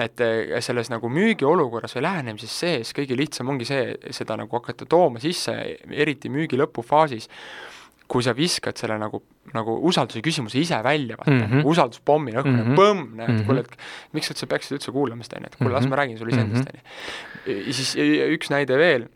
et 0.00 0.20
eh, 0.22 0.52
selles 0.62 0.86
nagu 0.86 1.08
müügiolukorras 1.10 1.96
või 1.96 2.04
lähenemises 2.06 2.52
sees 2.62 2.92
kõige 2.94 3.16
lihtsam 3.18 3.48
ongi 3.50 3.66
see, 3.66 3.96
seda 4.14 4.36
nagu 4.38 4.54
hakata 4.54 4.86
tooma 4.86 5.18
sisse, 5.22 5.54
eriti 5.90 6.30
müügi 6.30 6.58
lõpufaasis, 6.60 7.26
kui 8.10 8.22
sa 8.22 8.34
viskad 8.34 8.78
selle 8.78 8.96
nagu, 9.02 9.18
nagu 9.54 9.74
usalduse 9.90 10.22
küsimuse 10.22 10.60
ise 10.62 10.78
välja, 10.86 11.18
vaata 11.18 11.34
mm 11.34 11.42
-hmm., 11.50 11.66
usalduspommi 11.72 12.36
õhku 12.38 12.52
mm, 12.52 12.62
-hmm. 12.62 12.78
põmm, 12.78 13.02
näed 13.18 13.28
mm, 13.28 13.36
-hmm. 13.36 13.46
kuule, 13.46 13.60
et 13.66 14.14
miks 14.14 14.30
sa 14.30 14.34
üldse 14.34 14.46
peaksid 14.50 14.78
üldse 14.78 14.94
kuulama 14.94 15.26
seda, 15.26 15.38
on 15.38 15.46
ju, 15.46 15.50
et 15.52 15.58
kuule, 15.58 15.74
las 15.74 15.90
ma 15.90 15.98
räägin 15.98 16.18
sulle 16.18 16.34
iseendast, 16.34 16.70
on 16.70 16.78
ju. 16.78 17.58
ja 17.66 17.74
siis 17.74 17.94
üks 18.38 18.50
näide 18.54 18.78
veel 18.78 19.08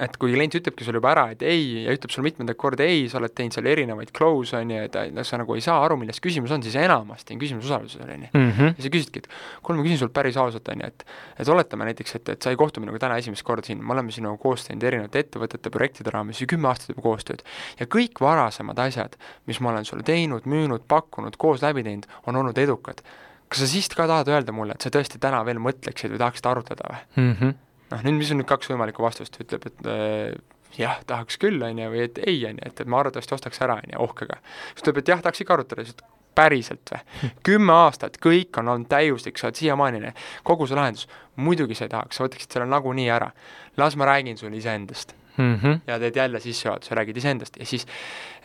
et 0.00 0.14
kui 0.16 0.32
klient 0.32 0.54
ütlebki 0.56 0.86
sulle 0.86 1.00
juba 1.02 1.10
ära, 1.12 1.24
et 1.34 1.42
ei, 1.44 1.84
ja 1.84 1.92
ütleb 1.92 2.12
sulle 2.12 2.24
mitmendat 2.24 2.56
korda 2.60 2.84
ei, 2.88 3.04
sa 3.12 3.18
oled 3.18 3.34
teinud 3.36 3.52
seal 3.56 3.66
erinevaid 3.68 4.12
close, 4.16 4.56
on 4.56 4.70
ju, 4.72 4.78
et 4.88 4.96
noh, 5.12 5.26
sa 5.26 5.40
nagu 5.40 5.56
ei 5.56 5.64
saa 5.64 5.82
aru, 5.84 5.98
milles 6.00 6.20
küsimus 6.24 6.54
on, 6.54 6.62
siis 6.64 6.76
enamasti 6.80 7.36
on 7.36 7.42
küsimus 7.42 7.68
usalduses, 7.68 8.00
on 8.00 8.24
ju. 8.24 8.30
Mhm. 8.32 8.72
ja 8.78 8.86
sa 8.86 8.92
küsidki, 8.94 9.22
et 9.22 9.28
kuule, 9.60 9.80
ma 9.80 9.86
küsin 9.86 10.00
sult 10.00 10.14
päris 10.16 10.38
ausalt, 10.40 10.70
on 10.72 10.84
ju, 10.84 10.88
et 10.88 11.04
et 11.42 11.50
oletame 11.52 11.88
näiteks, 11.90 12.14
et, 12.18 12.32
et 12.36 12.44
sa 12.46 12.52
ei 12.52 12.60
kohtu 12.60 12.80
minuga 12.80 13.02
täna 13.02 13.18
esimest 13.20 13.44
korda 13.44 13.66
siin, 13.66 13.82
me 13.84 13.92
oleme 13.92 14.14
sinuga 14.14 14.40
koos 14.40 14.64
teinud 14.68 14.86
erinevate 14.88 15.24
ettevõtete 15.26 15.72
projektide 15.74 16.14
raames 16.14 16.40
ju 16.40 16.48
kümme 16.48 16.70
aastat 16.70 16.94
juba 16.94 17.04
koostööd. 17.04 17.42
ja 17.80 17.88
kõik 17.90 18.22
varasemad 18.22 18.78
asjad, 18.86 19.18
mis 19.50 19.60
ma 19.60 19.74
olen 19.74 19.88
sulle 19.88 20.06
teinud, 20.06 20.48
müünud, 20.48 20.86
pakkunud, 20.88 21.36
koos 21.36 21.64
läbi 21.64 21.84
teinud, 21.84 22.08
on 22.26 22.40
olnud 22.40 22.58
edukad. 22.58 23.02
kas 23.48 23.60
sa 23.60 23.66
siis 23.68 23.88
ka 23.92 24.06
tahad 24.08 24.28
öelda 24.32 24.52
mulle, 24.56 24.72
et 24.72 24.80
sa 24.80 24.88
tõesti 24.88 25.20
täna 25.20 25.44
veel 25.44 25.60
mõtleksid 25.60 26.14
või 26.14 26.22
tahaksid 26.24 26.48
arutada 26.48 26.88
või 26.88 27.04
mm? 27.16 27.36
-hmm 27.36 27.60
noh, 27.92 28.02
nüüd 28.06 28.18
mis 28.20 28.32
on 28.34 28.42
nüüd 28.42 28.50
kaks 28.50 28.72
võimalikku 28.72 29.04
vastust, 29.04 29.38
ütleb, 29.42 29.68
et 29.70 29.86
äh, 29.90 30.34
jah, 30.78 30.98
tahaks 31.08 31.38
küll, 31.42 31.62
on 31.62 31.78
ju, 31.78 31.92
või 31.92 32.06
et 32.06 32.18
ei, 32.24 32.40
on 32.48 32.58
ju, 32.58 32.66
et, 32.70 32.82
et 32.84 32.90
ma 32.90 33.02
arvatavasti 33.02 33.36
ostaks 33.36 33.62
ära, 33.64 33.78
on 33.82 33.94
ju, 33.94 34.02
ohkega. 34.06 34.40
siis 34.72 34.84
ütleb, 34.84 35.02
et 35.02 35.14
jah, 35.14 35.22
tahaks 35.24 35.44
ikka 35.44 35.58
arutada, 35.58 35.86
siis 35.86 35.96
ütleb, 35.96 36.18
päriselt 36.34 36.92
või? 36.92 37.30
kümme 37.48 37.74
aastat, 37.76 38.16
kõik 38.22 38.56
on 38.60 38.72
olnud 38.72 38.88
täiuslik, 38.90 39.38
sa 39.38 39.50
oled 39.50 39.58
siiamaani, 39.60 40.14
kogu 40.48 40.68
see 40.68 40.78
lahendus, 40.78 41.08
muidugi 41.36 41.76
sa 41.76 41.88
ei 41.88 41.92
tahaks, 41.92 42.18
sa 42.18 42.26
võtaksid 42.26 42.56
selle 42.56 42.68
nagunii 42.70 43.10
ära. 43.12 43.32
las 43.76 43.96
ma 43.96 44.08
räägin 44.08 44.36
sulle 44.36 44.56
iseendast 44.56 45.14
mm. 45.36 45.54
-hmm. 45.56 45.80
ja 45.86 45.98
teed 45.98 46.16
jälle 46.16 46.40
sissejuhatuse, 46.40 46.94
räägid 46.94 47.16
iseendast 47.16 47.56
ja 47.56 47.66
siis 47.66 47.86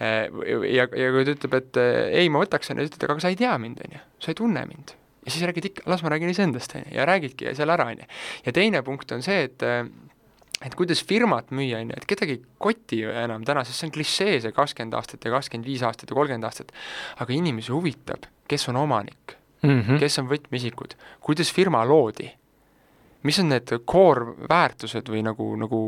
äh, 0.02 0.28
ja, 0.74 0.84
ja 0.84 1.12
kui 1.12 1.26
ta 1.26 1.32
ütleb, 1.32 1.54
et 1.54 1.78
äh, 1.78 2.08
ei, 2.22 2.30
ma 2.30 2.44
võtaks, 2.44 2.72
on 2.72 2.80
ju, 2.80 2.86
ütled, 2.92 3.10
aga 3.10 3.20
sa 3.20 3.30
ei 3.30 3.36
tea 3.36 3.58
mind, 3.58 3.82
on 3.86 4.00
ju, 4.00 4.00
sa 4.20 4.32
ei 4.32 4.36
tunne 4.36 4.66
mind 4.66 4.96
ja 5.28 5.34
siis 5.34 5.44
räägid 5.44 5.72
ikka, 5.72 5.84
las 5.92 6.04
ma 6.04 6.12
räägin 6.14 6.32
iseendast, 6.32 6.76
on 6.80 6.86
ju, 6.86 6.96
ja 6.96 7.06
räägidki 7.08 7.52
selle 7.58 7.76
ära, 7.76 7.90
on 7.92 8.00
ju. 8.00 8.08
ja 8.46 8.54
teine 8.56 8.82
punkt 8.88 9.12
on 9.12 9.26
see, 9.26 9.44
et 9.50 9.66
et 10.66 10.74
kuidas 10.74 11.04
firmat 11.06 11.52
müüa, 11.54 11.82
on 11.84 11.92
ju, 11.92 11.98
et 12.00 12.08
kedagi 12.10 12.38
ei 12.38 12.42
koti 12.64 13.02
ju 13.04 13.12
enam 13.14 13.44
täna, 13.46 13.66
sest 13.68 13.82
see 13.84 13.92
on 13.92 13.94
klišee, 13.98 14.40
see 14.46 14.56
kakskümmend 14.56 14.96
aastat 14.98 15.28
ja 15.28 15.36
kakskümmend 15.36 15.68
viis 15.68 15.84
aastat 15.86 16.10
ja 16.10 16.18
kolmkümmend 16.18 16.48
aastat, 16.48 16.72
aga 17.20 17.36
inimesi 17.36 17.76
huvitab, 17.76 18.26
kes 18.48 18.70
on 18.72 18.80
omanik 18.82 19.38
mm, 19.62 19.82
-hmm. 19.82 20.00
kes 20.00 20.20
on 20.24 20.32
võtmeisikud, 20.32 20.96
kuidas 21.22 21.52
firma 21.54 21.84
loodi 21.86 22.32
mis 23.26 23.40
on 23.42 23.50
need 23.50 23.72
core 23.90 24.34
väärtused 24.50 25.10
või 25.10 25.24
nagu, 25.26 25.48
nagu 25.60 25.80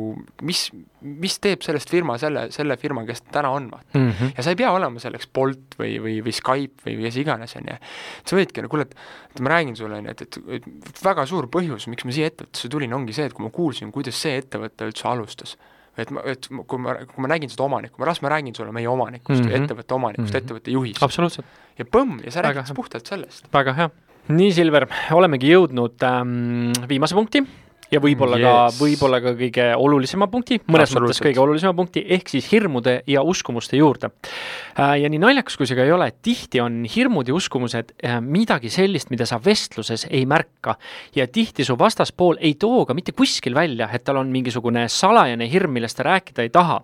mis, 0.45 0.65
mis 1.01 1.37
teeb 1.41 1.63
sellest 1.65 1.91
firma 1.91 2.17
selle, 2.21 2.47
selle 2.53 2.77
firma, 2.81 3.05
kes 3.07 3.21
ta 3.25 3.39
täna 3.39 3.51
on, 3.55 3.69
vaata 3.71 3.99
mm. 3.99 4.11
-hmm. 4.11 4.33
ja 4.37 4.45
sa 4.45 4.53
ei 4.53 4.59
pea 4.59 4.71
olema 4.73 4.99
selleks 4.99 5.29
Bolt 5.33 5.77
või, 5.79 5.97
või, 6.01 6.17
või 6.25 6.35
Skype 6.35 6.87
või 6.87 6.97
kes 7.05 7.19
iganes, 7.21 7.55
on 7.59 7.69
ju. 7.69 7.77
sa 8.25 8.39
võidki, 8.39 8.65
no 8.65 8.71
kuule, 8.71 8.87
et, 8.89 8.95
ma 9.39 9.53
räägin 9.55 9.77
sulle, 9.77 10.01
on 10.01 10.09
ju, 10.09 10.15
et, 10.17 10.21
et, 10.21 10.39
et 10.59 11.03
väga 11.05 11.25
suur 11.29 11.47
põhjus, 11.53 11.87
miks 11.91 12.07
ma 12.07 12.15
siia 12.15 12.31
ettevõttesse 12.31 12.69
tulin, 12.69 12.93
ongi 12.93 13.13
see, 13.13 13.29
et 13.29 13.37
kui 13.37 13.45
ma 13.45 13.53
kuulsin, 13.53 13.93
kuidas 13.95 14.21
see 14.21 14.41
ettevõte 14.41 14.89
üldse 14.89 15.07
alustas 15.07 15.57
et 15.99 16.11
ma, 16.15 16.21
et 16.31 16.47
kui 16.47 16.79
ma, 16.81 16.93
kui 17.05 17.23
ma 17.23 17.29
nägin 17.31 17.51
seda 17.51 17.65
omanikku, 17.65 18.03
las 18.07 18.21
ma 18.23 18.31
räägin 18.31 18.55
sulle 18.55 18.71
meie 18.71 18.87
omanikust 18.87 19.43
mm, 19.43 19.49
-hmm. 19.49 19.63
ettevõtte 19.63 19.93
omanikust 19.93 20.29
mm, 20.29 20.35
-hmm. 20.35 20.43
ettevõtte 20.43 20.71
juhist. 20.71 21.03
absoluutselt. 21.03 21.45
ja 21.77 21.85
põmm, 21.85 22.21
ja 22.23 22.31
sa 22.31 22.41
räägid 22.41 22.73
puhtalt 22.75 23.05
sellest. 23.05 23.49
väga 23.53 23.73
hea 23.73 23.89
nii, 24.29 24.51
Silver, 24.53 24.85
olemegi 25.17 25.49
jõudnud 25.53 26.05
ähm, 26.05 26.71
viimase 26.89 27.17
punkti 27.17 27.41
ja 27.91 28.01
võib-olla 28.03 28.37
yes. 28.39 28.45
ka, 28.45 28.83
võib-olla 28.83 29.19
ka 29.23 29.33
kõige 29.37 29.65
olulisema 29.81 30.27
punkti, 30.31 30.59
mõnes 30.69 30.93
mõttes 30.95 31.21
kõige 31.23 31.41
olulisema 31.41 31.73
punkti, 31.77 32.03
ehk 32.15 32.29
siis 32.31 32.47
hirmude 32.51 32.99
ja 33.09 33.23
uskumuste 33.25 33.79
juurde. 33.79 34.11
Äh, 34.79 34.95
ja 35.03 35.09
nii 35.11 35.21
naljakas, 35.21 35.57
kui 35.57 35.67
see 35.69 35.77
ka 35.77 35.85
ei 35.87 35.93
ole, 35.93 36.09
tihti 36.25 36.61
on 36.63 36.83
hirmud 36.89 37.29
ja 37.29 37.35
uskumused 37.37 37.93
äh, 38.05 38.19
midagi 38.23 38.71
sellist, 38.73 39.09
mida 39.13 39.25
sa 39.29 39.39
vestluses 39.43 40.05
ei 40.09 40.25
märka. 40.29 40.75
ja 41.15 41.25
tihti 41.27 41.65
su 41.65 41.75
vastaspool 41.79 42.37
ei 42.39 42.53
too 42.59 42.85
ka 42.85 42.93
mitte 42.93 43.11
kuskil 43.17 43.55
välja, 43.55 43.89
et 43.93 44.03
tal 44.05 44.19
on 44.21 44.29
mingisugune 44.31 44.85
salajane 44.89 45.49
hirm, 45.49 45.73
millest 45.73 45.97
ta 45.97 46.05
rääkida 46.07 46.45
ei 46.45 46.49
taha. 46.49 46.79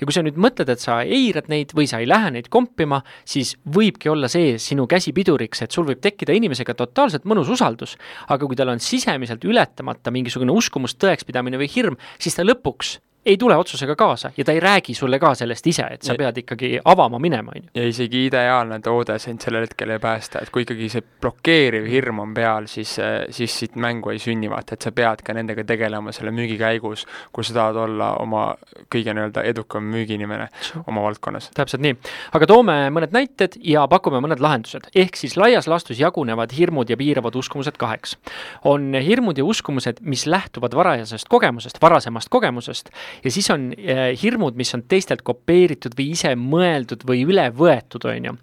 ja 0.00 0.06
kui 0.06 0.14
sa 0.14 0.22
nüüd 0.22 0.38
mõtled, 0.38 0.70
et 0.70 0.80
sa 0.80 1.00
eirad 1.02 1.50
neid 1.50 1.74
või 1.74 1.88
sa 1.90 2.00
ei 2.02 2.08
lähe 2.08 2.30
neid 2.30 2.48
kompima, 2.48 3.02
siis 3.24 3.56
võibki 3.66 4.10
olla 4.12 4.30
see 4.30 4.56
sinu 4.62 4.86
käsi 4.86 5.12
piduriks, 5.12 5.64
et 5.64 5.74
sul 5.74 5.86
võib 5.88 6.00
tekkida 6.04 6.36
inimesega 6.36 6.74
totaalselt 6.78 7.26
mõnus 7.28 7.50
usaldus, 7.50 7.96
aga 8.28 8.46
kui 8.46 8.56
tal 8.56 8.70
on 8.72 8.80
sisemiselt 8.82 9.44
ületamata 9.44 10.12
mingisugune 10.14 10.43
uskumus, 10.52 10.96
tõekspidamine 11.00 11.60
või 11.60 11.70
hirm, 11.70 11.96
siis 12.18 12.36
ta 12.36 12.44
lõpuks 12.44 12.98
ei 13.26 13.36
tule 13.36 13.56
otsusega 13.56 13.96
kaasa 13.96 14.30
ja 14.36 14.44
ta 14.44 14.52
ei 14.52 14.60
räägi 14.60 14.94
sulle 14.94 15.18
ka 15.18 15.34
sellest 15.34 15.66
ise, 15.66 15.86
et 15.90 16.02
sa 16.02 16.12
ja, 16.12 16.18
pead 16.18 16.38
ikkagi 16.42 16.78
avama 16.84 17.18
minema, 17.18 17.52
on 17.56 17.62
ju. 17.62 17.70
ja 17.74 17.86
isegi 17.88 18.26
ideaalne 18.26 18.80
toode 18.84 19.18
sind 19.18 19.40
sellel 19.44 19.64
hetkel 19.64 19.94
ei 19.94 19.98
päästa, 19.98 20.42
et 20.42 20.50
kui 20.52 20.64
ikkagi 20.64 20.88
see 20.92 21.04
blokeeriv 21.20 21.88
hirm 21.90 22.20
on 22.24 22.34
peal, 22.34 22.68
siis, 22.70 22.96
siis 23.30 23.58
siit 23.58 23.76
mängu 23.80 24.12
ei 24.12 24.20
sünni, 24.22 24.50
vaata, 24.50 24.76
et 24.76 24.84
sa 24.84 24.92
pead 24.92 25.24
ka 25.24 25.36
nendega 25.36 25.64
tegelema 25.64 26.12
selle 26.12 26.34
müügi 26.34 26.58
käigus, 26.60 27.06
kui 27.32 27.44
sa 27.44 27.56
tahad 27.56 27.80
olla 27.86 28.12
oma 28.22 28.46
kõige 28.92 29.14
nii-öelda 29.16 29.44
edukam 29.48 29.88
müügiinimene 29.94 30.48
oma 30.86 31.06
valdkonnas. 31.06 31.50
täpselt 31.56 31.82
nii. 31.84 31.96
aga 32.36 32.50
toome 32.50 32.76
mõned 32.94 33.14
näited 33.16 33.58
ja 33.64 33.86
pakume 33.88 34.20
mõned 34.24 34.42
lahendused. 34.44 34.90
ehk 34.94 35.16
siis 35.16 35.36
laias 35.40 35.68
laastus 35.70 36.00
jagunevad 36.00 36.52
hirmud 36.56 36.90
ja 36.90 36.96
piiravad 37.00 37.34
uskumused 37.40 37.78
kaheks. 37.80 38.16
on 38.64 38.92
hirmud 38.94 39.38
ja 39.38 39.44
uskumused, 39.44 40.00
mis 40.00 40.26
lähtuvad 40.26 40.74
varajasest 40.74 41.28
kogemusest, 41.28 41.80
varasemast 41.82 42.28
kogemusest 42.28 42.90
ja 43.24 43.32
siis 43.32 43.50
on 43.54 43.70
äh, 43.72 44.06
hirmud, 44.20 44.56
mis 44.58 44.74
on 44.76 44.84
teistelt 44.88 45.22
kopeeritud 45.26 45.96
või 45.98 46.10
ise 46.16 46.34
mõeldud 46.38 47.04
või 47.08 47.24
üle 47.28 47.48
võetud, 47.54 48.08
on 48.10 48.30
ju. 48.30 48.36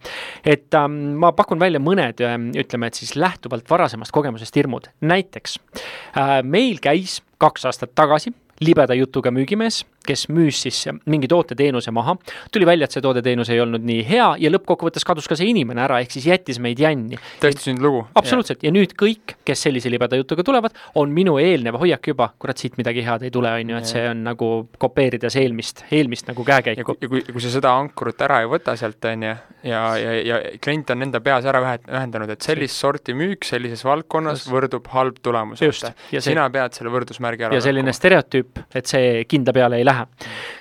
et 0.45 0.77
ähm, 0.77 0.99
ma 1.21 1.33
pakun 1.37 1.61
välja 1.61 1.81
mõned 1.83 2.23
äh,, 2.25 2.37
ütleme, 2.63 2.91
et 2.91 2.99
siis 2.99 3.15
lähtuvalt 3.19 3.69
varasemast 3.69 4.13
kogemusest 4.15 4.55
hirmud, 4.55 4.91
näiteks 5.01 5.57
äh, 5.57 6.39
meil 6.43 6.79
käis 6.83 7.19
kaks 7.41 7.65
aastat 7.69 7.95
tagasi 7.97 8.33
libeda 8.61 8.93
jutuga 8.93 9.31
müügimees 9.33 9.81
kes 10.07 10.27
müüs 10.33 10.61
siis 10.65 10.79
mingi 11.05 11.29
toote-teenuse 11.31 11.91
maha. 11.93 12.15
tuli 12.51 12.65
välja, 12.65 12.85
et 12.85 12.95
see 12.95 13.03
toode-teenus 13.03 13.51
ei 13.53 13.61
olnud 13.61 13.83
nii 13.85 14.01
hea 14.07 14.27
ja 14.41 14.51
lõppkokkuvõttes 14.53 15.05
kadus 15.07 15.29
ka 15.29 15.37
see 15.37 15.51
inimene 15.51 15.83
ära, 15.85 15.99
ehk 16.01 16.15
siis 16.15 16.27
jättis 16.29 16.59
meid 16.63 16.79
jänni. 16.81 17.19
tõesti 17.41 17.67
sündinud 17.69 17.87
lugu. 17.87 18.01
absoluutselt, 18.17 18.63
ja 18.65 18.73
nüüd 18.73 18.95
kõik, 18.97 19.35
kes 19.45 19.65
sellise 19.67 19.91
libeda 19.93 20.17
jutuga 20.19 20.45
tulevad, 20.47 20.75
on 20.95 21.13
minu 21.13 21.37
eelnev 21.41 21.77
hoiak 21.81 22.11
juba, 22.13 22.31
kurat, 22.41 22.57
siit 22.61 22.77
midagi 22.81 23.05
head 23.05 23.27
ei 23.27 23.33
tule, 23.33 23.53
on 23.61 23.73
ju, 23.73 23.81
et 23.81 23.89
see 23.89 24.03
on 24.09 24.23
nagu 24.25 24.51
kopeerides 24.81 25.37
eelmist, 25.41 25.85
eelmist 25.91 26.29
nagu 26.31 26.45
käekäiku. 26.47 26.97
ja 27.01 27.11
kui, 27.11 27.23
kui 27.29 27.43
sa 27.43 27.53
seda 27.53 27.75
ankrut 27.77 28.21
ära 28.25 28.41
ei 28.41 28.49
võta 28.49 28.75
sealt, 28.79 29.05
on 29.11 29.27
ju, 29.29 29.35
ja, 29.69 29.83
ja, 30.01 30.17
ja 30.25 30.41
klient 30.61 30.89
on 30.95 31.07
enda 31.07 31.21
peas 31.23 31.45
ära 31.49 31.61
ühendanud, 31.77 32.33
et 32.33 32.41
sellist 32.45 32.77
sorti 32.81 33.13
müük 33.17 33.45
sellises 33.47 33.85
valdkonnas 33.85 34.45
just. 34.45 34.51
võrdub 34.53 34.89
halb 34.95 35.21
tulemus. 35.21 35.61
sina 35.61 36.49
pead 36.49 36.77
selle 36.77 36.93
võrdusmärgi 36.93 37.47
ära 37.47 37.57
ja 37.57 37.63
selline 37.63 37.93
stereotüüp, 37.95 38.65
et 38.75 38.89
see 38.89 39.23
kinda 39.29 39.53
peale 39.55 39.77
ei 39.81 39.85
lähe 39.85 39.90
lähe, 39.91 40.07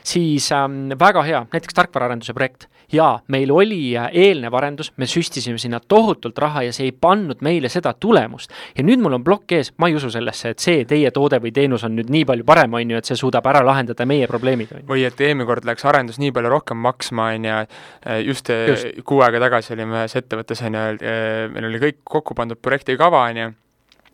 siis 0.07 0.51
ähm, 0.53 0.91
väga 0.99 1.23
hea, 1.27 1.47
näiteks 1.53 1.75
tarkvaraarenduse 1.75 2.35
projekt. 2.35 2.69
jaa, 2.93 3.21
meil 3.31 3.51
oli 3.55 3.93
äh, 3.95 4.09
eelnev 4.13 4.55
arendus, 4.59 4.89
me 4.99 5.07
süstisime 5.07 5.59
sinna 5.63 5.79
tohutult 5.81 6.39
raha 6.43 6.65
ja 6.67 6.73
see 6.75 6.89
ei 6.89 6.93
pannud 6.93 7.39
meile 7.47 7.69
seda 7.71 7.93
tulemust. 7.93 8.51
ja 8.77 8.85
nüüd 8.85 9.03
mul 9.03 9.15
on 9.21 9.25
plokk 9.25 9.55
ees, 9.59 9.73
ma 9.79 9.89
ei 9.89 9.95
usu 9.95 10.11
sellesse, 10.11 10.55
et 10.55 10.65
see 10.65 10.85
teie 10.91 11.11
toode 11.15 11.39
või 11.43 11.55
teenus 11.55 11.85
on 11.87 11.95
nüüd 11.99 12.11
nii 12.11 12.25
palju 12.27 12.47
parem, 12.49 12.75
on 12.75 12.91
ju, 12.91 12.99
et 12.99 13.07
see 13.07 13.21
suudab 13.21 13.47
ära 13.47 13.63
lahendada 13.67 14.07
meie 14.07 14.27
probleemid. 14.31 14.75
või 14.91 15.07
et 15.07 15.21
eelmine 15.21 15.47
kord 15.47 15.69
läks 15.69 15.87
arendus 15.87 16.19
nii 16.19 16.35
palju 16.35 16.51
rohkem 16.57 16.83
maksma, 16.83 17.31
on 17.37 17.49
ju, 17.51 17.63
äh, 18.07 18.21
just, 18.27 18.51
äh, 18.51 18.67
just 18.75 19.03
kuu 19.05 19.23
aega 19.23 19.43
tagasi 19.47 19.77
olime 19.77 20.01
ühes 20.01 20.19
ettevõttes, 20.19 20.67
on 20.67 20.79
ju, 20.81 21.17
meil 21.55 21.71
oli 21.71 21.83
kõik 21.87 22.03
kokku 22.05 22.35
pandud 22.35 22.59
projektikava, 22.59 23.27
on 23.31 23.45
ju 23.45 23.51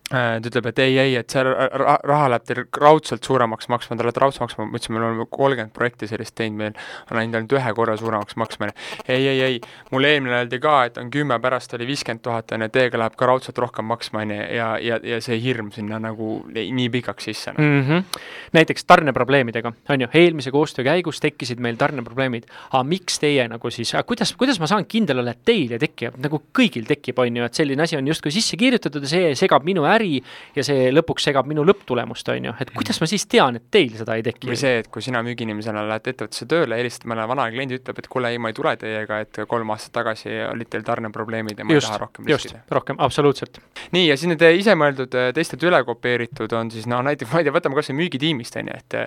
ta 0.07 0.39
ütleb, 0.39 0.69
et 0.71 0.79
ei, 0.79 0.93
ei, 1.01 1.15
et 1.19 1.33
see 1.33 1.41
raha 1.43 2.29
läheb 2.31 2.45
teil 2.47 2.61
raudselt 2.79 3.27
suuremaks 3.27 3.67
maksma, 3.71 3.97
te 3.97 4.05
olete 4.05 4.21
raudselt 4.23 4.45
maksma, 4.45 4.65
ma 4.67 4.79
ütlesin, 4.79 4.95
me 4.95 5.01
oleme 5.03 5.25
kolmkümmend 5.27 5.73
projekti 5.75 6.07
sellist 6.07 6.35
teinud, 6.37 6.61
meil 6.61 6.77
on 7.11 7.19
läinud 7.19 7.35
ainult 7.41 7.55
ühe 7.57 7.73
korra 7.75 7.97
suuremaks 7.99 8.37
maksma. 8.39 8.69
ei, 9.07 9.27
ei, 9.27 9.41
ei, 9.43 9.57
mulle 9.91 10.13
eelmine 10.13 10.37
öeldi 10.39 10.59
ka, 10.63 10.77
et 10.87 10.99
on 11.01 11.11
kümme, 11.11 11.39
pärast 11.43 11.75
oli 11.75 11.89
viiskümmend 11.89 12.23
tuhat, 12.23 12.53
on 12.55 12.63
ju, 12.63 12.69
teiega 12.77 13.01
läheb 13.01 13.17
ka 13.19 13.27
raudselt 13.27 13.59
rohkem 13.59 13.89
maksma, 13.91 14.23
on 14.23 14.31
ju, 14.31 14.47
ja, 14.55 14.69
ja, 14.79 14.99
ja 15.03 15.19
see 15.23 15.39
hirm 15.43 15.73
sinna 15.75 15.99
nagu 16.03 16.37
nii 16.55 16.87
pikaks 16.93 17.27
sisse 17.27 17.51
no.. 17.57 17.63
Mm 17.67 17.83
-hmm. 17.83 18.21
näiteks 18.55 18.87
tarneprobleemidega, 18.87 19.73
on 19.89 20.01
ju, 20.01 20.07
eelmise 20.13 20.51
koostöö 20.55 20.87
käigus 20.87 21.19
tekkisid 21.19 21.59
meil 21.59 21.75
tarneprobleemid, 21.75 22.47
aga 22.71 22.83
miks 22.83 23.19
teie 23.19 23.47
nagu 23.47 23.69
siis, 23.69 23.91
kuidas, 24.05 24.33
kuidas 24.39 24.59
ma 24.59 24.67
saan 24.67 24.85
kindel 24.85 25.19
olla, 25.19 25.35
et 25.35 25.43
teil 25.43 25.71
ei 25.71 25.79
teki, 25.79 26.13
nagu 26.23 26.41
kõigil 26.55 26.87
tekib, 26.87 27.19
on 27.19 27.37
ju, 27.37 27.43
et 27.43 27.53
selline 27.53 27.83
asi 27.83 27.97
on 27.97 28.07
justkui 28.07 28.31
sisse 28.31 28.57
kirjutatud 28.57 29.03
ja 29.03 29.09
see 29.09 29.35
segab 29.35 29.67
minu 29.67 29.83
äri 29.83 29.96
äri 29.97 30.21
ja 30.55 30.65
see 30.65 30.89
lõpuks 30.93 31.27
segab 31.29 31.49
minu 31.49 31.65
lõpptulemust, 31.67 32.31
on 32.33 32.49
ju, 32.49 32.55
et 32.63 32.71
kuidas 32.75 33.01
ma 33.01 33.09
siis 33.09 33.27
tean, 33.29 33.59
et 33.59 33.67
teil 33.73 33.93
seda 33.97 34.17
ei 34.17 34.25
teki? 34.25 34.49
või 34.51 34.59
see, 34.59 34.81
et 34.83 34.91
kui 34.93 35.03
sina 35.05 35.21
müügiinimesena 35.25 35.83
lähed 35.89 36.11
ettevõttesse 36.13 36.47
tööle, 36.49 36.79
helistad 36.79 37.09
mõnele 37.09 37.27
vanale 37.31 37.55
kliendi, 37.55 37.79
ütleb, 37.81 38.01
et 38.01 38.09
kuule, 38.11 38.31
ei, 38.33 38.41
ma 38.41 38.51
ei 38.51 38.57
tule 38.57 38.75
teiega, 38.79 39.21
et 39.25 39.41
kolm 39.49 39.73
aastat 39.75 39.95
tagasi 39.99 40.33
olid 40.47 40.71
teil 40.71 40.85
tarneprobleemid 40.87 41.59
ja 41.59 41.67
ma 41.67 41.77
just, 41.77 41.89
ei 41.89 41.95
taha 41.95 42.03
rohkem 42.05 42.29
just, 42.31 42.49
riskida. 42.49 42.63
rohkem, 42.77 42.99
absoluutselt. 43.03 43.61
nii, 43.95 44.07
ja 44.07 44.17
siis 44.17 44.31
need 44.31 44.45
isemõeldud, 44.61 45.17
teistelt 45.35 45.63
üle 45.67 45.81
kopeeritud 45.87 46.53
on 46.57 46.71
siis 46.73 46.87
noh, 46.89 47.03
näiteks 47.05 47.31
ma 47.33 47.41
ei 47.41 47.47
tea, 47.47 47.55
võtame 47.55 47.77
kas 47.77 47.91
või 47.91 48.01
müügitiimist, 48.03 48.59
on 48.61 48.71
ju, 48.71 48.79
et 48.81 48.99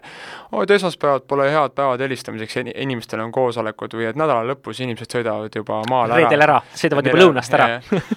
et 0.62 0.76
esmaspäevad 0.76 1.26
pole 1.28 1.49
head 1.51 1.74
päevad 1.76 2.01
helistamiseks, 2.05 2.57
inimestel 2.74 3.22
on 3.24 3.32
koosolekud 3.32 3.95
või 3.99 4.09
et 4.11 4.18
nädala 4.18 4.45
lõpus 4.53 4.80
inimesed 4.82 5.11
sõidavad 5.11 5.55
juba 5.55 5.80
maale 5.91 6.16
ära. 6.16 6.24
reedel 6.24 6.45
ära, 6.47 6.59
sõidavad 6.74 7.09
juba 7.11 7.22
lõunast 7.22 7.57
ära. 7.59 7.68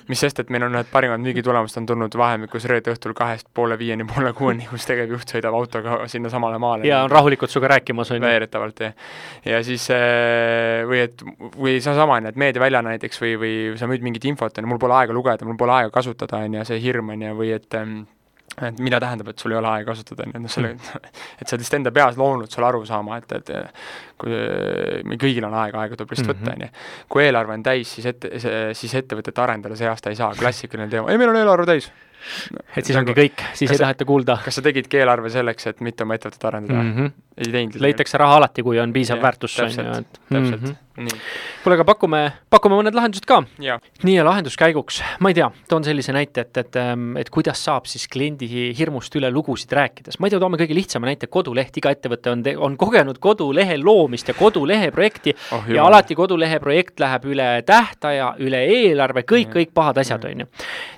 mis 0.10 0.24
sest, 0.26 0.44
et 0.44 0.54
meil 0.54 0.68
on 0.68 0.78
ühed 0.78 0.90
parimad 0.92 1.24
müügitulemused 1.24 1.82
on 1.82 1.90
tulnud 1.90 2.18
vahemikus 2.18 2.63
reede 2.70 2.94
õhtul 2.94 3.16
kahest 3.18 3.48
poole 3.54 3.78
viieni, 3.80 4.06
poole 4.10 4.34
kuueni, 4.38 4.68
kus 4.70 4.88
tegevjuht 4.90 5.36
sõidab 5.36 5.58
autoga 5.58 6.00
sinnasamale 6.12 6.60
maale. 6.62 6.88
ja 6.88 7.04
on 7.06 7.12
rahulikult 7.12 7.52
sinuga 7.52 7.74
rääkimas, 7.76 8.12
on 8.12 8.20
ju. 8.20 8.26
veeretavalt, 8.26 8.84
jah. 8.88 8.96
ja 9.46 9.62
siis 9.66 9.90
äh, 9.94 10.84
või 10.90 11.04
et, 11.08 11.24
või 11.58 11.78
seesama, 11.84 12.20
on 12.20 12.30
ju, 12.30 12.34
et 12.34 12.42
meediaväljana 12.48 12.96
näiteks 12.96 13.22
või, 13.24 13.36
või 13.42 13.54
sa 13.80 13.90
müüd 13.92 14.06
mingit 14.06 14.26
infot, 14.30 14.58
on 14.58 14.68
ju, 14.68 14.74
mul 14.74 14.82
pole 14.82 14.98
aega 15.02 15.16
lugeda, 15.16 15.48
mul 15.48 15.60
pole 15.60 15.78
aega 15.80 15.94
kasutada, 15.94 16.44
on 16.44 16.60
ju, 16.60 16.68
see 16.72 16.84
hirm, 16.84 17.14
on 17.16 17.28
ju, 17.28 17.38
või 17.40 17.56
et 17.58 17.80
ähm, 17.80 18.04
et 18.62 18.80
mida 18.84 19.00
tähendab, 19.02 19.32
et 19.32 19.42
sul 19.42 19.54
ei 19.54 19.58
ole 19.58 19.70
aega 19.70 19.90
kasutada, 19.94 20.28
on 20.28 20.36
ju, 20.36 20.42
noh 20.44 20.52
selle, 20.52 20.74
et 21.40 21.48
sa 21.48 21.56
oled 21.56 21.64
lihtsalt 21.64 21.80
enda 21.80 21.94
peas 21.96 22.20
loonud 22.20 22.54
selle 22.54 22.70
aru 22.70 22.84
saama, 22.86 23.18
et, 23.22 23.34
et 23.40 23.52
kui 24.22 24.34
meil 25.10 25.20
kõigil 25.22 25.48
on 25.48 25.56
aega, 25.64 25.82
aega 25.82 25.98
tuleb 25.98 26.14
lihtsalt 26.14 26.38
mm 26.38 26.46
-hmm. 26.46 26.52
võtta, 26.52 26.56
on 26.56 26.68
ju. 26.68 27.08
kui 27.16 27.26
eelarve 27.26 27.58
on 27.58 27.64
täis, 27.66 27.96
siis 27.98 28.10
ette, 28.14 28.32
siis 28.78 28.96
ettevõtet 29.02 29.40
arendada 29.40 29.76
see 29.80 29.90
aasta 29.90 30.14
ei 30.14 30.20
saa, 30.20 30.34
klassikaline 30.38 30.90
teema, 30.90 31.10
ei, 31.10 31.18
meil 31.18 31.34
on 31.34 31.42
eelarve 31.42 31.66
täis 31.66 31.90
et 32.76 32.86
siis 32.86 32.98
ongi 33.00 33.16
kõik, 33.18 33.44
siis 33.54 33.72
ei 33.72 33.82
taheta 33.82 34.06
kuulda. 34.06 34.38
kas 34.46 34.60
sa 34.60 34.66
tegidki 34.66 35.02
eelarve 35.02 35.32
selleks, 35.34 35.68
et 35.74 35.84
mitte 35.86 36.08
oma 36.08 36.18
ettevõtet 36.20 36.48
arendada 36.50 36.82
mm? 36.84 36.96
-hmm. 36.96 37.12
ei 37.38 37.52
teinud. 37.58 37.82
leitakse 37.88 38.18
raha 38.22 38.40
alati, 38.42 38.64
kui 38.64 38.80
on 38.80 38.94
piisav 38.94 39.22
ja, 39.22 39.24
väärtus, 39.28 39.60
on 39.60 39.78
ju, 39.78 40.00
et. 40.00 40.20
täpselt 40.30 40.62
mm, 40.62 40.68
-hmm 40.68 40.82
nii. 40.98 41.20
kuule, 41.64 41.78
aga 41.78 41.86
pakume, 41.88 42.20
pakume 42.54 42.78
mõned 42.78 42.96
lahendused 42.96 43.26
ka. 43.26 43.40
nii 43.58 44.14
ja 44.14 44.26
lahenduskäiguks, 44.28 45.00
ma 45.26 45.32
ei 45.32 45.38
tea, 45.38 45.48
toon 45.70 45.86
sellise 45.86 46.14
näite, 46.14 46.46
et, 46.46 46.58
et, 46.62 46.78
ähm, 46.78 47.16
et 47.18 47.32
kuidas 47.34 47.64
saab 47.66 47.88
siis 47.90 48.06
kliendi 48.12 48.48
hirmust 48.78 49.16
üle 49.18 49.32
lugusid 49.34 49.74
rääkides. 49.74 50.20
ma 50.20 50.30
ei 50.30 50.34
tea, 50.34 50.42
toome 50.44 50.60
kõige 50.62 50.78
lihtsama 50.78 51.10
näite, 51.10 51.30
koduleht, 51.34 51.78
iga 51.82 51.94
ettevõte 51.96 52.34
on, 52.34 52.44
on 52.68 52.78
kogenud 52.78 53.18
kodulehe 53.24 53.80
loomist 53.82 54.30
ja 54.30 54.38
kodulehe 54.38 54.92
projekti 54.94 55.34
oh, 55.56 55.66
ja 55.74 55.88
alati 55.88 56.18
kodulehe 56.18 56.60
projekt 56.62 57.02
läheb 57.02 57.26
üle 57.34 57.50
tähtaja, 57.66 58.34
üle 58.44 58.62
eelarve, 58.76 59.26
kõik, 59.30 59.50
kõik 59.58 59.74
pahad 59.74 60.02
asjad, 60.04 60.30
on 60.30 60.46
ju. 60.46 60.50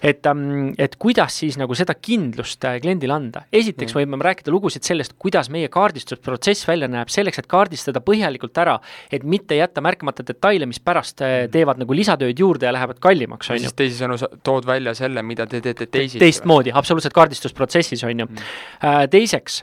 et, 0.04 0.26
ähm, 0.28 0.74
et 0.78 1.00
kuidas 1.16 1.38
siis 1.40 1.56
nagu 1.56 1.76
seda 1.78 1.94
kindlust 1.96 2.66
äh, 2.68 2.76
kliendile 2.84 3.14
anda. 3.16 3.46
esiteks 3.56 3.94
mm. 3.94 4.02
võime 4.02 4.26
rääkida 4.26 4.52
lugusid 4.52 4.84
sellest, 4.84 5.14
kuidas 5.22 5.48
meie 5.54 5.70
kaardistusprotsess 5.72 6.68
välja 6.68 6.90
näeb, 6.92 7.12
selleks, 7.14 7.40
et 7.40 7.48
kaardistada 7.48 8.02
põhjalikult 8.04 8.58
ära, 8.60 8.74
et 9.14 9.24
mitte 9.24 9.56
jätta 9.56 9.80
märkamata 9.86 10.26
detaile, 10.28 10.68
mis 10.68 10.82
pärast 10.84 11.24
äh, 11.24 11.46
mm. 11.46 11.54
teevad 11.54 11.80
nagu 11.80 11.96
lisatööd 11.96 12.40
juurde 12.40 12.68
ja 12.68 12.74
lähevad 12.76 13.00
kallimaks, 13.04 13.50
on 13.54 13.62
ju. 13.62 13.64
siis 13.64 13.78
teisisõnu 13.80 14.18
sa 14.20 14.28
tood 14.44 14.68
välja 14.68 14.92
selle, 14.98 15.24
mida 15.24 15.48
te 15.48 15.62
teete 15.64 15.88
teisiti. 15.88 16.20
teistmoodi, 16.20 16.74
absoluutselt 16.76 17.16
kaardistusprotsessis, 17.16 18.04
on 18.10 18.26
ju. 18.26 18.28
Mm. 18.28 18.52
Äh, 18.84 19.00
teiseks, 19.12 19.62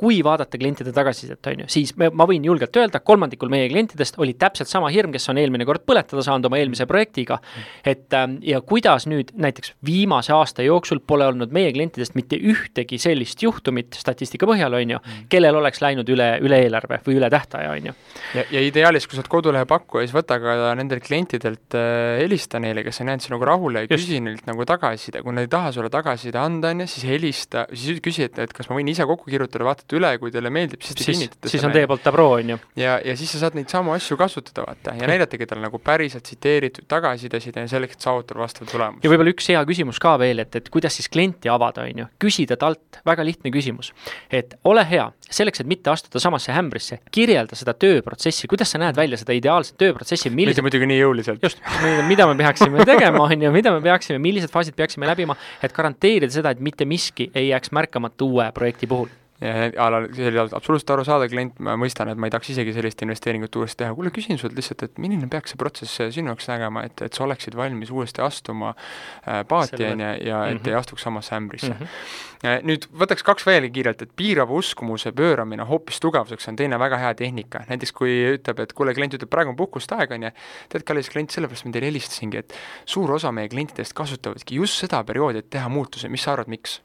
kui 0.00 0.22
vaadata 0.24 0.56
klientide 0.56 0.92
tagasisidet, 0.96 1.52
on 1.52 1.66
ju, 1.66 1.68
siis 1.76 1.92
me, 2.00 2.08
ma 2.16 2.24
võin 2.28 2.44
julgelt 2.48 2.80
öelda, 2.80 3.02
kolmandikul 3.04 3.52
meie 3.52 3.68
klientidest 3.72 4.16
oli 4.22 4.38
täpselt 4.40 4.72
sama 4.72 4.88
hirm, 4.94 5.12
kes 5.12 5.28
on 5.32 5.42
eelmine 5.42 5.68
kord 5.68 5.84
põletada 5.84 6.24
saanud 6.24 6.48
oma 6.48 6.62
eelmise 6.62 6.88
projektiga. 6.88 7.42
et 7.84 8.14
ja 8.46 8.60
kuidas 8.64 9.06
nüüd 9.10 9.34
näiteks 9.36 9.74
viimase 9.84 10.32
aasta 10.32 10.45
jooksul 10.66 11.00
pole 11.06 11.26
olnud 11.26 11.52
meie 11.54 11.72
klientidest 11.74 12.14
mitte 12.18 12.38
ühtegi 12.38 12.98
sellist 13.00 13.42
juhtumit 13.42 13.96
statistika 13.98 14.48
põhjal, 14.48 14.76
on 14.78 14.96
ju, 14.96 15.00
kellel 15.32 15.58
oleks 15.60 15.82
läinud 15.84 16.08
üle, 16.12 16.28
üle 16.44 16.60
eelarve 16.66 17.00
või 17.06 17.18
üle 17.20 17.30
tähtaja, 17.32 17.72
on 17.74 17.90
ju. 17.90 17.96
ja, 18.36 18.46
ja 18.54 18.64
ideaalis, 18.66 19.06
kui 19.06 19.16
sa 19.16 19.24
oled 19.24 19.32
kodulehe 19.32 19.68
pakkuja, 19.68 20.06
siis 20.06 20.16
võta 20.16 20.38
ka 20.42 20.74
nendelt 20.78 21.04
klientidelt 21.06 21.76
äh,, 21.78 22.20
helista 22.22 22.60
neile, 22.62 22.84
kes 22.86 23.02
on 23.02 23.12
jäänud 23.12 23.26
sinuga 23.26 23.50
rahule 23.52 23.84
ja 23.84 23.90
küsi 23.90 24.20
neilt 24.22 24.46
nagu 24.48 24.66
tagasiside, 24.68 25.22
kui 25.24 25.34
nad 25.36 25.46
ei 25.46 25.52
taha 25.52 25.72
sulle 25.74 25.90
tagasiside 25.92 26.40
anda, 26.40 26.72
on 26.74 26.84
ju, 26.84 26.88
siis 26.94 27.06
helista, 27.08 27.66
siis 27.74 28.00
küsi, 28.04 28.26
et, 28.30 28.38
et 28.46 28.54
kas 28.56 28.70
ma 28.70 28.78
võin 28.78 28.90
ise 28.92 29.06
kokku 29.08 29.30
kirjutada, 29.30 29.66
vaatate 29.66 29.98
üle, 29.98 30.12
kui 30.22 30.34
teile 30.34 30.52
meeldib, 30.54 30.84
siis 30.84 30.98
te 30.98 31.08
kinnitate 31.10 31.52
siis 31.52 31.64
on 31.66 31.74
teie 31.74 31.88
poolt 31.90 32.06
pro, 32.12 32.28
on 32.38 32.54
ju. 32.54 32.58
ja, 32.78 32.96
ja 33.04 33.16
siis 33.18 33.32
sa 33.34 33.42
saad 33.44 33.56
neid 33.58 33.72
samu 33.72 33.94
asju 33.96 34.18
kasutada, 34.20 34.66
vaata, 34.66 34.94
ja 35.00 35.08
näidatagi 35.10 35.48
talle 35.48 35.66
nagu 35.66 35.80
päriselt 35.82 36.26
tsiteeritud 36.26 36.86
tagasisidesid 36.90 37.56
ja 37.56 37.66
selleks, 37.70 37.98
et 37.98 38.06
saavutada 38.06 38.42
vastav 38.42 38.68
tulemus. 38.70 39.04
ja 39.04 39.12
võib-olla 39.12 39.34
üks 39.34 39.50
hea 39.52 39.62
küsimus 39.68 40.00
ka 40.02 40.16
veel, 40.22 40.35
et, 40.44 40.60
et 40.60 40.70
kuidas 40.72 40.94
siis 40.98 41.08
klienti 41.12 41.50
avada, 41.52 41.86
on 41.88 42.04
ju, 42.04 42.08
küsida 42.22 42.58
talt, 42.60 43.00
väga 43.06 43.24
lihtne 43.26 43.50
küsimus, 43.54 43.92
et 44.30 44.58
ole 44.68 44.84
hea, 44.86 45.08
selleks, 45.26 45.64
et 45.64 45.70
mitte 45.70 45.90
astuda 45.90 46.22
samasse 46.22 46.54
ämbrisse, 46.54 47.00
kirjelda 47.14 47.58
seda 47.58 47.74
tööprotsessi, 47.74 48.48
kuidas 48.50 48.70
sa 48.72 48.82
näed 48.82 48.96
välja 48.96 49.06
välja 49.06 49.22
seda 49.22 49.36
ideaalset 49.36 49.78
tööprotsessi, 49.80 50.30
millised 50.30 50.60
mitte 50.60 50.66
muidugi 50.66 50.90
nii 50.90 51.00
jõuliselt. 51.00 51.42
just, 51.42 51.60
mida 52.08 52.26
me 52.28 52.36
peaksime 52.38 52.84
tegema, 52.88 53.24
on 53.24 53.46
ju, 53.46 53.52
mida 53.54 53.72
me 53.74 53.82
peaksime, 53.84 54.18
millised 54.22 54.52
faasid 54.52 54.76
peaksime 54.76 55.08
läbima, 55.08 55.36
et 55.62 55.74
garanteerida 55.76 56.32
seda, 56.32 56.52
et 56.54 56.60
mitte 56.60 56.88
miski 56.88 57.30
ei 57.34 57.50
jääks 57.50 57.72
märkamata 57.76 58.26
uue 58.26 58.50
projekti 58.56 58.86
puhul 58.90 59.08
ja 59.40 59.68
alal, 59.84 60.06
see 60.16 60.30
oli 60.30 60.40
absoluutselt 60.40 60.90
arusaadav 60.94 61.28
klient, 61.28 61.58
ma 61.64 61.74
mõistan, 61.80 62.08
et 62.08 62.20
ma 62.20 62.28
ei 62.28 62.32
tahaks 62.32 62.50
isegi 62.54 62.72
sellist 62.76 63.02
investeeringut 63.04 63.56
uuesti 63.60 63.82
teha, 63.82 63.94
kuule 63.96 64.12
küsin 64.14 64.40
sult 64.40 64.56
lihtsalt, 64.56 64.86
et 64.86 65.00
milline 65.02 65.28
peaks 65.32 65.52
see 65.52 65.60
protsess 65.60 66.00
sinu 66.14 66.32
jaoks 66.32 66.48
nägema, 66.48 66.86
et, 66.88 67.02
et 67.04 67.16
sa 67.16 67.26
oleksid 67.26 67.56
valmis 67.58 67.92
uuesti 67.92 68.24
astuma 68.24 68.72
äh, 68.72 69.42
paati, 69.48 69.82
on 69.90 70.00
ju, 70.00 70.12
ja 70.28 70.40
et 70.46 70.54
mm 70.54 70.62
-hmm. 70.62 70.70
ei 70.70 70.78
astuks 70.78 71.04
samasse 71.04 71.36
ämbrisse 71.36 71.72
mm. 71.74 71.86
-hmm. 71.86 72.64
nüüd 72.70 72.88
võtaks 73.02 73.24
kaks 73.24 73.46
veelgi 73.46 73.70
kiirelt, 73.70 74.02
et 74.02 74.16
piirava 74.16 74.54
uskumuse 74.54 75.12
pööramine 75.12 75.62
hoopis 75.62 76.00
tugevuseks 76.00 76.48
on 76.48 76.56
teine 76.56 76.78
väga 76.78 76.96
hea 76.96 77.14
tehnika, 77.14 77.64
näiteks 77.68 77.92
kui 77.92 78.38
ütleb, 78.38 78.60
et 78.60 78.72
kuule, 78.72 78.94
klient 78.94 79.14
ütleb, 79.14 79.28
praegu 79.28 79.50
on 79.50 79.56
puhkust 79.56 79.92
aeg, 79.92 80.10
on 80.10 80.22
ju, 80.22 80.30
tead, 80.68 80.82
kallis 80.82 81.10
klient, 81.10 81.30
sellepärast 81.30 81.64
ma 81.64 81.72
teile 81.72 81.86
helistasingi, 81.86 82.38
et 82.38 82.54
suur 82.84 83.12
osa 83.12 83.32
meie 83.32 83.48
klientidest 83.48 83.92
kasutavadki 83.92 84.54
just 84.54 84.78
seda 84.78 85.04
perioodi, 85.04 85.38
et 85.38 85.50
teha 85.50 85.68
muutusi, 85.68 86.08
mis 86.08 86.22
sa 86.22 86.32
arvad, 86.32 86.48
miks? 86.48 86.80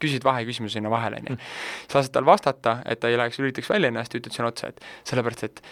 Küsid 0.00 0.24
vaheküsimuse 0.26 0.78
sinna 0.78 0.92
vahele, 0.92 1.20
on 1.22 1.34
ju. 1.34 1.38
sa 1.86 2.00
saad 2.00 2.14
tal 2.16 2.28
vastata, 2.28 2.80
et 2.88 3.00
ta 3.00 3.10
ei 3.10 3.18
läheks, 3.20 3.40
lülitaks 3.42 3.70
välja 3.70 3.92
ennast 3.92 4.14
ja 4.14 4.22
ütled 4.22 4.36
sinna 4.36 4.50
otsa, 4.52 4.72
et 4.72 4.84
sellepärast, 5.08 5.48
et 5.48 5.64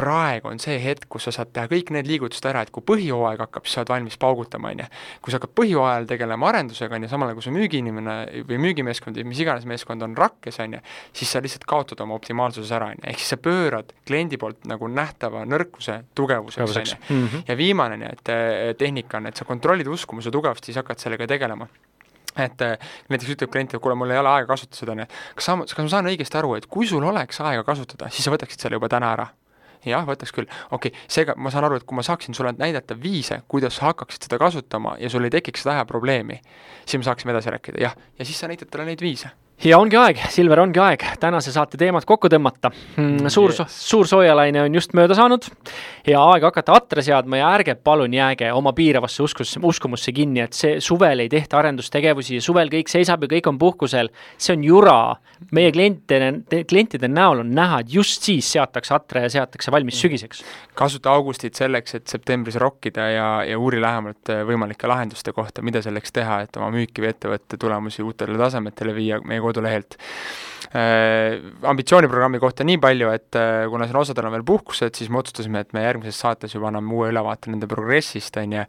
praegu 0.00 0.48
on 0.50 0.60
see 0.62 0.78
hetk, 0.80 1.06
kus 1.12 1.26
sa 1.28 1.32
saad 1.34 1.50
teha 1.54 1.68
kõik 1.70 1.92
need 1.94 2.08
liigutused 2.08 2.46
ära, 2.48 2.62
et 2.64 2.72
kui 2.74 2.84
põhihooaeg 2.86 3.42
hakkab, 3.44 3.66
siis 3.66 3.76
sa 3.76 3.82
oled 3.82 3.92
valmis 3.92 4.16
paugutama, 4.20 4.72
on 4.72 4.82
ju. 4.84 4.86
kui 5.20 5.32
sa 5.32 5.40
hakkad 5.40 5.52
põhihooajal 5.60 6.08
tegelema 6.10 6.48
arendusega, 6.50 6.96
on 6.96 7.04
ju, 7.04 7.10
samal 7.12 7.30
ajal 7.30 7.40
kui 7.40 7.46
su 7.46 7.54
müügiinimene 7.54 8.16
või 8.48 8.60
müügimeeskond 8.64 9.20
või 9.20 9.28
mis 9.32 9.42
iganes 9.44 9.66
meeskond 9.68 10.06
on 10.06 10.16
rakkes, 10.18 10.60
on 10.64 10.78
ju, 10.78 10.82
siis 11.20 11.34
sa 11.34 11.44
lihtsalt 11.44 11.66
kaotad 11.68 12.00
oma 12.04 12.16
optimaalsuses 12.16 12.72
ära, 12.76 12.90
on 12.94 13.02
ju, 13.02 13.08
ehk 13.12 13.20
siis 13.20 13.34
sa 13.34 13.40
pöörad 13.42 13.92
kliendi 14.08 14.40
poolt 14.40 14.64
nagu 14.70 14.88
nähtava 14.90 15.44
nõrkuse 15.48 16.00
tugevuseks, 16.16 16.80
on 16.80 16.90
ju. 16.94 17.20
Mhm. 17.20 17.46
ja 17.50 17.60
viimane, 17.60 18.00
nii 18.00 18.10
et 18.14 18.34
eh, 18.34 18.74
tehnika 18.80 19.20
on, 19.20 19.30
et 19.30 19.36
sa 19.36 19.48
kontrollid 19.48 19.90
uskumuse 19.90 20.32
tugevust, 20.32 20.64
siis 20.64 20.80
hakkad 20.80 21.02
sellega 21.02 21.28
tegelema 21.28 21.68
et 22.38 22.62
äh, 22.62 22.90
näiteks 23.10 23.34
ütleb 23.34 23.50
klient, 23.52 23.74
et 23.74 23.82
kuule, 23.82 23.96
mul 23.98 24.12
ei 24.14 24.20
ole 24.20 24.30
aega 24.30 24.52
kasutada 24.52 24.78
seda, 24.78 25.06
kas 25.34 25.50
sa, 25.50 25.56
kas 25.58 25.82
ma 25.82 25.90
saan 25.90 26.10
õigesti 26.12 26.38
aru, 26.40 26.54
et 26.58 26.68
kui 26.70 26.88
sul 26.88 27.04
oleks 27.06 27.42
aega 27.42 27.64
kasutada, 27.66 28.10
siis 28.14 28.26
sa 28.26 28.34
võtaksid 28.34 28.66
selle 28.66 28.80
juba 28.80 28.90
täna 28.92 29.12
ära? 29.16 29.28
jah, 29.86 30.04
võtaks 30.04 30.34
küll. 30.36 30.48
okei 30.70 30.92
okay,, 30.92 31.06
seega 31.08 31.34
ma 31.40 31.50
saan 31.52 31.64
aru, 31.68 31.80
et 31.80 31.86
kui 31.88 31.96
ma 31.96 32.04
saaksin 32.04 32.36
sulle 32.36 32.52
näidata 32.58 32.96
viise, 33.00 33.40
kuidas 33.48 33.78
sa 33.80 33.90
hakkaksid 33.90 34.28
seda 34.28 34.38
kasutama 34.38 34.96
ja 35.00 35.10
sul 35.10 35.24
ei 35.24 35.32
tekiks 35.32 35.64
seda 35.64 35.84
probleemi, 35.88 36.40
siis 36.84 37.00
me 37.00 37.08
saaksime 37.08 37.32
edasi 37.32 37.54
rääkida, 37.54 37.80
jah, 37.80 37.96
ja 38.18 38.28
siis 38.28 38.40
sa 38.40 38.50
näitad 38.50 38.68
talle 38.70 38.90
neid 38.90 39.00
viise 39.00 39.32
ja 39.64 39.78
ongi 39.78 39.98
aeg, 40.00 40.20
Silver, 40.32 40.62
ongi 40.62 40.80
aeg 40.80 41.02
tänase 41.20 41.52
saate 41.52 41.78
teemad 41.80 42.06
kokku 42.08 42.30
tõmmata 42.32 42.70
mm,. 42.72 43.28
suur 43.32 43.52
yes., 43.52 43.76
suur 43.90 44.08
soojalaine 44.08 44.62
on 44.62 44.76
just 44.78 44.94
mööda 44.96 45.16
saanud 45.18 45.44
ja 46.08 46.22
aeg 46.32 46.46
hakata 46.48 46.78
atre 46.78 47.04
seadma 47.04 47.40
ja 47.40 47.50
ärge 47.58 47.74
palun 47.76 48.14
jääge 48.14 48.48
oma 48.56 48.72
piiravasse 48.76 49.22
uskus, 49.22 49.56
uskumusse 49.62 50.14
kinni, 50.16 50.40
et 50.46 50.56
see 50.56 50.78
suvel 50.84 51.24
ei 51.24 51.28
tehta 51.32 51.58
arendustegevusi 51.60 52.38
ja 52.38 52.44
suvel 52.44 52.72
kõik 52.72 52.88
seisab 52.92 53.26
ja 53.26 53.30
kõik 53.34 53.50
on 53.50 53.58
puhkusel. 53.60 54.08
see 54.38 54.56
on 54.56 54.64
jura. 54.64 55.16
meie 55.52 55.72
klientide, 55.72 56.64
klientide 56.68 57.08
näol 57.08 57.40
on 57.44 57.52
näha, 57.56 57.80
et 57.80 57.92
just 57.92 58.22
siis 58.22 58.48
seatakse 58.52 58.94
atre 58.94 59.22
ja 59.24 59.30
seatakse 59.30 59.70
valmis 59.70 59.94
mm. 59.94 60.00
sügiseks. 60.00 60.42
kasuta 60.74 61.12
augustit 61.12 61.54
selleks, 61.54 61.94
et 61.94 62.06
septembris 62.06 62.56
rokkida 62.56 63.08
ja, 63.12 63.28
ja 63.44 63.58
uuri 63.58 63.80
lähemalt 63.80 64.32
äh, 64.32 64.42
võimalike 64.48 64.88
lahenduste 64.88 65.32
kohta, 65.36 65.62
mida 65.62 65.82
selleks 65.82 66.12
teha, 66.12 66.40
et 66.46 66.56
oma 66.56 66.70
müüki 66.72 67.04
või 67.04 67.12
ettevõtte 67.12 67.60
tulemusi 67.60 68.02
uutele 68.02 68.38
tasemetele 68.40 68.94
viia 68.96 69.20
meie 69.20 69.40
kodulehelt 69.50 69.98
äh,. 70.70 71.40
ambitsiooniprogrammi 71.66 72.38
kohta 72.38 72.64
nii 72.66 72.78
palju, 72.82 73.10
et 73.10 73.38
äh, 73.38 73.64
kuna 73.70 73.88
siin 73.88 73.98
osadel 74.00 74.28
on 74.28 74.34
veel 74.36 74.46
puhkused, 74.46 74.94
siis 74.94 75.10
me 75.10 75.18
otsustasime, 75.18 75.64
et 75.64 75.74
me 75.74 75.82
järgmises 75.82 76.20
saates 76.22 76.54
juba 76.54 76.70
anname 76.70 76.94
uue 76.94 77.10
ülevaate 77.10 77.50
nende 77.50 77.66
progressist, 77.70 78.38
on 78.38 78.54
ju, 78.54 78.64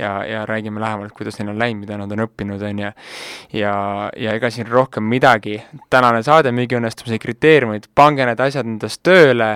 ja, 0.00 0.12
ja 0.28 0.46
räägime 0.48 0.80
lähemalt, 0.80 1.12
kuidas 1.16 1.38
neil 1.38 1.52
on 1.52 1.60
läinud, 1.60 1.84
mida 1.84 2.00
nad 2.00 2.16
on 2.16 2.24
õppinud, 2.24 2.64
on 2.70 2.82
ju, 2.86 2.90
ja, 3.60 3.76
ja 4.16 4.36
ega 4.40 4.50
siin 4.54 4.70
rohkem 4.70 5.04
midagi. 5.04 5.60
tänane 5.92 6.24
saade 6.24 6.54
Müügiõnnestumise 6.56 7.20
kriteeriumid, 7.20 7.90
pange 7.94 8.26
need 8.28 8.40
asjad 8.40 8.66
endast 8.66 9.04
tööle 9.04 9.54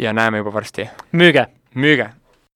ja 0.00 0.16
näeme 0.16 0.40
juba 0.40 0.56
varsti. 0.60 0.88
müüge! 1.12 1.48
müüge! 1.74 2.12